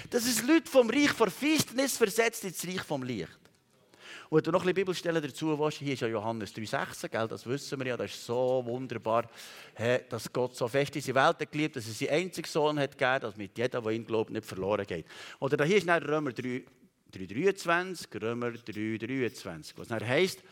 dass 0.08 0.24
es 0.24 0.42
Leute 0.42 0.70
vom 0.70 0.88
Reich 0.88 1.10
vor 1.10 1.30
Finsternis 1.30 1.96
versetzt 1.96 2.44
ins 2.44 2.66
Reich 2.66 2.82
vom 2.82 3.02
Licht. 3.02 3.37
Und 4.30 4.36
wenn 4.36 4.44
du 4.44 4.50
noch 4.50 4.60
ein 4.60 4.66
bisschen 4.66 4.74
Bibelstellen 4.74 5.22
dazu 5.22 5.58
willst, 5.58 5.78
hier 5.78 5.94
ist 5.94 6.00
ja 6.00 6.08
Johannes 6.08 6.54
3,16, 6.54 7.26
das 7.26 7.46
wissen 7.46 7.78
wir 7.80 7.86
ja, 7.86 7.96
das 7.96 8.10
ist 8.10 8.26
so 8.26 8.62
wunderbar, 8.66 9.24
dass 10.10 10.30
Gott 10.32 10.54
so 10.54 10.68
fest 10.68 10.96
in 10.96 11.02
die 11.02 11.14
Welt 11.14 11.40
hat 11.40 11.50
geliebt, 11.50 11.76
dass 11.76 11.86
er 11.86 11.94
seinen 11.94 12.24
einzigen 12.24 12.46
Sohn 12.48 12.78
hat 12.78 12.98
gegeben, 12.98 13.20
dass 13.20 13.36
mit 13.36 13.56
jedem, 13.56 13.82
der 13.82 13.92
ihn 13.92 14.04
glaubt, 14.04 14.30
nicht 14.30 14.44
verloren 14.44 14.86
geht. 14.86 15.06
Oder 15.40 15.64
hier 15.64 15.78
ist 15.78 15.88
dann 15.88 16.02
Römer 16.02 16.30
3,23, 16.30 18.22
Römer 18.22 18.48
3,23, 18.48 19.72
was 19.76 19.88
dann 19.88 20.06
heisst, 20.06 20.42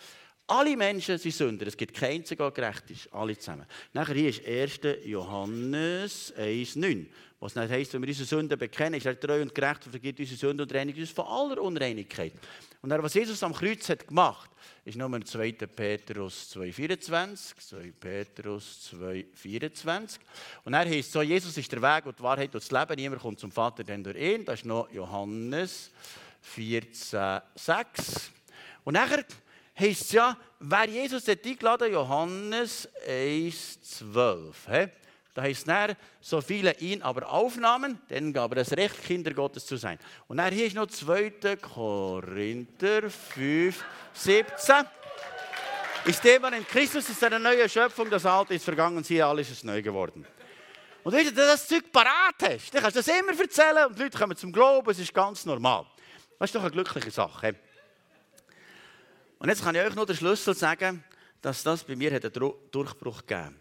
alle 0.46 0.76
Menschen 0.76 1.18
sind 1.18 1.34
Sünder, 1.34 1.66
es 1.66 1.76
gibt 1.76 1.94
keinen 1.94 2.24
der 2.24 2.50
gerecht 2.50 2.90
ist, 2.90 3.12
alle 3.12 3.36
zusammen. 3.36 3.66
Nachher 3.92 4.14
hier 4.14 4.30
ist 4.30 4.46
1. 4.46 4.80
Johannes 5.04 6.32
1,9, 6.36 7.06
was 7.40 7.54
dann 7.54 7.68
heisst, 7.68 7.92
wenn 7.94 8.02
wir 8.02 8.08
unsere 8.08 8.26
Sünden 8.26 8.58
bekennen, 8.58 8.94
ist 8.94 9.06
er 9.06 9.18
treu 9.18 9.42
und 9.42 9.54
gerecht 9.54 9.84
und 9.86 9.90
vergibt 9.90 10.20
unsere 10.20 10.38
Sünden 10.38 10.62
und 10.62 10.72
reinigt 10.72 10.98
uns 10.98 11.10
von 11.10 11.26
aller 11.26 11.60
Unreinigkeit. 11.60 12.32
Und 12.80 12.90
dann, 12.90 13.02
was 13.02 13.14
Jesus 13.14 13.42
am 13.42 13.52
Kreuz 13.52 13.88
hat 13.88 14.06
gemacht, 14.06 14.50
ist 14.84 14.96
Nummer 14.96 15.20
2. 15.20 15.52
Petrus 15.52 16.54
2,24. 16.54 17.56
2. 17.58 17.92
Petrus 17.98 18.92
2,24. 18.94 20.18
Und 20.64 20.74
er 20.74 20.88
heißt 20.88 21.10
so, 21.10 21.22
Jesus 21.22 21.56
ist 21.56 21.72
der 21.72 21.82
Weg 21.82 22.06
und 22.06 22.18
die 22.18 22.22
Wahrheit 22.22 22.54
und 22.54 22.62
das 22.62 22.70
Leben. 22.70 22.94
Niemand 22.94 23.22
kommt 23.22 23.40
zum 23.40 23.50
Vater 23.50 23.82
denn 23.82 24.04
durch 24.04 24.16
ihn. 24.16 24.44
Das 24.44 24.60
ist 24.60 24.66
noch 24.66 24.88
Johannes 24.92 25.90
14,6. 26.54 28.30
Und 28.84 28.94
nachher 28.94 29.24
heißt 29.78 30.02
es 30.02 30.12
ja, 30.12 30.36
wer 30.60 30.88
Jesus 30.88 31.28
hat 31.28 31.44
eingeladen, 31.44 31.92
Johannes 31.92 32.88
1,12. 33.06 34.90
Da 35.34 35.42
heißt 35.42 35.68
es, 35.68 35.96
so 36.20 36.40
viele 36.40 36.74
ihn 36.78 37.02
aber 37.02 37.30
aufnahmen, 37.30 38.00
denen 38.08 38.32
gab 38.32 38.52
er 38.52 38.56
das 38.56 38.72
Recht, 38.72 39.04
Kinder 39.04 39.34
Gottes 39.34 39.66
zu 39.66 39.76
sein. 39.76 39.98
Und 40.28 40.38
dann 40.38 40.52
hier 40.52 40.66
ist 40.66 40.74
noch 40.74 40.86
2. 40.86 41.56
Korinther 41.56 43.10
5, 43.10 43.84
17. 44.14 44.74
Ist 46.06 46.24
jemand 46.24 46.56
in 46.56 46.66
Christus, 46.66 47.10
ist 47.10 47.22
eine 47.22 47.38
neue 47.38 47.68
Schöpfung, 47.68 48.08
das 48.08 48.24
Alte 48.24 48.54
ist 48.54 48.64
vergangen, 48.64 49.04
siehe, 49.04 49.26
alles 49.26 49.50
ist 49.50 49.64
neu 49.64 49.82
geworden. 49.82 50.24
Und 51.02 51.12
wenn 51.12 51.26
du 51.26 51.32
das 51.32 51.68
Zeug 51.68 51.92
parat 51.92 52.36
hast, 52.42 52.72
dann 52.72 52.80
kannst 52.80 52.96
du 52.96 53.00
das 53.00 53.08
immer 53.08 53.38
erzählen 53.38 53.86
und 53.86 53.98
die 53.98 54.04
Leute 54.04 54.18
kommen 54.18 54.36
zum 54.36 54.50
Glauben, 54.50 54.90
es 54.90 54.98
ist 54.98 55.12
ganz 55.12 55.44
normal. 55.44 55.84
Das 56.38 56.48
ist 56.48 56.54
doch 56.54 56.62
eine 56.62 56.70
glückliche 56.70 57.10
Sache. 57.10 57.56
Und 59.38 59.48
jetzt 59.48 59.62
kann 59.62 59.74
ich 59.74 59.82
euch 59.82 59.94
nur 59.94 60.06
den 60.06 60.16
Schlüssel 60.16 60.54
sagen, 60.54 61.04
dass 61.42 61.62
das 61.62 61.84
bei 61.84 61.94
mir 61.94 62.10
einen 62.10 62.32
Durchbruch 62.70 63.26
gegeben 63.26 63.46
hat. 63.46 63.52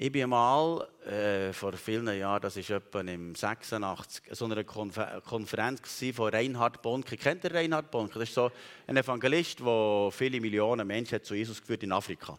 Ich 0.00 0.12
bin 0.12 0.28
mal 0.30 0.86
äh, 1.06 1.52
vor 1.52 1.72
vielen 1.72 2.06
Jahren, 2.16 2.40
das 2.42 2.56
ist 2.56 2.70
etwa 2.70 3.00
im 3.00 3.34
86, 3.34 4.26
so 4.30 4.44
einer 4.44 4.62
Konfer 4.62 5.20
Konferenz 5.22 6.04
von 6.14 6.28
Reinhard 6.28 6.82
Bonke. 6.82 7.16
Kennt 7.16 7.42
ihr 7.42 7.52
Reinhard 7.52 7.90
Bonke? 7.90 8.18
Das 8.18 8.28
ist 8.28 8.34
so 8.34 8.52
ein 8.86 8.96
Evangelist, 8.96 9.58
der 9.58 10.10
viele 10.12 10.40
Millionen 10.40 10.86
Menschen 10.86 11.24
zu 11.24 11.34
Jesus 11.34 11.60
geführt 11.60 11.82
in 11.82 11.90
Afrika. 11.90 12.38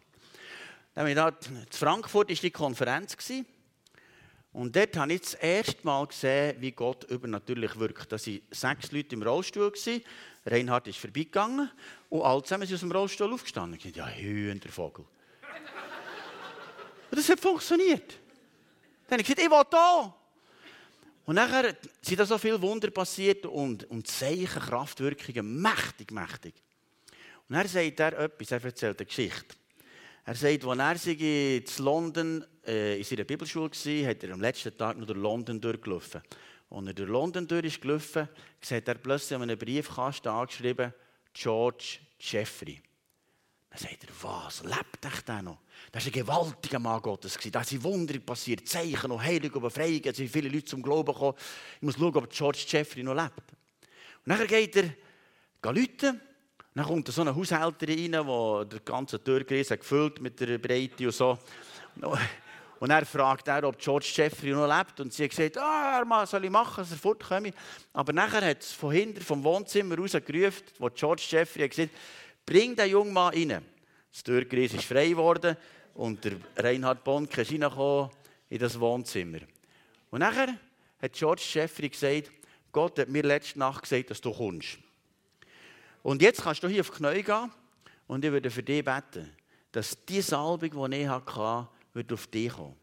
Dann 0.94 1.06
ich 1.08 1.14
da, 1.14 1.28
in 1.28 1.66
Frankfurt 1.70 2.30
war 2.30 2.34
die 2.36 2.50
Konferenz. 2.50 3.16
Gewesen. 3.16 3.44
Und 4.52 4.74
dort 4.74 4.96
habe 4.96 5.12
ich 5.12 5.20
das 5.20 5.34
erste 5.34 5.84
Mal 5.84 6.06
gesehen, 6.06 6.56
wie 6.60 6.72
Gott 6.72 7.04
übernatürlich 7.04 7.78
wirkt. 7.78 8.10
Da 8.10 8.16
waren 8.16 8.40
sechs 8.50 8.90
Leute 8.90 9.14
im 9.14 9.22
Rollstuhl. 9.22 9.70
Gewesen. 9.70 10.02
Reinhard 10.44 10.88
ist 10.88 10.98
vorbeigegangen 10.98 11.70
und 12.08 12.22
alle 12.22 12.42
zusammen 12.42 12.66
sind 12.66 12.76
aus 12.76 12.80
dem 12.80 12.92
Rollstuhl 12.92 13.32
aufgestanden. 13.32 13.78
Ich 13.82 13.94
ja, 13.94 14.08
Hühnervogel. 14.08 15.04
Und 17.10 17.18
das 17.18 17.28
hat 17.28 17.40
funktioniert. 17.40 18.18
Dann 19.06 19.18
habe 19.18 19.22
ich 19.22 19.26
gesagt, 19.26 19.42
ich 19.42 19.50
will 19.50 19.62
da. 19.70 20.14
Und 21.24 21.34
nachher 21.34 21.76
sind 22.00 22.18
da 22.18 22.24
so 22.24 22.38
viele 22.38 22.60
Wunder 22.62 22.90
passiert 22.90 23.46
und, 23.46 23.84
und 23.90 24.06
Zeichen, 24.06 24.46
Kraftwirkungen, 24.46 25.60
mächtig, 25.60 26.10
mächtig. 26.12 26.54
Und 27.48 27.56
dann 27.56 27.66
sagt 27.66 28.00
er 28.00 28.18
etwas, 28.18 28.50
er 28.52 28.64
erzählt 28.64 28.98
eine 28.98 29.06
Geschichte. 29.06 29.56
Er 30.24 30.34
sagt, 30.34 30.64
als 30.64 31.06
er 31.06 31.20
in 31.20 31.64
London 31.78 32.44
äh, 32.66 32.98
in 32.98 33.04
seiner 33.04 33.24
Bibelschule 33.24 33.70
war, 33.70 34.08
hat 34.08 34.22
er 34.22 34.32
am 34.32 34.40
letzten 34.40 34.76
Tag 34.76 34.96
noch 34.96 35.06
durch 35.06 35.18
London 35.18 35.60
durchgelaufen. 35.60 36.22
Und 36.70 36.86
er 36.86 36.94
durch 36.94 37.08
London 37.08 37.46
durch 37.46 37.64
ist 37.64 37.82
sieht 38.60 38.88
er 38.88 38.94
plötzlich 38.94 39.36
an 39.36 39.42
einem 39.42 39.58
Briefkasten 39.58 40.28
angeschrieben, 40.28 40.94
George 41.32 41.98
Jeffrey. 42.18 42.80
Dann 43.70 43.78
sagt 43.78 44.04
er, 44.04 44.10
was, 44.22 44.62
lebt 44.64 45.04
echt 45.04 45.28
der 45.28 45.42
noch? 45.42 45.58
Das 45.92 46.04
war 46.04 46.10
ein 46.10 46.12
gewaltiger 46.12 46.78
Mann 46.78 47.02
Gottes. 47.02 47.38
Da 47.52 47.62
sind 47.62 47.84
Wunder 47.84 48.18
passiert, 48.18 48.66
Zeichen 48.66 49.10
und 49.10 49.22
Heilung 49.22 49.52
und 49.52 49.62
Befreiung. 49.62 50.00
Es 50.04 50.16
sind 50.16 50.30
viele 50.30 50.48
Leute 50.48 50.64
zum 50.64 50.82
Glauben 50.82 51.12
gekommen. 51.12 51.36
Ich 51.76 51.82
muss 51.82 51.94
schauen, 51.94 52.16
ob 52.16 52.30
George 52.30 52.64
Jeffrey 52.66 53.02
noch 53.02 53.14
lebt. 53.14 53.52
Und 54.24 54.38
dann 54.38 54.46
geht 54.46 54.76
er 54.76 54.92
Leute 55.72 56.20
dann 56.74 56.86
kommt 56.86 57.08
so 57.08 57.20
eine 57.20 57.34
Haushälterin 57.34 58.14
rein, 58.14 58.26
die 58.26 58.68
der 58.68 58.80
ganze 58.80 59.22
Türkreis 59.22 59.68
gefüllt 59.68 60.20
mit 60.20 60.38
der 60.38 60.58
Breite 60.58 61.06
und 61.06 61.12
so. 61.12 61.38
Und 62.80 62.90
er 62.90 63.04
fragt 63.04 63.46
er, 63.46 63.62
ob 63.64 63.78
George 63.78 64.10
Jeffrey 64.12 64.50
noch 64.50 64.66
lebt. 64.66 64.98
Und 65.00 65.12
sie 65.12 65.24
hat 65.24 65.30
gesagt, 65.30 65.58
ah, 65.58 66.02
was 66.06 66.30
soll 66.30 66.46
ich 66.46 66.50
machen, 66.50 66.76
dass 66.78 66.90
er 66.90 66.96
fortkomme. 66.96 67.52
Aber 67.92 68.12
nachher 68.12 68.40
hat 68.40 68.62
es 68.62 68.72
von 68.72 68.90
hinten 68.90 69.20
vom 69.20 69.44
Wohnzimmer 69.44 69.98
raus 69.98 70.12
gerufen, 70.12 70.64
wo 70.78 70.88
George 70.88 71.22
Jeffrey 71.28 71.62
hat 71.62 71.70
gesagt 71.70 71.90
bring 72.46 72.74
den 72.74 72.90
jungen 72.90 73.12
Mann 73.12 73.34
rein. 73.34 73.64
Das 74.10 74.24
Türkreis 74.24 74.72
ist 74.72 74.84
frei 74.84 75.10
geworden 75.10 75.56
und 75.94 76.24
der 76.24 76.32
Reinhard 76.56 77.04
Bonke 77.04 77.42
ist 77.42 77.52
reingekommen 77.52 78.10
in 78.48 78.58
das 78.58 78.80
Wohnzimmer. 78.80 79.38
Und 80.10 80.20
nachher 80.20 80.56
hat 81.00 81.12
George 81.12 81.42
Jeffrey 81.52 81.90
gesagt, 81.90 82.32
Gott 82.72 82.98
hat 82.98 83.08
mir 83.08 83.22
letzte 83.22 83.58
Nacht 83.58 83.82
gesagt, 83.82 84.10
dass 84.10 84.20
du 84.20 84.32
kommst. 84.32 84.78
Und 86.02 86.22
jetzt 86.22 86.42
kannst 86.42 86.62
du 86.62 86.68
hier 86.68 86.80
auf 86.80 86.90
die 86.90 86.96
Knie 86.96 87.22
gehen 87.22 87.52
und 88.06 88.24
ich 88.24 88.32
würde 88.32 88.50
für 88.50 88.62
dich 88.62 88.84
beten, 88.84 89.30
dass 89.70 89.96
die 90.06 90.22
Salbung, 90.22 90.90
die 90.90 90.96
ich 91.02 91.08
hatte, 91.08 91.68
wird 91.92 92.12
auf 92.12 92.26
dich 92.26 92.52
kommen. 92.52 92.76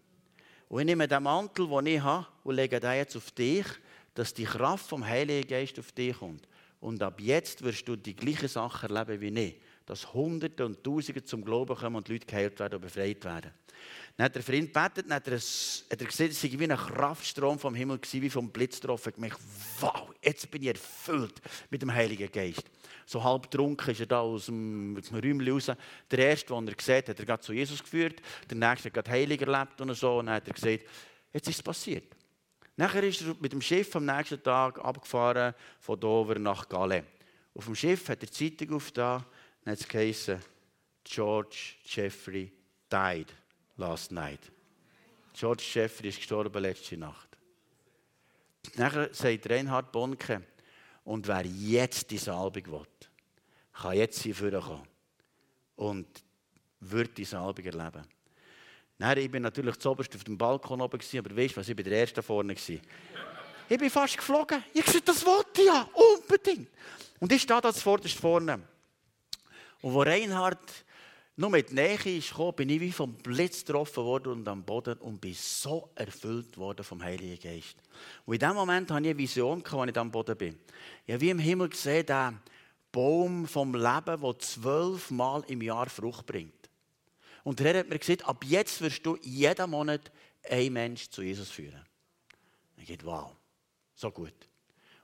Und 0.69 0.81
ich 0.81 0.85
nehme 0.85 1.07
den 1.07 1.23
Mantel, 1.23 1.67
den 1.67 1.85
ich 1.87 2.01
habe, 2.01 2.27
und 2.43 2.55
lege 2.55 2.79
den 2.79 2.93
jetzt 2.93 3.15
auf 3.15 3.31
dich, 3.31 3.65
dass 4.13 4.33
die 4.33 4.43
Kraft 4.43 4.87
vom 4.87 5.05
Heiligen 5.05 5.47
Geist 5.47 5.79
auf 5.79 5.91
dich 5.91 6.17
kommt. 6.17 6.47
Und 6.79 7.01
ab 7.01 7.19
jetzt 7.19 7.63
wirst 7.63 7.87
du 7.87 7.95
die 7.95 8.15
gleichen 8.15 8.47
Sachen 8.47 8.89
erleben 8.95 9.21
wie 9.21 9.39
ich. 9.39 9.55
Dass 9.87 10.13
Hunderte 10.13 10.65
und 10.65 10.83
Tausende 10.83 11.23
zum 11.23 11.43
Glauben 11.43 11.75
kommen 11.75 11.95
und 11.95 12.07
Leute 12.09 12.27
geheilt 12.27 12.59
werden 12.59 12.75
und 12.75 12.81
befreit 12.81 13.25
werden. 13.25 13.51
Dann 14.17 14.25
hat 14.25 14.35
der 14.35 14.43
Freund 14.43 14.73
gebetet, 14.73 15.05
dann 15.07 15.15
hat 15.15 15.27
er, 15.27 16.05
gesehen, 16.05 16.29
es 16.31 16.41
sei 16.41 16.51
wie 16.51 16.63
ein 16.69 16.77
Kraftstrom 16.77 17.57
vom 17.57 17.73
Himmel 17.75 17.99
gewesen, 17.99 18.21
wie 18.21 18.29
vom 18.29 18.49
Blitz 18.49 18.81
getroffen. 18.81 19.13
Ich 19.15 19.29
dachte, 19.29 19.43
wow, 19.79 20.13
jetzt 20.21 20.51
bin 20.51 20.63
ich 20.63 20.69
erfüllt 20.69 21.41
mit 21.69 21.81
dem 21.81 21.93
Heiligen 21.93 22.31
Geist. 22.31 22.63
So 23.05 23.23
halb 23.23 23.49
trunken 23.49 23.91
ist 23.91 24.01
er 24.01 24.07
da 24.07 24.19
aus 24.19 24.47
dem, 24.47 24.99
dem 25.01 25.15
Räumchen 25.15 25.49
raus. 25.49 25.71
Der 26.11 26.19
erste, 26.19 26.53
den 26.53 26.67
er 26.67 26.73
sieht, 26.79 27.09
hat 27.09 27.19
er 27.19 27.25
gerade 27.25 27.43
zu 27.43 27.53
Jesus 27.53 27.81
geführt. 27.81 28.21
Der 28.49 28.57
nächste 28.57 28.89
hat 28.89 28.95
gerade 28.95 29.11
heilig 29.11 29.39
erlebt 29.39 29.79
und 29.79 29.93
so. 29.93 30.17
Und 30.17 30.25
dann 30.25 30.35
hat 30.35 30.47
er 30.47 30.53
gesagt, 30.53 30.83
jetzt 31.31 31.47
ist 31.47 31.55
es 31.55 31.63
passiert. 31.63 32.15
Nachher 32.75 33.03
ist 33.03 33.21
er 33.21 33.35
mit 33.39 33.53
dem 33.53 33.61
Schiff 33.61 33.95
am 33.95 34.05
nächsten 34.05 34.41
Tag 34.43 34.83
abgefahren 34.83 35.53
von 35.79 35.99
Dover 35.99 36.37
nach 36.37 36.67
Galle. 36.67 37.05
Auf 37.53 37.65
dem 37.65 37.75
Schiff 37.75 38.09
hat 38.09 38.21
er 38.21 38.27
die 38.27 38.57
Zeitung 38.57 38.75
aufgetan 38.75 39.23
und 39.67 39.71
hat 39.71 39.81
es 39.81 39.87
geheißen, 39.89 40.39
George 41.03 41.73
Jeffrey 41.83 42.49
died 42.89 43.33
last 43.75 44.13
night. 44.13 44.39
George 45.33 45.61
Jeffrey 45.73 46.07
ist 46.07 46.19
gestorben 46.19 46.61
letzte 46.61 46.95
Nacht. 46.95 47.27
Nachher 48.75 49.13
sagt 49.13 49.49
Reinhard 49.49 49.91
Bonke, 49.91 50.41
und 51.03 51.27
wer 51.27 51.45
jetzt 51.45 52.09
die 52.11 52.17
Salbung 52.17 52.65
will, 52.71 52.87
kann 53.73 53.97
jetzt 53.97 54.21
hier 54.21 54.35
kommen 54.35 54.87
und 55.75 56.07
wird 56.79 57.17
die 57.17 57.25
Salbung 57.25 57.65
erleben. 57.65 58.07
Nein, 58.97 59.17
ich 59.17 59.29
bin 59.29 59.43
natürlich 59.43 59.75
zuoberst 59.79 60.15
auf 60.15 60.23
dem 60.23 60.37
Balkon 60.37 60.79
oben, 60.79 60.97
aber 61.17 61.35
weißt 61.35 61.55
du 61.55 61.59
was, 61.59 61.67
ich 61.67 61.75
bin 61.75 61.83
der 61.83 61.99
Erste 61.99 62.23
vorne. 62.23 62.55
Gewesen. 62.55 62.79
Ich 63.67 63.77
bin 63.77 63.89
fast 63.89 64.15
geflogen. 64.15 64.63
Ich 64.73 64.85
gesagt, 64.85 65.09
das 65.09 65.25
ich 65.57 65.65
ja, 65.65 65.89
unbedingt. 65.93 66.69
Und 67.19 67.33
ich 67.33 67.41
stehe 67.41 67.59
da 67.59 67.73
zuvorderst 67.73 68.17
vorne. 68.17 68.61
Und 69.81 69.93
wo 69.93 70.01
Reinhard 70.01 70.85
nur 71.39 71.51
mit 71.51 71.71
Nähe 71.71 72.17
ist 72.17 72.29
gekommen, 72.29 72.55
bin 72.55 72.69
ich 72.69 72.81
wie 72.81 72.91
vom 72.91 73.13
Blitz 73.13 73.63
getroffen 73.63 74.03
worden 74.03 74.33
und 74.33 74.47
am 74.47 74.63
Boden 74.63 74.97
und 74.97 75.21
bin 75.21 75.35
so 75.35 75.91
erfüllt 75.93 76.57
worden 76.57 76.83
vom 76.83 77.03
Heiligen 77.03 77.39
Geist. 77.39 77.75
Und 78.25 78.33
in 78.33 78.39
dem 78.39 78.55
Moment 78.55 78.89
hatte 78.89 79.03
ich 79.03 79.09
eine 79.11 79.17
Vision, 79.19 79.63
als 79.63 79.89
ich 79.91 79.97
am 79.97 80.11
Boden 80.11 80.35
bin. 80.35 80.57
Ich 81.05 81.13
habe 81.13 81.21
wie 81.21 81.29
im 81.29 81.37
Himmel 81.37 81.69
gesehen, 81.69 82.07
den 82.07 82.39
Baum 82.91 83.47
vom 83.47 83.75
Leben, 83.75 84.19
der 84.19 84.39
zwölfmal 84.39 85.43
im 85.47 85.61
Jahr 85.61 85.87
Frucht 85.89 86.25
bringt. 86.25 86.69
Und 87.43 87.59
der 87.59 87.67
Herr 87.67 87.79
hat 87.81 87.89
mir 87.89 87.99
gesagt, 87.99 88.25
ab 88.25 88.43
jetzt 88.43 88.81
wirst 88.81 89.05
du 89.05 89.15
jeden 89.21 89.69
Monat 89.69 90.11
einen 90.49 90.73
Mensch 90.73 91.07
zu 91.07 91.21
Jesus 91.21 91.51
führen. 91.51 91.85
Ich 92.77 92.87
dachte, 92.87 93.05
wow, 93.05 93.35
so 93.93 94.09
gut. 94.09 94.33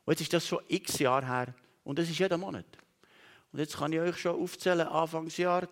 Und 0.04 0.14
jetzt 0.14 0.22
ist 0.22 0.34
das 0.34 0.48
schon 0.48 0.64
x 0.68 0.98
Jahre 0.98 1.28
her 1.28 1.56
und 1.84 2.00
es 2.00 2.10
ist 2.10 2.18
jeden 2.18 2.40
Monat. 2.40 2.66
Und 3.54 3.60
jetzt 3.60 3.78
kann 3.78 3.94
ich 3.94 4.00
euch 4.00 4.18
schon 4.18 4.42
aufzählen, 4.42 4.88
Anfangsjahr, 4.88 5.70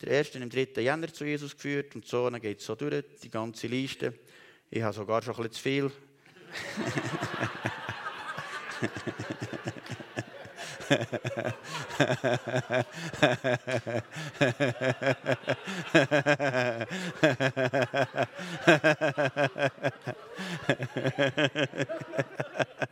der 0.00 0.08
erste 0.08 0.38
im 0.38 0.50
3. 0.50 0.82
Jänner 0.82 1.12
zu 1.12 1.24
Jesus 1.24 1.54
geführt 1.54 1.94
und 1.94 2.04
so, 2.04 2.28
dann 2.28 2.40
geht 2.40 2.58
es 2.58 2.66
so 2.66 2.74
durch, 2.74 3.04
die 3.22 3.30
ganze 3.30 3.68
Liste. 3.68 4.12
Ich 4.68 4.82
habe 4.82 4.92
sogar 4.92 5.22
schon 5.22 5.36
ein 5.36 5.48
bisschen 5.48 5.52
zu 5.52 5.62
viel. 5.62 5.92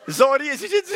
Sorry, 0.07 0.49
es 0.49 0.63
ist 0.63 0.73
jetzt. 0.73 0.93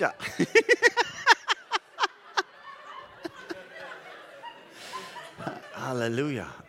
Gotcha. 0.00 0.14
Hallelujah. 5.74 6.59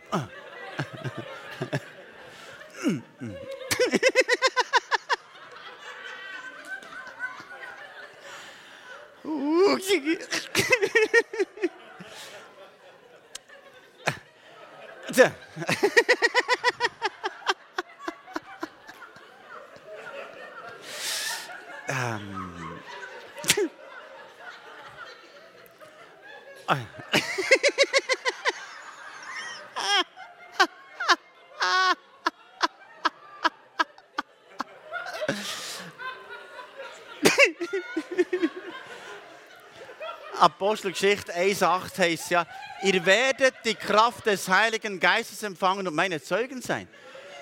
Apostelgeschichte 40.72 41.34
1,8 41.34 41.98
heißt 41.98 42.30
ja, 42.30 42.46
ihr 42.82 43.04
werdet 43.04 43.56
die 43.62 43.74
Kraft 43.74 44.24
des 44.24 44.48
Heiligen 44.48 44.98
Geistes 44.98 45.42
empfangen 45.42 45.86
und 45.86 45.94
meine 45.94 46.22
Zeugen 46.22 46.62
sein. 46.62 46.88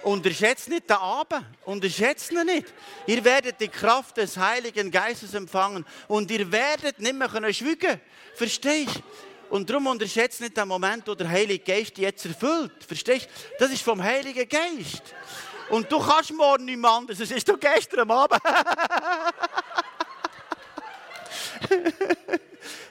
Unterschätzt 0.02 0.68
nicht 0.68 0.90
den 0.90 0.96
Abend, 0.96 1.44
unterschätzt 1.64 2.32
ihn 2.32 2.44
nicht. 2.44 2.74
Ihr 3.06 3.24
werdet 3.24 3.60
die 3.60 3.68
Kraft 3.68 4.16
des 4.16 4.36
Heiligen 4.36 4.90
Geistes 4.90 5.32
empfangen 5.34 5.86
und 6.08 6.28
ihr 6.32 6.50
werdet 6.50 6.98
nicht 6.98 7.14
mehr 7.14 7.28
können 7.28 7.54
schweigen. 7.54 8.00
Verstehst 8.34 8.96
du? 8.96 9.54
Und 9.54 9.70
darum 9.70 9.86
unterschätzt 9.86 10.40
nicht 10.40 10.56
den 10.56 10.66
Moment, 10.66 11.06
wo 11.06 11.14
der 11.14 11.28
Heilige 11.28 11.62
Geist 11.62 11.96
dich 11.96 12.02
jetzt 12.02 12.26
erfüllt. 12.26 12.82
Verstehst 12.84 13.26
du? 13.26 13.54
Das 13.60 13.70
ist 13.70 13.82
vom 13.82 14.02
Heiligen 14.02 14.48
Geist. 14.48 15.02
Und 15.68 15.90
du 15.92 16.00
kannst 16.00 16.32
morgen 16.32 16.64
mehr 16.64 16.90
anders. 16.90 17.18
Das 17.18 17.30
ist 17.30 17.48
du 17.48 17.56
gestern 17.56 18.10
Abend. 18.10 18.42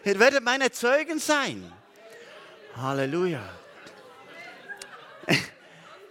Ihr 0.04 0.20
werdet 0.20 0.44
meine 0.44 0.72
Zeugen 0.72 1.20
sein. 1.20 1.72
Halleluja. 2.76 3.42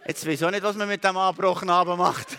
Jetzt 0.07 0.26
weiß 0.26 0.34
ich 0.34 0.45
auch 0.45 0.51
nicht, 0.51 0.62
was 0.62 0.76
man 0.76 0.89
mit 0.89 1.03
dem 1.03 1.16
angebrochenen 1.16 1.70
Abend 1.74 1.99
macht. 1.99 2.28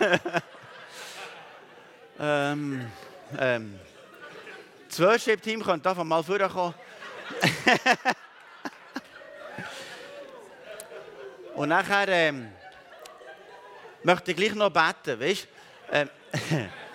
ähm, 2.20 2.90
ähm, 3.38 3.78
das 4.88 5.00
Worship-Team 5.00 5.62
könnte 5.62 5.84
davon 5.84 6.06
mal 6.08 6.22
vorkommen. 6.22 6.74
Und 11.54 11.68
nachher 11.68 12.08
ähm, 12.08 12.50
möchte 14.02 14.30
ich 14.30 14.36
gleich 14.36 14.54
noch 14.54 14.70
beten, 14.70 15.20
weißt 15.20 15.48
ähm, 15.92 16.08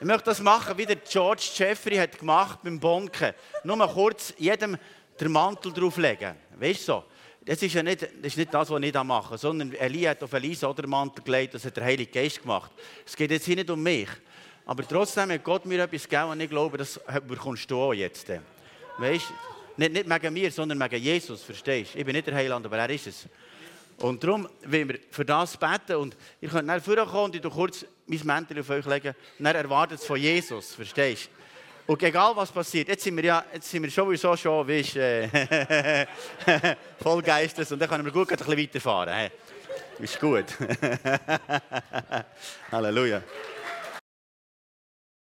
Ich 0.00 0.06
möchte 0.06 0.26
das 0.26 0.40
machen, 0.40 0.78
wie 0.78 0.86
der 0.86 0.96
George 0.96 1.42
Jeffrey 1.56 1.96
hat 1.96 2.16
gemacht 2.16 2.60
beim 2.62 2.78
Bonken. 2.78 3.34
Nur 3.64 3.74
mal 3.74 3.88
kurz 3.88 4.32
jedem 4.38 4.78
den 5.20 5.32
Mantel 5.32 5.72
drauflegen. 5.72 6.36
Weißt 6.56 6.82
du 6.82 6.92
so? 6.92 7.04
Das 7.44 7.60
ist 7.60 7.74
ja 7.74 7.82
nicht 7.82 8.02
das, 8.02 8.10
ist 8.22 8.36
nicht 8.36 8.54
das 8.54 8.70
was 8.70 8.80
ich 8.80 8.92
da 8.92 9.02
mache, 9.02 9.36
sondern 9.36 9.72
Elia 9.72 10.10
hat 10.10 10.22
auf 10.22 10.32
Elisa 10.32 10.72
den 10.72 10.88
Mantel 10.88 11.24
gelegt, 11.24 11.54
das 11.54 11.64
hat 11.64 11.76
der 11.76 11.84
Heilige 11.84 12.12
Geist 12.12 12.40
gemacht. 12.40 12.70
Es 13.04 13.16
geht 13.16 13.32
jetzt 13.32 13.46
hier 13.46 13.56
nicht 13.56 13.70
um 13.70 13.82
mich. 13.82 14.08
Aber 14.66 14.86
trotzdem 14.86 15.32
hat 15.32 15.42
Gott 15.42 15.66
mir 15.66 15.82
etwas 15.82 16.08
gegeben 16.08 16.30
und 16.30 16.40
ich 16.40 16.50
glaube, 16.50 16.78
das 16.78 17.00
bekommst 17.26 17.68
du 17.68 17.80
auch 17.80 17.92
jetzt. 17.92 18.28
Weißt 18.98 19.30
du? 19.30 19.34
Nicht, 19.78 19.92
nicht 19.94 20.08
wegen 20.08 20.32
mir, 20.32 20.52
sondern 20.52 20.78
wegen 20.78 21.02
Jesus, 21.02 21.42
verstehst 21.42 21.94
du? 21.94 21.98
Ich 21.98 22.04
bin 22.04 22.14
nicht 22.14 22.26
der 22.26 22.34
Heiland, 22.36 22.66
aber 22.66 22.78
er 22.78 22.90
ist 22.90 23.08
es. 23.08 23.26
Und 23.96 24.22
darum 24.22 24.48
wollen 24.64 24.88
wir 24.90 24.98
für 25.10 25.24
das 25.24 25.56
beten. 25.56 25.96
Und 25.96 26.16
ihr 26.40 26.48
könnt 26.48 26.68
dann 26.68 26.80
vorkommen 26.80 27.24
und 27.24 27.34
ich 27.34 27.42
kurz 27.42 27.84
mein 28.08 28.20
Mäntel 28.24 28.60
auf 28.60 28.70
euch 28.70 28.86
legen. 28.86 29.14
Und 29.38 29.44
dann 29.44 29.56
erwartet 29.56 30.00
es 30.00 30.06
von 30.06 30.18
Jesus, 30.18 30.74
verstehst 30.74 31.26
du? 31.26 31.92
Und 31.92 32.02
egal 32.02 32.36
was 32.36 32.52
passiert, 32.52 32.88
jetzt 32.88 33.02
sind 33.02 33.16
wir 33.16 33.24
ja 33.24 33.44
jetzt 33.52 33.70
sind 33.70 33.82
wir 33.82 33.90
sowieso 33.90 34.36
schon, 34.36 34.68
weißt, 34.68 34.96
äh, 34.96 36.06
voll 37.02 37.22
Geistes 37.22 37.72
und 37.72 37.78
dann 37.78 37.88
können 37.88 38.04
wir 38.04 38.12
gut 38.12 38.30
ein 38.30 38.36
bisschen 38.36 38.58
weiterfahren. 38.58 39.14
Hey. 39.14 39.30
Ist 39.98 40.20
gut. 40.20 40.44
Halleluja. 42.72 43.22